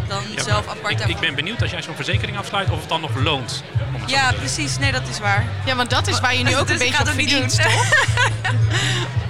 dan 0.08 0.23
Ja, 0.36 0.43
zelf 0.43 0.67
apart 0.67 0.99
ik, 1.01 1.08
ik 1.08 1.19
ben 1.19 1.36
benieuwd 1.36 1.62
als 1.62 1.71
jij 1.71 1.82
zo'n 1.82 1.95
verzekering 1.95 2.38
afsluit 2.38 2.69
of 2.69 2.80
het 2.80 2.89
dan 2.89 3.01
nog 3.01 3.15
loont. 3.15 3.63
Ja, 4.06 4.32
precies. 4.32 4.77
Nee, 4.77 4.91
dat 4.91 5.08
is 5.08 5.19
waar. 5.19 5.45
Ja, 5.65 5.75
want 5.75 5.89
dat 5.89 6.08
is 6.08 6.19
waar 6.19 6.36
je 6.36 6.43
nu 6.43 6.56
ook 6.58 6.60
een 6.60 6.67
Dus 6.67 6.77
beetje 6.77 6.99
op 6.99 7.06
niet 7.15 7.30
verdient, 7.30 7.63
doen. 7.63 7.71
toch? 7.71 7.86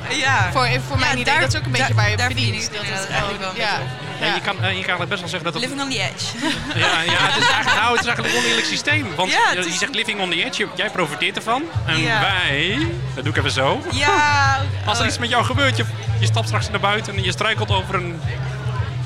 Ja. 0.10 0.52
Voor, 0.52 0.68
voor 0.88 1.00
Ja, 1.00 1.12
idee, 1.12 1.24
daar- 1.24 1.40
dat 1.40 1.54
is 1.54 1.60
ook 1.60 1.66
een 1.66 1.72
beetje 1.72 1.94
waar 1.94 2.10
je 2.10 2.18
verdient. 2.18 2.64
Dat 2.74 2.82
inderdaad 2.82 3.04
is 3.04 3.10
eigenlijk 3.10 3.40
wel 3.40 3.50
een. 3.50 3.88
Ja, 4.20 4.34
je, 4.34 4.42
kan, 4.42 4.56
eh, 4.56 4.62
je 4.62 4.84
kan 4.86 4.98
eigenlijk 4.98 5.10
best 5.10 5.20
wel 5.22 5.30
zeggen 5.30 5.52
dat 5.52 5.54
het... 5.54 5.64
Living 5.64 5.82
on 5.82 5.90
the 5.90 6.02
edge. 6.02 6.26
Ja, 6.84 7.02
ja 7.02 7.12
het, 7.32 7.44
is 7.44 7.50
eigenlijk, 7.50 7.82
nou, 7.82 7.92
het 7.92 8.00
is 8.02 8.06
eigenlijk 8.06 8.36
een 8.36 8.42
oneerlijk 8.42 8.66
systeem. 8.68 9.16
Want 9.16 9.32
Ja, 9.32 9.52
je, 9.54 9.60
je 9.62 9.68
is- 9.68 9.78
zegt 9.80 9.96
living 9.96 10.20
on 10.20 10.30
the 10.30 10.44
edge, 10.46 10.62
je- 10.62 10.68
jij 10.76 10.90
profiteert 10.90 11.36
ervan. 11.36 11.64
En 11.86 12.04
wij, 12.04 12.78
dat 13.16 13.24
doe 13.24 13.34
ik 13.34 13.40
even 13.40 13.52
zo. 13.52 13.82
Ja. 13.92 14.60
Als 14.86 14.98
er 14.98 15.04
oh, 15.04 15.10
iets 15.10 15.18
met 15.18 15.30
jou 15.30 15.44
gebeurt, 15.46 15.78
je, 15.78 15.86
je 16.20 16.26
stapt 16.26 16.48
straks 16.48 16.70
naar 16.70 16.80
buiten 16.80 17.16
en 17.16 17.24
je 17.24 17.32
struikelt 17.32 17.72
over 17.72 17.96
een, 17.96 18.22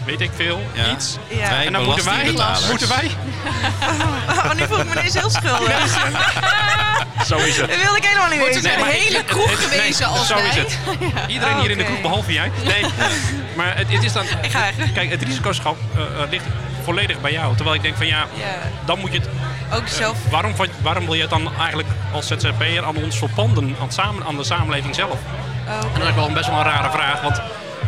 weet 0.05 0.21
ik 0.21 0.29
veel, 0.35 0.61
Ja. 0.73 0.91
iets. 0.91 1.17
Ja. 1.27 1.49
Wij 1.49 1.65
En 1.65 1.73
dan 1.73 1.83
moeten 1.85 2.05
wij, 2.05 2.31
moeten 2.69 2.87
wij, 2.87 3.11
Oh, 4.29 4.53
nu 4.53 4.65
voel 4.67 4.79
ik 4.79 4.85
me 4.85 4.91
ineens 4.91 5.13
heel 5.13 5.29
schuldig. 5.29 5.97
zo 7.29 7.37
is 7.37 7.57
het. 7.57 7.69
Dat 7.69 7.79
wilde 7.81 7.97
ik 7.97 8.05
helemaal 8.05 8.29
niet 8.29 8.39
Wordt 8.39 8.53
weten. 8.55 8.69
het 8.71 8.79
een 8.79 8.85
hele 8.87 9.23
kroeg 9.23 9.49
het- 9.49 9.59
nee, 9.59 9.79
gewezen 9.79 10.05
als 10.05 10.27
Zo 10.27 10.35
wij? 10.35 10.47
is 10.47 10.55
het. 10.55 10.77
Iedereen 11.27 11.59
hier 11.59 11.69
in 11.71 11.77
de 11.77 11.83
Oké. 11.83 11.91
kroeg, 11.91 12.01
behalve 12.01 12.33
jij. 12.33 12.51
Nee, 12.63 12.85
maar 13.55 13.77
het, 13.77 13.91
het 13.91 14.03
is 14.03 14.13
dan... 14.13 14.25
Ik 14.41 14.51
ga 14.51 14.59
weg. 14.77 14.91
Kijk, 14.93 15.09
het 15.11 15.21
risicoschap 15.23 15.77
eh, 15.95 16.01
eh, 16.01 16.29
ligt 16.29 16.45
volledig 16.83 17.21
bij 17.21 17.31
jou. 17.31 17.55
Terwijl 17.55 17.75
ik 17.75 17.81
denk 17.81 17.95
van 17.97 18.07
ja, 18.07 18.25
Ja. 18.33 18.45
dan 18.85 18.99
moet 18.99 19.11
je 19.13 19.19
het 19.19 19.29
Ook 19.73 19.85
Eh, 19.85 19.91
zelf. 19.91 20.17
waarom, 20.29 20.53
waarom 20.81 21.05
wil 21.05 21.13
je 21.13 21.21
het 21.21 21.29
dan 21.29 21.51
eigenlijk 21.59 21.89
als 22.13 22.27
ZZP'er 22.27 22.83
aan 22.85 22.95
ons 22.95 23.17
verpanden, 23.17 23.75
aan, 23.79 23.85
het 23.85 23.93
samen, 23.93 24.25
aan 24.25 24.37
de 24.37 24.43
samenleving 24.43 24.95
zelf? 24.95 25.11
Oh, 25.67 25.73
En 25.93 25.99
dat 25.99 26.07
is 26.09 26.15
wel 26.15 26.27
een 26.27 26.33
best 26.33 26.49
wel 26.49 26.57
een 26.57 26.63
rare 26.63 26.91
vraag, 26.91 27.21
want 27.21 27.41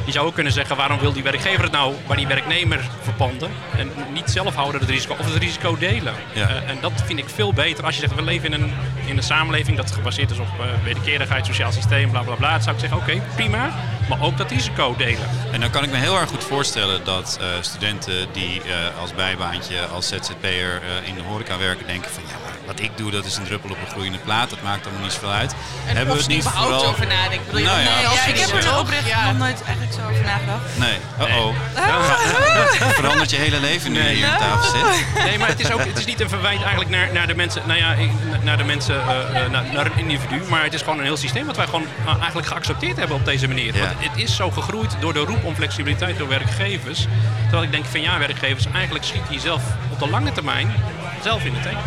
je 0.05 0.11
zou 0.11 0.27
ook 0.27 0.33
kunnen 0.33 0.53
zeggen 0.53 0.75
waarom 0.75 0.99
wil 0.99 1.13
die 1.13 1.23
werkgever 1.23 1.63
het 1.63 1.71
nou 1.71 1.95
bij 2.07 2.15
die 2.15 2.27
werknemer 2.27 2.79
verpanden 3.01 3.49
en 3.77 3.91
niet 4.13 4.29
zelf 4.29 4.55
houden 4.55 4.81
het 4.81 4.89
risico 4.89 5.15
of 5.19 5.25
het 5.25 5.43
risico 5.43 5.77
delen. 5.77 6.13
Ja. 6.33 6.47
Eh, 6.47 6.69
en 6.69 6.77
dat 6.81 6.91
vind 7.05 7.19
ik 7.19 7.29
veel 7.29 7.53
beter 7.53 7.85
als 7.85 7.95
je 7.95 8.01
zegt 8.01 8.15
we 8.15 8.21
leven 8.21 8.53
in 8.53 8.61
een, 8.61 8.73
in 9.05 9.17
een 9.17 9.23
samenleving 9.23 9.77
dat 9.77 9.91
gebaseerd 9.91 10.31
is 10.31 10.39
op 10.39 10.47
eh 10.59 10.83
wederkerigheid, 10.83 11.45
sociaal 11.45 11.71
systeem, 11.71 12.11
bla 12.11 12.21
bla 12.21 12.35
bla. 12.35 12.51
Dan 12.51 12.61
zou 12.61 12.75
ik 12.75 12.81
zeggen 12.81 12.99
oké, 12.99 13.21
prima, 13.35 13.73
maar 14.09 14.21
ook 14.21 14.37
dat 14.37 14.51
risico 14.51 14.95
delen. 14.97 15.29
En 15.51 15.59
dan 15.59 15.69
kan 15.69 15.83
ik 15.83 15.91
me 15.91 15.97
heel 15.97 16.19
erg 16.19 16.29
goed 16.29 16.43
voorstellen 16.43 17.03
dat 17.03 17.37
eh, 17.41 17.47
studenten 17.61 18.27
die 18.31 18.61
als 19.01 19.13
bijbaantje, 19.13 19.85
als 19.85 20.07
ZZP'er 20.07 20.81
in 21.03 21.15
de 21.15 21.21
horeca 21.21 21.57
werken, 21.57 21.87
denken 21.87 22.11
van 22.11 22.23
ja, 22.27 22.52
wat 22.65 22.79
ik 22.79 22.91
doe 22.97 23.11
dat 23.11 23.25
is 23.25 23.35
een 23.37 23.43
druppel 23.43 23.69
op 23.69 23.77
een 23.81 23.91
gloeiende 23.91 24.17
plaat, 24.17 24.49
dat 24.49 24.61
maakt 24.61 24.83
allemaal 24.85 25.03
niet 25.03 25.11
zoveel 25.11 25.31
uit. 25.31 25.55
En 25.87 25.95
Hebben 25.95 26.13
we 26.15 26.19
het 26.21 26.29
niet 26.29 26.43
vooral... 26.43 26.85
over 26.85 27.07
nadenken. 27.07 27.45
Bedoel 27.45 27.59
je, 27.59 27.65
Nou 27.65 27.79
ja, 27.79 27.95
nee, 27.95 28.05
als 28.07 28.15
Ja, 28.15 28.25
je 28.25 28.31
ik 28.33 28.39
heb 28.39 28.49
er 28.55 28.61
zo- 28.61 28.79
oprecht 28.79 29.07
Ja. 29.07 29.25
nog 29.31 29.37
nooit 29.37 29.63
eigenlijk 29.63 29.93
zo 29.93 29.99
over 30.09 30.23
nagedacht. 30.23 30.77
Nee, 30.77 30.97
oh-oh. 31.19 31.55
Ah. 31.75 32.11
Verandert 32.99 33.29
je 33.29 33.35
hele 33.35 33.59
leven 33.59 33.91
nu 33.91 33.97
je 33.97 34.03
Nee. 34.03 34.15
hier 34.15 34.27
aan 34.27 34.37
tafel 34.39 34.71
zit? 34.71 35.23
Nee, 35.25 35.37
maar 35.37 35.47
het 35.47 35.59
is, 35.59 35.71
ook, 35.71 35.79
het 35.85 35.97
is 35.97 36.05
niet 36.05 36.19
een 36.21 36.29
verwijt 36.29 36.59
eigenlijk 36.61 36.89
naar, 36.89 37.09
naar 37.13 37.27
de 37.27 37.35
mensen, 37.35 37.61
nou 37.65 37.79
ja, 37.79 37.93
ik- 37.93 38.11
naar, 38.43 38.57
de 38.57 38.63
mensen 38.63 38.95
eh, 39.07 39.43
eh, 39.43 39.51
naar, 39.51 39.63
naar 39.73 39.85
een 39.85 39.97
individu. 39.97 40.43
Maar 40.49 40.63
het 40.63 40.73
is 40.73 40.81
gewoon 40.81 40.97
een 40.97 41.03
heel 41.03 41.17
systeem 41.17 41.45
wat 41.45 41.55
wij 41.55 41.65
gewoon 41.65 41.85
eh, 42.05 42.15
eigenlijk 42.17 42.47
geaccepteerd 42.47 42.97
hebben 42.97 43.15
op 43.15 43.25
deze 43.25 43.47
manier. 43.47 43.75
Ja. 43.75 43.79
Want 43.79 43.93
het 43.99 44.17
is 44.17 44.35
zo 44.35 44.51
gegroeid 44.51 44.95
door 44.99 45.13
de 45.13 45.19
roep 45.19 45.43
om 45.43 45.55
flexibiliteit 45.55 46.17
door 46.17 46.27
werkgevers. 46.27 47.07
Terwijl 47.41 47.63
ik 47.63 47.71
denk 47.71 47.85
van 47.85 48.01
ja, 48.01 48.17
werkgevers, 48.19 48.65
eigenlijk 48.73 49.05
schiet 49.05 49.27
die 49.29 49.39
zelf 49.39 49.61
op 49.91 49.99
de 49.99 50.09
lange 50.09 50.31
termijn 50.31 50.73
zelf 51.23 51.43
in 51.43 51.53
de 51.53 51.59
teen. 51.59 51.77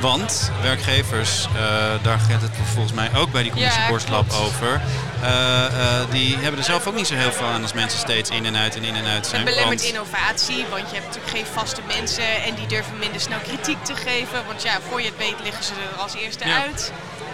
Want 0.00 0.50
werkgevers, 0.62 1.44
eh, 1.56 1.60
daar 2.02 2.18
gaat 2.18 2.42
het 2.42 2.50
volgens 2.72 2.92
mij 2.94 3.10
ook 3.16 3.32
bij 3.32 3.42
die 3.42 3.52
commissie 3.52 3.82
Ja, 3.82 3.88
Borstlab 3.88 4.32
over. 4.32 4.80
eh, 5.22 5.64
eh, 5.66 6.10
die 6.10 6.36
hebben 6.36 6.58
er 6.60 6.64
zelf 6.66 6.86
ook 6.86 6.94
niet 6.94 7.06
zo 7.06 7.14
heel 7.14 7.32
veel 7.32 7.46
aan 7.46 7.62
als 7.62 7.72
mensen 7.72 7.98
steeds 7.98 8.30
in 8.30 8.46
en 8.46 8.56
uit 8.56 8.76
en 8.76 8.84
in 8.84 8.94
en 8.94 9.04
uit 9.06 9.26
zijn. 9.26 9.40
Het 9.40 9.50
belemmert 9.50 9.80
Want- 9.80 9.92
innovatie, 9.92 10.64
want 10.70 10.88
je 10.90 10.94
hebt 10.94 11.06
natuurlijk 11.06 11.36
geen 11.36 11.46
vaste 11.52 11.80
mensen 11.86 12.42
en 12.44 12.54
die 12.54 12.66
durven 12.66 12.98
minder 12.98 13.20
snel 13.20 13.38
kritiek 13.38 13.84
te 13.84 13.96
geven. 13.96 14.46
Want 14.46 14.62
ja, 14.62 14.78
voor 14.88 15.00
je 15.00 15.06
het 15.06 15.16
weet 15.16 15.34
liggen 15.42 15.64
ze 15.64 15.72
er 15.92 15.98
als 16.02 16.14
eerste 16.14 16.48
Ja. 16.48 16.60
uit. 16.62 16.92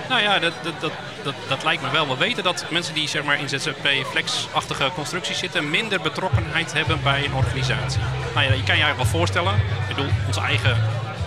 Nou 0.08 0.22
ja, 0.22 0.38
dat, 0.38 0.52
dat, 0.62 0.72
dat, 0.80 0.92
dat, 1.22 1.34
dat 1.48 1.64
lijkt 1.64 1.82
me 1.82 1.90
wel. 1.90 2.08
We 2.08 2.16
weten 2.16 2.42
dat 2.44 2.64
mensen 2.70 2.94
die 2.94 3.08
zeg 3.08 3.22
maar, 3.22 3.38
in 3.40 3.48
ZZP-flex-achtige 3.48 4.90
constructies 4.94 5.38
zitten, 5.38 5.70
minder 5.70 6.00
betrokkenheid 6.00 6.72
hebben 6.72 7.02
bij 7.02 7.24
een 7.24 7.34
organisatie. 7.34 8.00
Nou 8.34 8.46
ja, 8.46 8.52
je 8.52 8.62
kan 8.62 8.76
je 8.76 8.82
eigenlijk 8.82 8.96
wel 8.96 9.06
voorstellen. 9.20 9.54
Ik 9.88 9.94
bedoel, 9.96 10.10
onze 10.26 10.40
eigen, 10.40 10.76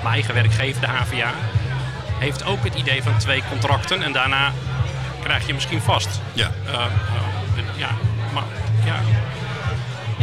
mijn 0.02 0.14
eigen 0.14 0.34
werkgever, 0.34 0.82
de 0.82 0.88
HVA. 0.88 1.32
heeft 2.20 2.46
ook 2.46 2.64
het 2.64 2.76
idee 2.76 3.04
van 3.04 3.18
twee 3.18 3.44
contracten 3.50 4.02
en 4.04 4.12
daarna 4.12 4.52
krijg 5.24 5.48
je 5.48 5.54
misschien 5.54 5.82
vast. 5.82 6.22
Ja. 6.34 6.52
Eh, 6.66 6.74
eh, 6.74 6.84
ja, 7.76 7.90
maar 8.34 8.44
ja. 8.86 8.96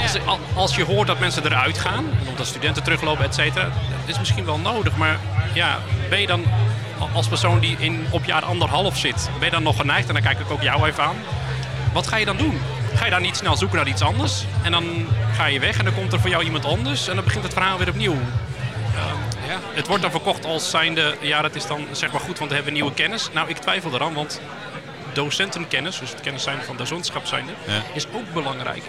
Als, 0.02 0.18
al- 0.24 0.40
als 0.54 0.76
je 0.76 0.84
hoort 0.84 1.06
dat 1.06 1.18
mensen 1.18 1.44
eruit 1.44 1.78
gaan, 1.78 2.04
omdat 2.28 2.46
studenten 2.46 2.82
teruglopen, 2.82 3.24
et 3.24 3.34
cetera, 3.34 3.64
dat 3.64 4.06
is 4.06 4.18
misschien 4.18 4.44
wel 4.44 4.58
nodig. 4.58 4.96
Maar 4.96 5.16
ja, 5.52 5.78
ben 6.08 6.20
je 6.20 6.26
dan 6.26 6.44
als 7.12 7.26
persoon 7.26 7.58
die 7.58 7.76
in, 7.78 8.06
op 8.10 8.24
jaar 8.24 8.44
anderhalf 8.44 8.96
zit, 8.98 9.30
ben 9.38 9.44
je 9.44 9.50
dan 9.54 9.62
nog 9.62 9.76
geneigd, 9.76 10.08
en 10.08 10.14
dan 10.14 10.22
kijk 10.22 10.38
ik 10.38 10.50
ook 10.50 10.62
jou 10.62 10.86
even 10.88 11.04
aan, 11.04 11.16
wat 11.92 12.06
ga 12.06 12.16
je 12.16 12.24
dan 12.24 12.36
doen? 12.36 12.60
Ga 12.94 13.04
je 13.04 13.10
dan 13.10 13.22
niet 13.22 13.36
snel 13.36 13.56
zoeken 13.56 13.76
naar 13.76 13.88
iets 13.88 14.02
anders? 14.02 14.44
En 14.62 14.72
dan 14.72 15.06
ga 15.36 15.46
je 15.46 15.60
weg 15.60 15.78
en 15.78 15.84
dan 15.84 15.94
komt 15.94 16.12
er 16.12 16.20
voor 16.20 16.30
jou 16.30 16.44
iemand 16.44 16.64
anders 16.64 17.08
en 17.08 17.14
dan 17.14 17.24
begint 17.24 17.44
het 17.44 17.52
verhaal 17.52 17.78
weer 17.78 17.88
opnieuw. 17.88 18.16
Ja, 19.48 19.58
het 19.72 19.86
wordt 19.86 20.02
dan 20.02 20.10
verkocht 20.10 20.44
als 20.44 20.70
zijnde, 20.70 21.16
ja 21.20 21.42
dat 21.42 21.54
is 21.54 21.66
dan 21.66 21.86
zeg 21.92 22.12
maar 22.12 22.20
goed, 22.20 22.38
want 22.38 22.50
we 22.50 22.56
hebben 22.56 22.72
nieuwe 22.74 22.94
kennis. 22.94 23.28
Nou, 23.32 23.48
ik 23.48 23.56
twijfel 23.56 23.92
eraan, 23.94 24.14
want 24.14 24.40
docentenkennis, 25.12 25.98
dus 25.98 26.10
het 26.10 26.20
kennis 26.20 26.42
zijn 26.42 26.62
van 26.62 26.76
docentschap 26.76 27.26
zijnde, 27.26 27.52
Ja. 27.66 27.82
is 27.94 28.06
ook 28.12 28.32
belangrijk. 28.32 28.82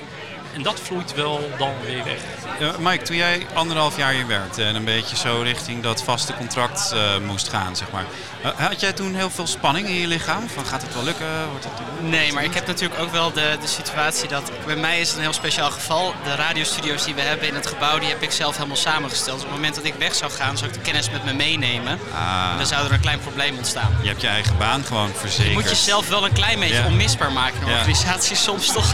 En 0.56 0.62
dat 0.63 0.80
vloeit 0.80 1.13
wel 1.13 1.50
dan 1.58 1.74
weer 1.86 2.04
weg. 2.04 2.18
Ja, 2.60 2.72
Mike, 2.80 3.04
toen 3.04 3.15
jij 3.15 3.48
anderhalf 3.54 3.98
jaar 3.98 4.12
hier 4.12 4.28
werkte 4.28 4.63
en 4.63 4.76
een 4.76 4.84
beetje 4.86 5.15
zo 5.18 5.41
richting 5.44 5.84
dat 5.84 6.04
vaste 6.04 6.34
contract 6.34 6.91
eh, 6.91 7.18
moest 7.26 7.50
gaan, 7.50 7.76
zeg 7.76 7.91
maar. 7.91 8.06
eh, 8.44 8.50
had 8.68 8.80
jij 8.80 8.94
toen 8.94 9.15
heel 9.15 9.30
veel 9.30 9.48
spanning 9.48 9.88
in 9.88 9.94
je 9.96 10.08
lichaam? 10.08 10.50
Van 10.50 10.65
gaat 10.65 10.82
het 10.82 10.94
wel 10.94 11.04
lukken? 11.04 11.26
Wordt 11.50 11.63
het 11.65 11.74
Nee, 12.10 12.34
maar 12.34 12.44
ik 12.44 12.54
heb 12.54 12.68
natuurlijk 12.68 13.00
ook 13.02 13.12
wel 13.12 13.32
de, 13.34 13.58
de 13.62 13.68
situatie 13.68 14.28
dat... 14.30 14.52
Bij 14.65 14.76
mij 14.76 15.00
is 15.00 15.08
het 15.08 15.18
een 15.18 15.24
heel 15.24 15.34
speciaal 15.34 15.72
geval. 15.72 16.13
De 16.24 16.36
radiostudio's 16.36 17.04
die 17.06 17.15
we 17.15 17.22
hebben 17.22 17.48
in 17.48 17.56
het 17.56 17.68
gebouw, 17.68 18.00
die 18.00 18.10
heb 18.10 18.22
ik 18.22 18.32
zelf 18.32 18.56
helemaal 18.56 18.78
samengesteld. 18.78 19.36
Dus 19.36 19.46
op 19.46 19.52
het 19.52 19.60
moment 19.60 19.76
dat 19.76 19.84
ik 19.86 19.94
weg 19.94 20.15
zou 20.15 20.32
gaan, 20.32 20.58
zou 20.58 20.70
ik 20.70 20.76
de 20.76 20.82
kennis 20.82 21.10
met 21.10 21.26
me 21.26 21.34
meenemen. 21.34 22.00
Ah. 22.13 22.48
En 22.52 22.58
dan 22.58 22.65
zou 22.68 22.86
er 22.86 22.91
een 22.94 23.00
klein 23.00 23.20
probleem 23.20 23.58
ontstaan. 23.58 23.98
Je 24.02 24.08
hebt 24.08 24.22
je 24.22 24.28
eigen 24.28 24.58
baan 24.58 24.84
gewoon 24.84 25.12
verzekerd. 25.15 25.48
Je 25.48 25.54
moet 25.54 25.70
jezelf 25.70 26.08
wel 26.10 26.26
een 26.26 26.34
klein 26.34 26.60
beetje 26.60 26.76
Ja. 26.76 26.86
onmisbaar 26.86 27.32
maken 27.32 27.56
in 27.56 27.62
een 27.63 27.70
Ja. 27.70 27.76
organisatie 27.78 28.36
soms 28.48 28.72
toch. 28.72 28.94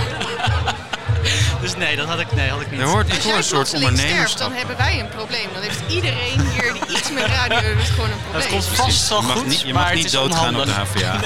Dus 1.62 1.76
nee, 1.76 1.96
dat 1.96 2.08
had 2.08 2.20
ik, 2.20 2.32
nee, 2.32 2.50
had 2.50 2.62
ik 2.62 2.72
niet. 2.72 2.80
Er 2.80 2.86
hoort, 2.86 3.14
ik 3.14 3.22
hoor 3.22 3.36
een 3.36 3.44
soort 3.44 3.74
ondernemerschap. 3.74 4.38
dan 4.40 4.54
hebben 4.54 4.78
wij 4.78 5.00
een 5.00 5.10
probleem. 5.10 5.48
Dan 5.54 5.62
heeft 5.62 5.82
iedereen 5.88 6.40
hier 6.40 6.74
die 6.74 6.98
iets 6.98 7.12
met 7.12 7.26
radio 7.26 7.74
doet 7.76 7.84
gewoon 7.84 8.12
een 8.12 8.22
probleem. 8.22 8.42
Dat 8.42 8.48
komt 8.50 8.66
vast 8.66 9.08
Je 9.10 9.16
mag 9.16 9.32
goed, 9.32 9.46
niet, 9.46 9.60
je 9.62 9.66
maar 9.66 9.74
mag 9.74 9.86
het 9.86 9.96
niet 9.96 10.06
is 10.06 10.12
doodgaan 10.12 10.60
op 10.60 10.66
de. 10.66 10.72
HVA. 10.82 11.20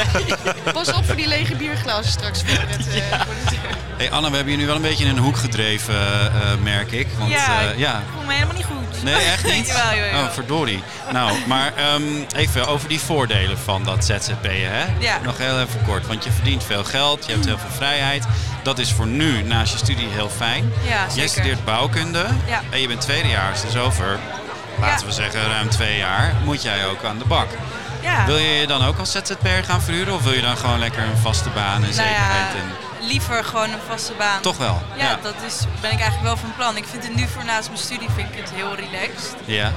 Pas 0.71 0.93
op 0.93 1.05
voor 1.05 1.15
die 1.15 1.27
lege 1.27 1.55
bierglazen 1.55 2.11
straks 2.11 2.41
voor 2.45 2.65
het, 2.67 2.87
eh, 2.87 3.19
voor 3.25 3.35
het 3.43 3.57
Hey 3.97 4.11
Anne, 4.11 4.29
we 4.29 4.35
hebben 4.35 4.53
je 4.53 4.59
nu 4.59 4.65
wel 4.65 4.75
een 4.75 4.81
beetje 4.81 5.03
in 5.03 5.09
een 5.09 5.17
hoek 5.17 5.37
gedreven, 5.37 5.95
eh, 5.95 6.55
merk 6.63 6.91
ik. 6.91 7.07
Want, 7.17 7.31
ja, 7.31 7.61
eh, 7.61 7.69
ik 7.69 7.77
ja. 7.77 8.03
voel 8.13 8.23
me 8.25 8.33
helemaal 8.33 8.55
niet 8.55 8.65
goed. 8.65 8.84
Nee, 9.03 9.15
echt 9.15 9.43
niet? 9.43 9.67
jawel, 9.75 9.83
jawel, 9.95 10.05
jawel. 10.05 10.23
Oh, 10.25 10.31
verdorie. 10.31 10.83
Nou, 11.11 11.37
maar 11.47 11.73
ehm, 11.75 12.01
even 12.35 12.67
over 12.67 12.89
die 12.89 12.99
voordelen 12.99 13.57
van 13.57 13.83
dat 13.83 14.05
ZZP'en, 14.05 14.71
hè? 14.71 14.85
Ja. 14.99 15.19
Nog 15.23 15.37
heel 15.37 15.59
even 15.61 15.81
kort, 15.85 16.07
want 16.07 16.23
je 16.23 16.31
verdient 16.31 16.63
veel 16.63 16.83
geld, 16.83 17.25
je 17.25 17.31
hebt 17.31 17.45
heel 17.45 17.57
veel 17.57 17.75
vrijheid. 17.75 18.23
Dat 18.63 18.79
is 18.79 18.91
voor 18.91 19.07
nu, 19.07 19.41
naast 19.43 19.71
je 19.71 19.77
studie, 19.77 20.07
heel 20.07 20.29
fijn. 20.29 20.73
Ja, 20.87 21.05
Jij 21.13 21.27
studeert 21.27 21.65
bouwkunde 21.65 22.25
Ja. 22.47 22.61
en 22.69 22.81
je 22.81 22.87
bent 22.87 23.01
tweedejaars, 23.01 23.61
dus 23.61 23.75
over, 23.77 24.19
laten 24.79 25.05
we 25.07 25.13
zeggen, 25.13 25.47
ruim 25.47 25.69
twee 25.69 25.97
jaar 25.97 26.33
moet 26.43 26.61
jij 26.61 26.85
ook 26.85 27.03
aan 27.03 27.17
de 27.17 27.25
bak. 27.25 27.47
Ja. 28.05 28.25
Wil 28.25 28.37
je 28.37 28.49
je 28.59 28.67
dan 28.67 28.85
ook 28.85 28.97
als 28.97 29.11
ZZP'er 29.11 29.63
gaan 29.63 29.81
verhuren 29.81 30.13
of 30.13 30.23
wil 30.23 30.33
je 30.33 30.41
dan 30.41 30.57
gewoon 30.57 30.79
lekker 30.79 31.03
een 31.03 31.17
vaste 31.17 31.49
baan 31.49 31.75
en 31.75 31.81
Nou 31.81 31.93
zekerheid? 31.93 32.51
ja, 32.53 32.59
En... 32.99 33.07
liever 33.07 33.43
gewoon 33.43 33.69
een 33.71 33.79
vaste 33.89 34.13
baan. 34.17 34.41
Toch 34.41 34.57
wel? 34.57 34.81
Ja, 34.95 35.03
Ja. 35.03 35.17
dat 35.21 35.35
is, 35.47 35.59
ben 35.81 35.91
ik 35.91 35.99
eigenlijk 35.99 36.23
wel 36.23 36.37
van 36.37 36.53
plan. 36.55 36.77
Ik 36.77 36.85
vind 36.87 37.03
het 37.03 37.15
nu 37.15 37.27
voor 37.27 37.45
naast 37.45 37.67
mijn 37.67 37.79
studie 37.81 38.09
vind 38.15 38.29
ik 38.33 38.39
het 38.39 38.51
heel 38.55 38.75
relaxed. 38.75 39.35
Ja. 39.45 39.71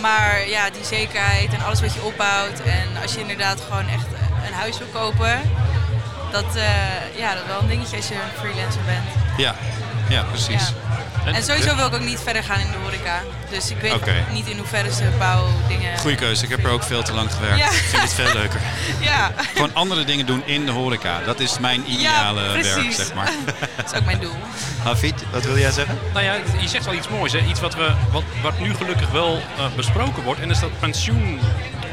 Maar 0.00 0.48
ja, 0.48 0.70
die 0.70 0.84
zekerheid 0.84 1.52
en 1.52 1.60
alles 1.64 1.80
wat 1.80 1.94
je 1.94 2.02
opbouwt. 2.02 2.60
En 2.60 3.02
als 3.02 3.12
je 3.14 3.20
inderdaad 3.20 3.60
gewoon 3.68 3.88
echt 3.88 4.06
een 4.46 4.52
huis 4.54 4.78
wil 4.78 4.86
kopen. 4.92 5.40
Dat, 6.32 6.56
eh 6.56 7.18
ja, 7.18 7.34
dat 7.34 7.42
is 7.42 7.48
wel 7.48 7.60
een 7.60 7.66
dingetje 7.68 7.96
als 7.96 8.08
je 8.08 8.14
een 8.14 8.38
freelancer 8.40 8.82
bent. 8.86 9.04
Ja, 9.36 9.54
ja 10.08 10.22
precies. 10.22 10.68
Ja. 10.68 10.74
En 11.34 11.42
sowieso 11.42 11.76
wil 11.76 11.86
ik 11.86 11.94
ook 11.94 12.00
niet 12.04 12.20
verder 12.20 12.42
gaan 12.44 12.60
in 12.60 12.70
de 12.70 12.76
horeca. 12.82 13.22
Dus 13.50 13.70
ik 13.70 13.76
weet 13.80 13.94
niet 14.32 14.46
in 14.46 14.58
hoeverre 14.58 14.92
ze 14.92 15.04
bouwdingen... 15.18 15.98
Goeie 15.98 16.16
keuze, 16.16 16.44
ik 16.44 16.50
heb 16.50 16.64
er 16.64 16.70
ook 16.70 16.82
veel 16.82 17.02
te 17.02 17.12
lang 17.12 17.32
gewerkt. 17.32 17.58
Ja. 17.58 17.66
Ik 17.70 17.72
vind 17.72 18.02
het 18.02 18.12
veel 18.12 18.32
leuker. 18.32 18.60
Ja. 19.00 19.32
Gewoon 19.52 19.74
andere 19.74 20.04
dingen 20.04 20.26
doen 20.26 20.42
in 20.44 20.66
de 20.66 20.72
horeca. 20.72 21.20
Dat 21.24 21.40
is 21.40 21.58
mijn 21.58 21.90
ideale 21.90 22.42
Ja, 22.42 22.52
werk, 22.52 22.92
zeg 22.92 23.14
maar. 23.14 23.30
Dat 23.76 23.92
is 23.92 23.98
ook 23.98 24.04
mijn 24.04 24.20
doel. 24.20 24.36
Hafid, 24.82 25.14
wat 25.32 25.44
wil 25.44 25.58
jij 25.58 25.70
zeggen? 25.70 25.98
Nou 26.12 26.24
ja, 26.24 26.34
je 26.60 26.68
zegt 26.68 26.84
wel 26.84 26.94
iets 26.94 27.08
moois. 27.08 27.32
Hè? 27.32 27.38
Iets 27.38 27.60
wat, 27.60 27.74
we, 27.74 27.92
wat, 28.10 28.22
wat 28.42 28.58
nu 28.60 28.74
gelukkig 28.74 29.10
wel 29.10 29.42
eh, 29.56 29.64
besproken 29.76 30.22
wordt. 30.22 30.40
En 30.40 30.48
dat 30.48 30.56
is 30.56 30.62
dat 30.62 30.78
pensioen, 30.78 31.40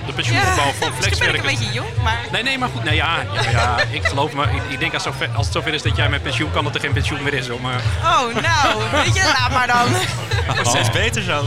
de 0.05 0.13
pensioenopbouw 0.13 0.71
van 0.79 0.91
misschien 0.95 1.19
ben 1.25 1.35
ik 1.35 1.41
flexwerkers. 1.41 1.51
een 1.51 1.59
beetje 1.59 1.73
jong, 1.73 1.89
maar... 2.03 2.19
Nee, 2.31 2.43
nee, 2.43 2.57
maar 2.57 2.69
goed. 2.69 2.83
Nee, 2.83 2.95
ja, 2.95 3.17
ja, 3.33 3.49
ja, 3.49 3.77
ik 3.91 4.05
geloof 4.07 4.33
me. 4.33 4.43
Ik, 4.43 4.61
ik 4.69 4.79
denk 4.79 4.93
als, 4.93 5.03
zover, 5.03 5.29
als 5.35 5.45
het 5.45 5.55
zover 5.55 5.73
is 5.73 5.81
dat 5.81 5.95
jij 5.95 6.09
met 6.09 6.23
pensioen 6.23 6.51
kan, 6.51 6.63
dat 6.63 6.75
er 6.75 6.81
geen 6.81 6.93
pensioen 6.93 7.23
meer 7.23 7.33
is. 7.33 7.47
Hoor. 7.47 7.61
Maar... 7.61 7.81
Oh, 8.03 8.35
nou, 8.41 8.83
weet 8.91 9.15
je, 9.15 9.33
laat 9.39 9.51
maar 9.51 9.67
dan. 9.67 9.87
Steeds 10.73 10.91
beter 10.91 11.21
zo. 11.21 11.43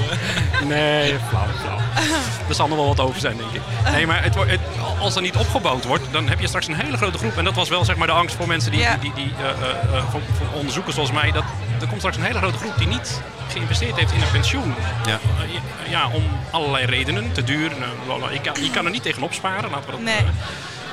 Nee, 0.64 1.14
flauw, 1.29 1.47
flauw. 1.61 1.79
Er 2.49 2.55
zal 2.55 2.68
nog 2.68 2.77
wel 2.77 2.87
wat 2.87 3.01
over 3.01 3.21
zijn, 3.21 3.37
denk 3.37 3.51
ik. 3.53 3.61
Nee, 3.92 4.07
maar 4.07 4.23
het, 4.23 4.35
het, 4.35 4.61
als 5.01 5.16
er 5.16 5.23
niet 5.23 5.37
opgebouwd 5.37 5.85
wordt, 5.85 6.05
dan 6.11 6.29
heb 6.29 6.40
je 6.40 6.47
straks 6.47 6.66
een 6.66 6.75
hele 6.75 6.97
grote 6.97 7.18
groep. 7.18 7.37
En 7.37 7.44
dat 7.44 7.55
was 7.55 7.68
wel 7.68 7.85
zeg 7.85 7.97
maar 7.97 8.07
de 8.07 8.12
angst 8.12 8.37
voor 8.37 8.47
mensen 8.47 8.71
die, 8.71 8.81
Ja. 8.81 8.97
die, 9.01 9.12
die, 9.14 9.33
eh, 9.38 9.44
eh, 9.49 9.97
eh, 9.97 10.05
voor, 10.11 10.21
voor 10.38 10.47
onderzoekers 10.59 10.94
zoals 10.94 11.12
mij. 11.12 11.33
Dat, 11.33 11.44
er 11.81 11.87
komt 11.87 11.99
straks 11.99 12.16
een 12.16 12.23
hele 12.23 12.38
grote 12.38 12.59
groep 12.59 12.79
die 12.79 12.87
niet 12.87 13.21
geïnvesteerd 13.53 13.97
heeft 13.97 14.13
in 14.13 14.21
een 14.21 14.31
pensioen. 14.31 14.75
Ja. 15.07 15.19
Eh, 15.41 15.91
ja, 15.91 16.09
om 16.09 16.25
allerlei 16.51 16.85
redenen. 16.87 17.33
Te 17.33 17.45
duur. 17.45 17.71
nou. 18.07 18.33
Je, 18.33 18.41
kan, 18.41 18.63
je 18.65 18.71
kan 18.71 18.85
er 18.85 18.91
niet 18.91 19.03
tegen 19.03 19.23
opsparen. 19.23 19.71
Laten 19.71 19.85
we 19.87 19.91
dat, 19.91 20.01
Nee. 20.01 20.17
eh, 20.17 20.23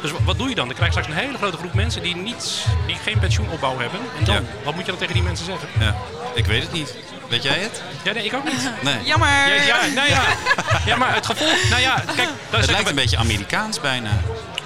dus 0.02 0.12
wa- 0.12 0.18
wat 0.24 0.38
doe 0.38 0.50
je 0.50 0.56
dan? 0.56 0.66
Dan 0.68 0.76
krijg 0.76 0.94
je 0.94 1.00
straks 1.02 1.18
een 1.20 1.26
hele 1.26 1.38
grote 1.38 1.58
groep 1.58 1.74
mensen 1.74 2.04
die, 2.04 2.16
niet, 2.16 2.66
die 2.88 2.96
geen 3.04 3.20
pensioenopbouw 3.20 3.78
hebben. 3.80 4.00
En 4.20 4.24
dan, 4.24 4.36
Ja. 4.36 4.42
wat 4.64 4.74
moet 4.76 4.86
je 4.86 4.92
dan 4.92 5.00
tegen 5.00 5.14
die 5.14 5.24
mensen 5.24 5.46
zeggen? 5.46 5.68
Ja, 5.80 5.96
ik 6.36 6.46
weet 6.46 6.62
het 6.62 6.72
niet. 6.72 6.96
Weet 7.30 7.44
jij 7.44 7.58
het? 7.60 7.82
Ja, 8.04 8.12
nee, 8.12 8.26
ik 8.26 8.34
ook 8.34 8.44
niet. 8.44 8.70
Nee. 8.84 9.04
Jammer. 9.12 9.28
Ja, 9.30 9.62
ja, 9.64 9.78
nou 9.96 10.10
ja. 10.10 10.22
ja, 10.86 10.96
maar 10.96 11.14
het 11.16 11.26
gevolg... 11.26 11.70
Nou 11.70 11.82
ja, 11.82 12.04
kijk, 12.16 12.30
Het 12.50 12.66
lijkt 12.70 12.84
we, 12.84 12.90
een 12.90 12.96
beetje 12.96 13.18
Amerikaans 13.18 13.80
bijna. 13.82 14.10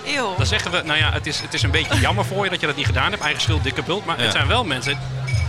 Eeuw. 0.06 0.36
dan 0.38 0.46
zeggen 0.46 0.72
we, 0.72 0.82
nou 0.86 1.00
ja, 1.00 1.12
het 1.12 1.28
is, 1.28 1.40
het 1.42 1.54
is 1.54 1.64
een 1.64 1.72
beetje 1.72 2.00
jammer 2.00 2.26
voor 2.26 2.44
je 2.44 2.50
dat 2.50 2.60
je 2.60 2.66
dat 2.68 2.76
niet 2.76 2.86
gedaan 2.86 3.12
hebt. 3.12 3.24
Eigen 3.24 3.42
schuld, 3.42 3.64
dikke 3.64 3.82
bult. 3.84 4.06
Maar 4.06 4.18
Ja. 4.18 4.24
het 4.24 4.32
zijn 4.32 4.48
wel 4.48 4.64
mensen... 4.64 5.00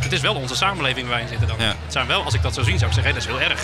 Het 0.01 0.13
is 0.13 0.21
wel 0.21 0.35
onze 0.35 0.57
samenleving 0.57 1.07
waar 1.07 1.15
wij 1.15 1.23
in 1.23 1.29
zitten 1.29 1.49
dan. 1.49 1.57
Ja. 1.59 1.67
Het 1.85 1.93
zijn 1.93 2.07
wel, 2.07 2.23
als 2.25 2.35
ik 2.35 2.43
dat 2.43 2.55
zo 2.55 2.63
zie, 2.63 2.79
zou 2.79 2.91
ik 2.91 2.97
zeggen, 2.97 3.15
hé, 3.15 3.21
dat 3.21 3.29
is 3.29 3.39
heel 3.39 3.51
erg. 3.51 3.63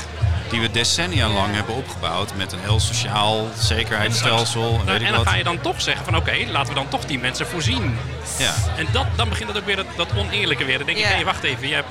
Die 0.51 0.61
we 0.61 0.71
decennia 0.71 1.29
lang 1.29 1.55
hebben 1.55 1.75
opgebouwd 1.75 2.35
met 2.35 2.53
een 2.53 2.59
heel 2.63 2.81
sociaal 2.81 3.49
zekerheidsstelsel. 3.59 4.63
En, 4.63 4.77
weet 4.77 4.85
Nou, 4.87 4.97
ik 5.01 5.03
en 5.07 5.13
dan 5.13 5.17
wat. 5.25 5.29
ga 5.29 5.35
je 5.39 5.45
dan 5.45 5.61
toch 5.61 5.81
zeggen 5.81 6.05
van, 6.05 6.17
oké, 6.17 6.37
laten 6.51 6.69
we 6.69 6.75
dan 6.75 6.89
toch 6.89 7.05
die 7.05 7.19
mensen 7.19 7.47
voorzien. 7.47 7.99
Ja. 8.39 8.55
En 8.77 8.87
dat, 8.93 9.07
dan 9.17 9.29
begint 9.29 9.49
het 9.49 9.59
ook 9.59 9.67
weer 9.67 9.77
dat, 9.77 9.87
dat 9.97 10.09
oneerlijke 10.17 10.65
weer. 10.65 10.77
Dan 10.77 10.87
denk 10.87 10.99
Ja. 10.99 11.09
ik, 11.09 11.17
hé, 11.17 11.25
wacht 11.25 11.43
even, 11.43 11.69
je 11.69 11.75
hebt 11.75 11.89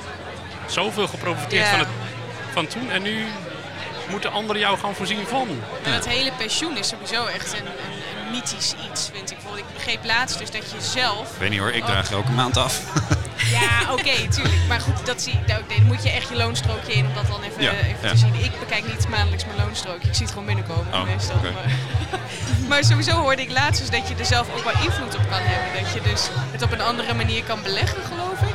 zoveel 0.66 1.08
geprofiteerd 1.08 1.64
Ja. 1.64 1.70
van, 1.70 1.78
het, 1.78 1.88
van 2.52 2.66
toen 2.66 2.90
en 2.90 3.02
nu 3.02 3.24
moeten 4.08 4.32
anderen 4.32 4.60
jou 4.62 4.78
gaan 4.78 4.94
voorzien 4.94 5.26
van. 5.28 5.48
En 5.84 5.92
het 5.92 6.08
hele 6.08 6.32
pensioen 6.38 6.76
is 6.76 6.88
sowieso 6.88 7.26
echt 7.26 7.52
een, 7.52 7.58
een, 7.66 8.26
een 8.26 8.30
mythisch 8.32 8.74
iets, 8.90 9.10
vind 9.12 9.30
ik. 9.30 9.36
Bijvoorbeeld, 9.36 9.66
ik 9.68 9.74
begreep 9.74 10.04
laatst 10.04 10.38
dus 10.38 10.50
dat 10.50 10.70
je 10.70 10.76
zelf... 10.80 11.30
Ik 11.32 11.38
weet 11.38 11.50
niet 11.50 11.58
hoor, 11.58 11.72
ik 11.72 11.84
draag 11.84 12.10
elke 12.10 12.30
maand 12.30 12.56
af. 12.56 12.80
Ja, 13.50 13.92
oké, 13.92 14.28
tuurlijk. 14.28 14.62
Maar 14.68 14.80
goed, 14.80 15.06
dat 15.06 15.22
zie, 15.22 15.38
daar 15.46 15.60
daar 15.68 15.82
moet 15.86 16.02
je 16.02 16.10
echt 16.10 16.28
je 16.28 16.36
loonstrookje 16.36 16.92
in 16.92 17.06
om 17.06 17.14
dat 17.14 17.26
dan 17.26 17.42
even, 17.42 17.62
Ja, 17.62 17.70
even 17.72 17.96
ja. 18.02 18.10
te 18.10 18.16
zien. 18.16 18.34
Ik 18.34 18.58
bekijk 18.58 18.86
niet 18.86 19.08
maandelijks 19.08 19.44
mijn 19.44 19.56
loonstrookje. 19.58 20.08
Ik 20.08 20.14
zie 20.14 20.22
het 20.24 20.30
gewoon 20.30 20.46
binnenkomen 20.46 20.92
Oh, 20.94 21.02
meestal. 21.04 21.36
Maar, 21.42 21.72
maar 22.68 22.84
sowieso 22.84 23.12
hoorde 23.12 23.42
ik 23.42 23.50
laatst 23.50 23.80
dus 23.80 23.90
dat 24.00 24.08
je 24.08 24.14
er 24.14 24.24
zelf 24.26 24.46
ook 24.56 24.64
wel 24.64 24.82
invloed 24.84 25.14
op 25.14 25.28
kan 25.30 25.40
hebben. 25.42 25.82
Dat 25.82 25.92
je 25.92 26.00
dus 26.10 26.28
het 26.52 26.62
op 26.62 26.72
een 26.72 26.80
andere 26.80 27.14
manier 27.14 27.44
kan 27.44 27.62
beleggen, 27.62 28.02
geloof 28.04 28.40
ik. 28.40 28.54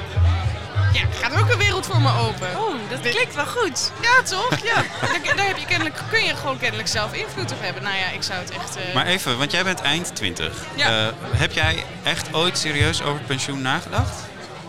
Ja, 0.93 1.01
gaat 1.21 1.41
ook 1.41 1.49
een 1.49 1.57
wereld 1.57 1.85
voor 1.85 2.01
me 2.01 2.09
open. 2.19 2.47
Oeh, 2.59 2.75
dat 2.89 2.99
klinkt 2.99 3.35
wel 3.35 3.45
goed. 3.45 3.91
Ja, 4.01 4.23
toch? 4.23 4.49
Ja. 4.63 4.75
Daar, 5.23 5.35
daar 5.35 5.47
heb 5.47 5.57
je 5.57 5.65
kennelijk, 5.65 5.95
kun 6.09 6.23
je 6.23 6.35
gewoon 6.35 6.57
kennelijk 6.59 6.87
zelf 6.87 7.13
invloed 7.13 7.51
op 7.51 7.61
hebben. 7.61 7.83
Nou 7.83 7.95
ja, 7.95 8.09
ik 8.09 8.23
zou 8.23 8.39
het 8.39 8.49
echt... 8.51 8.75
eh, 8.75 8.93
Maar 8.93 9.05
even, 9.05 9.37
want 9.37 9.51
jij 9.51 9.63
bent 9.63 9.81
eind 9.81 10.15
20. 10.15 10.53
Ja. 10.75 10.87
Eh, 11.07 11.13
heb 11.31 11.51
jij 11.51 11.83
echt 12.03 12.33
ooit 12.33 12.57
serieus 12.57 13.01
over 13.01 13.21
pensioen 13.21 13.61
nagedacht? 13.61 14.13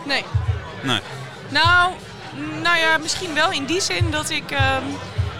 Nee. 0.05 0.23
Nee. 0.81 0.99
Nou, 1.49 1.91
nou 2.61 2.77
ja, 2.77 2.97
misschien 2.97 3.33
wel 3.33 3.51
in 3.51 3.65
die 3.65 3.81
zin 3.81 4.11
dat 4.11 4.29
ik 4.29 4.51
ehm, 4.51 4.83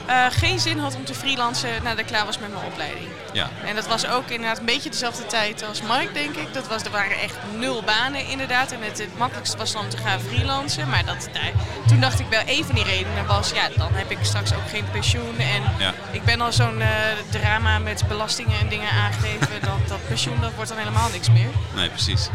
eh, 0.06 0.26
geen 0.30 0.60
zin 0.60 0.80
had 0.80 0.96
om 0.96 1.06
te 1.06 1.14
freelancen 1.14 1.70
nadat 1.84 2.00
ik 2.00 2.06
klaar 2.06 2.26
was 2.26 2.40
met 2.40 2.54
mijn 2.54 2.66
opleiding. 2.66 3.08
Ja. 3.34 3.50
En 3.66 3.76
dat 3.76 3.88
was 3.88 4.08
ook 4.08 4.30
inderdaad 4.30 4.60
een 4.60 4.66
beetje 4.66 4.90
dezelfde 4.90 5.26
tijd 5.26 5.64
als 5.68 5.82
Mike, 5.82 6.12
denk 6.14 6.36
ik. 6.36 6.54
Dat 6.54 6.68
was, 6.68 6.84
er 6.84 6.92
waren 6.92 7.20
echt 7.20 7.36
nul 7.58 7.84
banen 7.84 8.28
inderdaad. 8.28 8.72
En 8.72 8.78
het, 8.82 8.98
het 8.98 9.18
makkelijkste 9.18 9.58
was 9.58 9.72
dan 9.72 9.82
om 9.84 9.90
te 9.90 9.98
gaan 9.98 10.20
freelancen. 10.20 10.90
Maar 10.90 11.06
dat, 11.06 11.30
daar- 11.34 11.52
toen 11.88 12.00
dacht 12.00 12.20
ik 12.20 12.26
wel, 12.30 12.42
een 12.46 12.66
van 12.66 12.76
die 12.76 12.84
redenen 12.84 13.26
was... 13.26 13.52
ja, 13.52 13.68
dan 13.78 13.90
heb 13.94 14.12
ik 14.12 14.18
straks 14.22 14.54
ook 14.54 14.70
geen 14.70 14.86
pensioen. 14.92 15.38
En 15.38 15.64
Ja. 15.80 15.94
ik 16.12 16.24
ben 16.24 16.42
al 16.42 16.52
zo'n 16.54 16.82
eh, 16.82 16.88
drama 17.30 17.80
met 17.80 18.04
belastingen 18.08 18.60
en 18.60 18.68
dingen 18.70 18.90
aangegeven... 18.92 19.48
dat 19.62 19.88
dat 19.88 20.08
pensioen, 20.08 20.42
dat 20.42 20.52
wordt 20.56 20.70
dan 20.70 20.80
helemaal 20.80 21.10
niks 21.10 21.30
meer. 21.30 21.50
Nee, 21.76 21.90
precies. 21.90 22.30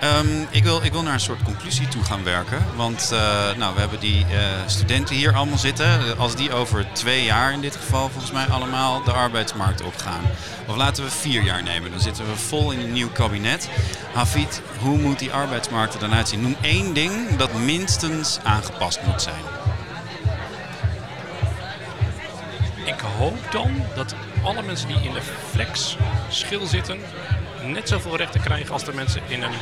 Ehm, 0.00 0.42
ik, 0.50 0.62
wil, 0.62 0.84
ik 0.84 0.92
wil 0.92 1.02
naar 1.02 1.12
een 1.12 1.20
soort 1.20 1.42
conclusie 1.42 1.88
toe 1.88 2.02
gaan 2.02 2.24
werken. 2.24 2.64
Want 2.74 3.10
eh, 3.12 3.18
nou, 3.56 3.74
we 3.74 3.80
hebben 3.80 4.00
die 4.00 4.24
eh, 4.24 4.38
studenten 4.66 5.14
hier 5.14 5.34
allemaal 5.34 5.58
zitten. 5.58 6.18
Als 6.18 6.34
die 6.34 6.52
over 6.52 6.86
twee 6.92 7.24
jaar 7.24 7.52
in 7.52 7.60
dit 7.60 7.76
geval 7.76 8.08
volgens 8.08 8.32
mij 8.32 8.46
allemaal 8.46 9.02
de 9.04 9.12
arbeidsmarkt 9.12 9.82
opgaan. 9.82 10.20
Of 10.66 10.76
laten 10.76 11.04
we 11.04 11.10
vier 11.10 11.42
jaar 11.42 11.62
nemen. 11.62 11.90
Dan 11.90 12.00
zitten 12.00 12.26
we 12.26 12.36
vol 12.36 12.70
in 12.70 12.80
een 12.80 12.92
nieuw 12.92 13.10
kabinet. 13.10 13.68
Hafid, 14.12 14.62
hoe 14.78 14.98
moet 14.98 15.18
die 15.18 15.32
arbeidsmarkt 15.32 15.94
er 15.94 16.00
dan 16.00 16.14
uitzien? 16.14 16.40
Noem 16.40 16.56
één 16.60 16.94
ding 16.94 17.36
dat 17.36 17.52
minstens 17.54 18.38
aangepast 18.42 19.00
moet 19.02 19.22
zijn. 19.22 19.44
Ik 22.84 23.00
hoop 23.18 23.36
dan 23.50 23.84
dat 23.94 24.14
alle 24.42 24.62
mensen 24.62 24.88
die 24.88 25.00
in 25.02 25.12
de 25.12 25.22
flex 25.50 25.96
schil 26.28 26.66
zitten 26.66 26.98
net 27.72 27.88
zoveel 27.88 28.16
rechten 28.16 28.40
krijgen 28.40 28.72
als 28.72 28.84
de 28.84 28.92
mensen 28.92 29.22
in 29.28 29.42
een 29.42 29.54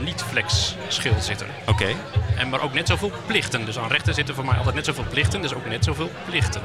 niet-flex 0.00 0.76
schil 0.88 1.20
zitten. 1.20 1.46
Oké. 1.66 1.86
En 2.36 2.48
maar 2.48 2.60
ook 2.60 2.72
net 2.72 2.88
zoveel 2.88 3.12
plichten. 3.26 3.64
Dus 3.64 3.78
aan 3.78 3.88
rechten 3.88 4.14
zitten 4.14 4.34
voor 4.34 4.44
mij 4.44 4.56
altijd 4.56 4.74
net 4.74 4.84
zoveel 4.84 5.04
plichten, 5.10 5.42
dus 5.42 5.54
ook 5.54 5.66
net 5.66 5.84
zoveel 5.84 6.10
plichten. 6.24 6.62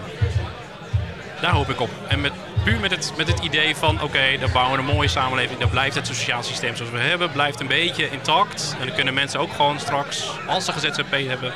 Daar 1.41 1.51
hoop 1.51 1.69
ik 1.69 1.81
op. 1.81 1.89
En 2.07 2.21
met, 2.21 2.31
puur 2.63 2.79
met 2.79 2.91
het, 2.91 3.13
met 3.17 3.27
het 3.27 3.39
idee 3.39 3.75
van, 3.75 4.01
oké, 4.01 4.37
dan 4.39 4.51
bouwen 4.51 4.75
we 4.75 4.89
een 4.89 4.95
mooie 4.95 5.07
samenleving. 5.07 5.59
Dan 5.59 5.69
blijft 5.69 5.95
het 5.95 6.07
sociaal 6.07 6.43
systeem 6.43 6.75
zoals 6.75 6.91
we 6.91 6.99
hebben, 6.99 7.31
blijft 7.31 7.59
een 7.59 7.67
beetje 7.67 8.09
intact. 8.09 8.75
En 8.79 8.85
dan 8.85 8.95
kunnen 8.95 9.13
mensen 9.13 9.39
ook 9.39 9.53
gewoon 9.53 9.79
straks, 9.79 10.29
als 10.47 10.65
ze 10.65 10.71
gezet 10.71 11.01
hebben, 11.09 11.53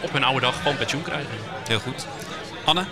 op 0.00 0.12
hun 0.12 0.24
oude 0.24 0.40
dag 0.40 0.56
gewoon 0.56 0.76
pensioen 0.76 1.02
krijgen. 1.02 1.34
Heel 1.68 1.78
goed. 1.78 2.06
Anne? 2.64 2.84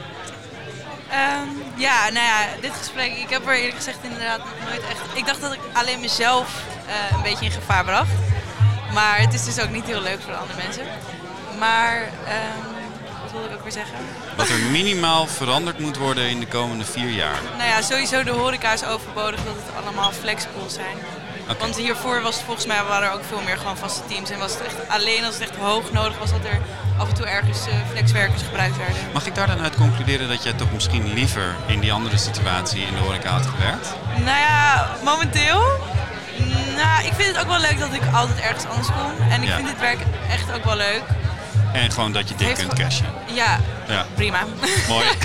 Ehm, 1.13 1.49
ja, 1.77 2.09
nou 2.11 2.27
ja, 2.27 2.47
dit 2.61 2.73
gesprek, 2.73 3.13
ik 3.17 3.31
heb 3.31 3.47
er 3.47 3.55
eerlijk 3.55 3.77
gezegd 3.77 3.99
inderdaad 4.03 4.39
nog 4.39 4.69
nooit 4.69 4.83
echt... 4.91 5.01
Ik 5.15 5.27
dacht 5.27 5.41
dat 5.41 5.53
ik 5.53 5.61
alleen 5.73 6.01
mezelf 6.01 6.63
eh, 6.87 7.17
een 7.17 7.23
beetje 7.23 7.45
in 7.45 7.51
gevaar 7.51 7.85
bracht. 7.85 8.11
Maar 8.93 9.21
het 9.21 9.35
is 9.35 9.45
dus 9.45 9.61
ook 9.61 9.71
niet 9.71 9.85
heel 9.85 10.03
leuk 10.03 10.21
voor 10.23 10.35
andere 10.35 10.63
mensen. 10.63 10.85
Maar, 11.59 11.97
ehm, 12.27 12.63
wat 13.23 13.33
wilde 13.33 13.49
ik 13.49 13.55
ook 13.55 13.63
weer 13.63 13.73
zeggen? 13.73 13.97
Wat 14.37 14.49
er 14.49 14.59
minimaal 14.59 15.27
veranderd 15.27 15.79
moet 15.79 15.97
worden 15.97 16.29
in 16.29 16.41
de 16.41 16.47
komende 16.47 16.85
vier 16.85 17.11
jaar. 17.11 17.39
Nou 17.57 17.69
ja, 17.69 17.83
sowieso 17.83 18.23
de 18.23 18.31
horeca 18.31 18.73
is 18.73 18.85
overbodig 18.85 19.45
dat 19.45 19.55
het 19.55 19.85
allemaal 19.85 20.13
flexpools 20.13 20.75
zijn. 20.75 20.97
Want 21.59 21.77
hiervoor 21.77 22.23
was 22.23 22.35
het 22.35 22.45
volgens 22.45 22.67
mij 22.67 22.83
waren 22.89 23.09
er 23.09 23.15
ook 23.15 23.25
veel 23.25 23.41
meer 23.45 23.57
gewoon 23.57 23.77
vaste 23.77 24.01
teams. 24.09 24.31
En 24.31 24.39
was 24.39 24.53
het 24.53 24.63
echt 24.63 24.77
alleen 24.89 25.25
als 25.25 25.35
het 25.35 25.43
echt 25.49 25.57
hoog 25.57 25.93
nodig 25.93 26.19
was 26.19 26.31
dat 26.31 26.45
er 26.45 26.59
af 26.99 27.09
en 27.09 27.15
toe 27.15 27.27
ergens 27.27 27.67
uh, 27.67 27.75
flexwerkers 27.91 28.43
gebruikt 28.43 28.77
werden. 28.77 28.97
Mag 29.13 29.27
ik 29.27 29.35
daar 29.35 29.47
dan 29.47 29.61
uit 29.61 29.77
concluderen 29.77 30.29
dat 30.29 30.43
jij 30.43 30.53
toch 30.53 30.73
misschien 30.73 31.13
liever 31.15 31.55
in 31.67 31.81
die 31.81 31.93
andere 31.93 32.17
situatie 32.19 32.83
in 32.83 32.95
de 32.95 33.01
horeca 33.01 33.31
had 33.31 33.47
gewerkt? 33.47 33.89
Nou 34.17 34.39
ja, 34.39 34.89
momenteel. 35.05 35.63
Nou, 36.77 37.05
ik 37.07 37.13
vind 37.13 37.29
het 37.29 37.39
ook 37.39 37.49
wel 37.49 37.61
leuk 37.61 37.79
dat 37.79 37.93
ik 37.93 38.03
altijd 38.15 38.41
ergens 38.41 38.65
anders 38.65 38.87
kom. 38.89 39.29
En 39.31 39.43
ik 39.43 39.49
Ja. 39.49 39.55
vind 39.57 39.69
dit 39.69 39.81
werk 39.81 39.99
echt 40.31 40.53
ook 40.55 40.65
wel 40.65 40.77
leuk. 40.77 41.03
En 41.73 41.91
gewoon 41.91 42.13
dat 42.13 42.29
je 42.29 42.35
dik 42.35 42.47
Heeft 42.47 42.61
kunt 42.61 42.73
cashen. 42.75 43.07
Ja, 43.35 43.59
Ja. 43.93 44.07
prima. 44.15 44.39
Mooi. 44.89 45.05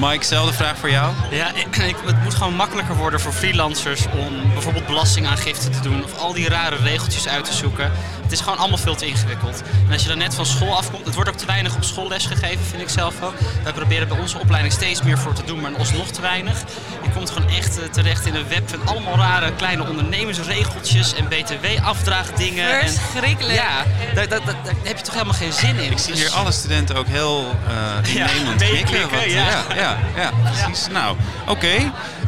Mike, 0.00 0.24
zelfde 0.24 0.52
vraag 0.52 0.78
voor 0.78 0.90
jou. 0.90 1.12
Ja, 1.30 1.54
ik, 1.54 1.76
ik- 1.76 1.96
het 2.06 2.22
moet 2.22 2.34
gewoon 2.34 2.54
makkelijker 2.54 2.96
worden 2.96 3.20
voor 3.20 3.32
freelancers 3.32 4.00
om 4.18 4.52
bijvoorbeeld 4.52 4.86
belastingaangifte 4.86 5.68
te 5.68 5.80
doen 5.80 6.04
of 6.04 6.18
al 6.18 6.32
die 6.32 6.48
rare 6.48 6.76
regeltjes 6.76 7.28
uit 7.28 7.44
te 7.44 7.52
zoeken. 7.52 7.92
Het 8.22 8.32
is 8.32 8.40
gewoon 8.40 8.58
allemaal 8.58 8.78
veel 8.78 8.94
te 8.94 9.06
ingewikkeld. 9.06 9.62
En 9.86 9.92
als 9.92 10.02
je 10.02 10.08
dan 10.08 10.18
net 10.18 10.34
van 10.34 10.46
school 10.46 10.76
afkomt, 10.76 11.04
het 11.06 11.14
wordt 11.14 11.30
ook 11.30 11.36
te 11.36 11.46
weinig 11.46 11.74
op 11.74 11.84
school 11.84 12.08
les 12.08 12.26
gegeven, 12.26 12.64
vind 12.70 12.82
ik 12.82 12.88
zelf 12.88 13.14
ook. 13.22 13.34
Wij 13.62 13.72
proberen 13.72 14.08
bij 14.08 14.18
onze 14.18 14.38
opleiding 14.38 14.74
steeds 14.74 15.02
meer 15.02 15.18
voor 15.18 15.32
te 15.32 15.44
doen, 15.44 15.60
maar 15.60 15.70
alsnog 15.78 16.06
te 16.10 16.20
weinig. 16.20 16.58
Je 17.02 17.10
komt 17.14 17.30
gewoon 17.30 17.48
echt 17.50 17.78
eh, 17.80 17.84
terecht 17.88 18.26
in 18.26 18.34
een 18.34 18.48
web 18.48 18.68
van 18.70 18.86
allemaal 18.88 19.16
rare 19.16 19.52
kleine 19.52 19.88
ondernemersregeltjes 19.88 21.14
en 21.14 21.28
btw-afdraagdingen. 21.28 22.80
en- 22.80 22.88
Verschrikkelijk. 22.92 23.54
Ja, 23.58 23.84
daar, 24.14 24.28
daar, 24.28 24.44
daar, 24.44 24.54
daar 24.64 24.74
heb 24.82 24.96
je 24.96 25.02
toch 25.04 25.14
helemaal 25.14 25.34
geen 25.34 25.52
zin 25.52 25.76
in. 25.76 25.90
Ik 25.90 25.98
zie 25.98 26.14
hier 26.14 26.30
alle 26.30 26.52
studenten 26.52 26.96
ook 26.96 27.06
heel 27.06 27.29
eh 27.38 28.14
Ja, 28.14 28.28
innemend 28.30 28.60
meeklikken, 28.60 28.86
knikken. 28.86 29.10
wat- 29.18 29.30
ja. 29.30 29.44
ja, 29.48 29.64
ja, 29.74 29.96
ja, 30.16 30.30
precies. 30.42 30.86
Nou, 30.88 31.16
oké. 31.48 31.66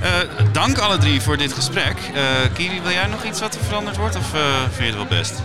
Eh, 0.01 0.11
dank 0.53 0.79
alle 0.79 0.99
drie 0.99 1.21
voor 1.21 1.37
dit 1.37 1.53
gesprek. 1.53 1.97
Eh, 2.15 2.23
Kiri, 2.55 2.81
wil 2.83 2.93
jij 2.93 3.07
nog 3.07 3.25
iets 3.25 3.41
wat 3.41 3.55
er 3.55 3.65
veranderd 3.65 3.97
wordt 3.97 4.17
of 4.17 4.35
eh, 4.35 4.41
vind 4.63 4.77
je 4.77 4.85
het 4.85 4.95
wel 4.95 5.19
best? 5.19 5.43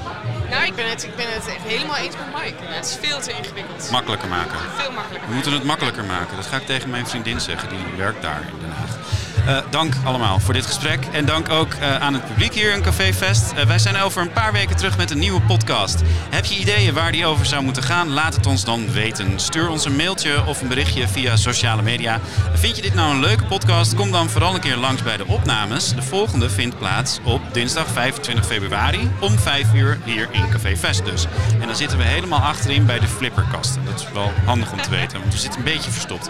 Nou, 0.49 0.63
ik 0.65 0.75
ben, 0.75 0.89
het, 0.89 1.03
ik 1.03 1.15
ben 1.15 1.25
het 1.29 1.47
echt 1.47 1.63
helemaal 1.67 1.95
eens 1.95 2.15
met 2.15 2.41
Mike. 2.43 2.55
Het 2.65 2.85
is 2.85 3.09
veel 3.09 3.19
te 3.19 3.31
ingewikkeld. 3.31 3.89
Makkelijker 3.91 4.27
maken. 4.29 4.57
Veel 4.77 4.91
makkelijker. 4.91 5.27
We 5.29 5.33
moeten 5.35 5.51
het 5.53 5.63
makkelijker 5.63 6.03
maken. 6.03 6.35
Dat 6.35 6.45
ga 6.45 6.55
ik 6.57 6.65
tegen 6.65 6.89
mijn 6.89 7.07
vriendin 7.07 7.39
zeggen, 7.41 7.69
die 7.69 7.77
werkt 7.97 8.21
daar 8.21 8.41
in 8.41 8.59
Den 8.61 8.73
Haag. 8.79 8.95
Eh, 9.45 9.57
dank 9.69 9.93
allemaal 10.03 10.39
voor 10.39 10.53
dit 10.53 10.65
gesprek. 10.65 11.05
En 11.11 11.25
dank 11.25 11.49
ook 11.49 11.73
eh, 11.73 11.95
aan 11.95 12.13
het 12.13 12.27
publiek 12.27 12.53
hier 12.53 12.73
in 12.73 12.81
Café 12.81 13.13
Fest. 13.13 13.51
Eh, 13.51 13.65
wij 13.65 13.79
zijn 13.79 13.97
over 13.97 14.21
een 14.21 14.31
paar 14.31 14.51
weken 14.51 14.75
terug 14.75 14.97
met 14.97 15.11
een 15.11 15.19
nieuwe 15.19 15.41
podcast. 15.41 16.01
Heb 16.29 16.45
je 16.45 16.59
ideeën 16.59 16.93
waar 16.93 17.11
die 17.11 17.25
over 17.25 17.45
zou 17.45 17.63
moeten 17.63 17.83
gaan? 17.83 18.09
Laat 18.09 18.35
het 18.35 18.45
ons 18.45 18.63
dan 18.63 18.91
weten. 18.91 19.39
Stuur 19.39 19.69
ons 19.69 19.85
een 19.85 19.95
mailtje 19.95 20.45
of 20.45 20.61
een 20.61 20.67
berichtje 20.67 21.07
via 21.07 21.35
sociale 21.35 21.81
media. 21.81 22.19
Vind 22.53 22.75
je 22.75 22.81
dit 22.81 22.93
nou 22.93 23.13
een 23.13 23.19
leuke 23.19 23.45
podcast? 23.45 23.95
Kom 23.95 24.11
dan 24.11 24.29
vooral 24.29 24.53
een 24.53 24.59
keer 24.59 24.77
langs 24.77 25.03
bij 25.03 25.17
de 25.17 25.27
opnames. 25.27 25.95
De 25.95 26.01
volgende 26.01 26.49
vindt 26.49 26.77
plaats 26.77 27.19
op 27.23 27.41
dinsdag 27.51 27.87
25 27.87 28.45
februari 28.45 29.11
om 29.19 29.39
5 29.39 29.73
uur 29.73 29.97
hier 30.03 30.27
in 30.31 30.49
Café 30.49 30.77
Fest 30.77 31.05
dus. 31.05 31.25
En 31.59 31.67
dan 31.67 31.75
zitten 31.75 31.97
we 31.97 32.03
helemaal 32.03 32.39
achterin 32.39 32.85
bij 32.85 32.99
de 32.99 33.07
flipperkasten. 33.07 33.85
Dat 33.85 33.99
is 33.99 34.11
wel 34.13 34.31
handig 34.45 34.71
om 34.71 34.81
te 34.81 34.89
weten, 34.89 35.19
want 35.19 35.33
we 35.33 35.39
zitten 35.39 35.59
een 35.59 35.65
beetje 35.65 35.91
verstopt. 35.91 36.29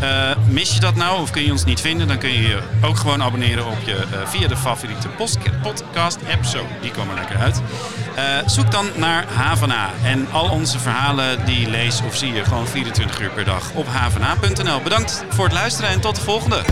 Eh, 0.00 0.30
mis 0.48 0.74
je 0.74 0.80
dat 0.80 0.94
nou 0.94 1.20
of 1.20 1.30
kun 1.30 1.44
je 1.44 1.50
ons 1.50 1.64
niet 1.64 1.80
vinden, 1.80 2.08
dan 2.08 2.18
kun 2.18 2.32
je 2.32 2.42
je 2.42 2.58
ook 2.82 2.96
gewoon 2.96 3.22
abonneren 3.22 3.66
op 3.66 3.78
je, 3.84 3.94
eh, 3.94 4.26
via 4.26 4.48
de 4.48 4.56
favoriete 4.56 5.08
podcast-app. 5.62 6.44
Zo, 6.44 6.66
die 6.80 6.90
komen 6.90 7.14
lekker 7.14 7.36
uit. 7.36 7.62
Eh, 8.14 8.24
zoek 8.46 8.70
dan 8.70 8.86
naar 8.96 9.24
Havana. 9.34 9.90
En 10.04 10.26
al 10.32 10.50
onze 10.50 10.78
verhalen 10.78 11.44
die 11.44 11.70
lees 11.70 12.00
of 12.06 12.16
zie 12.16 12.32
je 12.32 12.44
gewoon 12.44 12.66
24 12.66 13.20
uur 13.20 13.30
per 13.30 13.44
dag 13.44 13.70
op 13.74 13.86
havana.nl. 13.88 14.80
Bedankt 14.80 15.24
voor 15.28 15.44
het 15.44 15.54
luisteren 15.54 15.90
en 15.90 16.00
tot 16.00 16.14
de 16.14 16.22
volgende. 16.22 16.62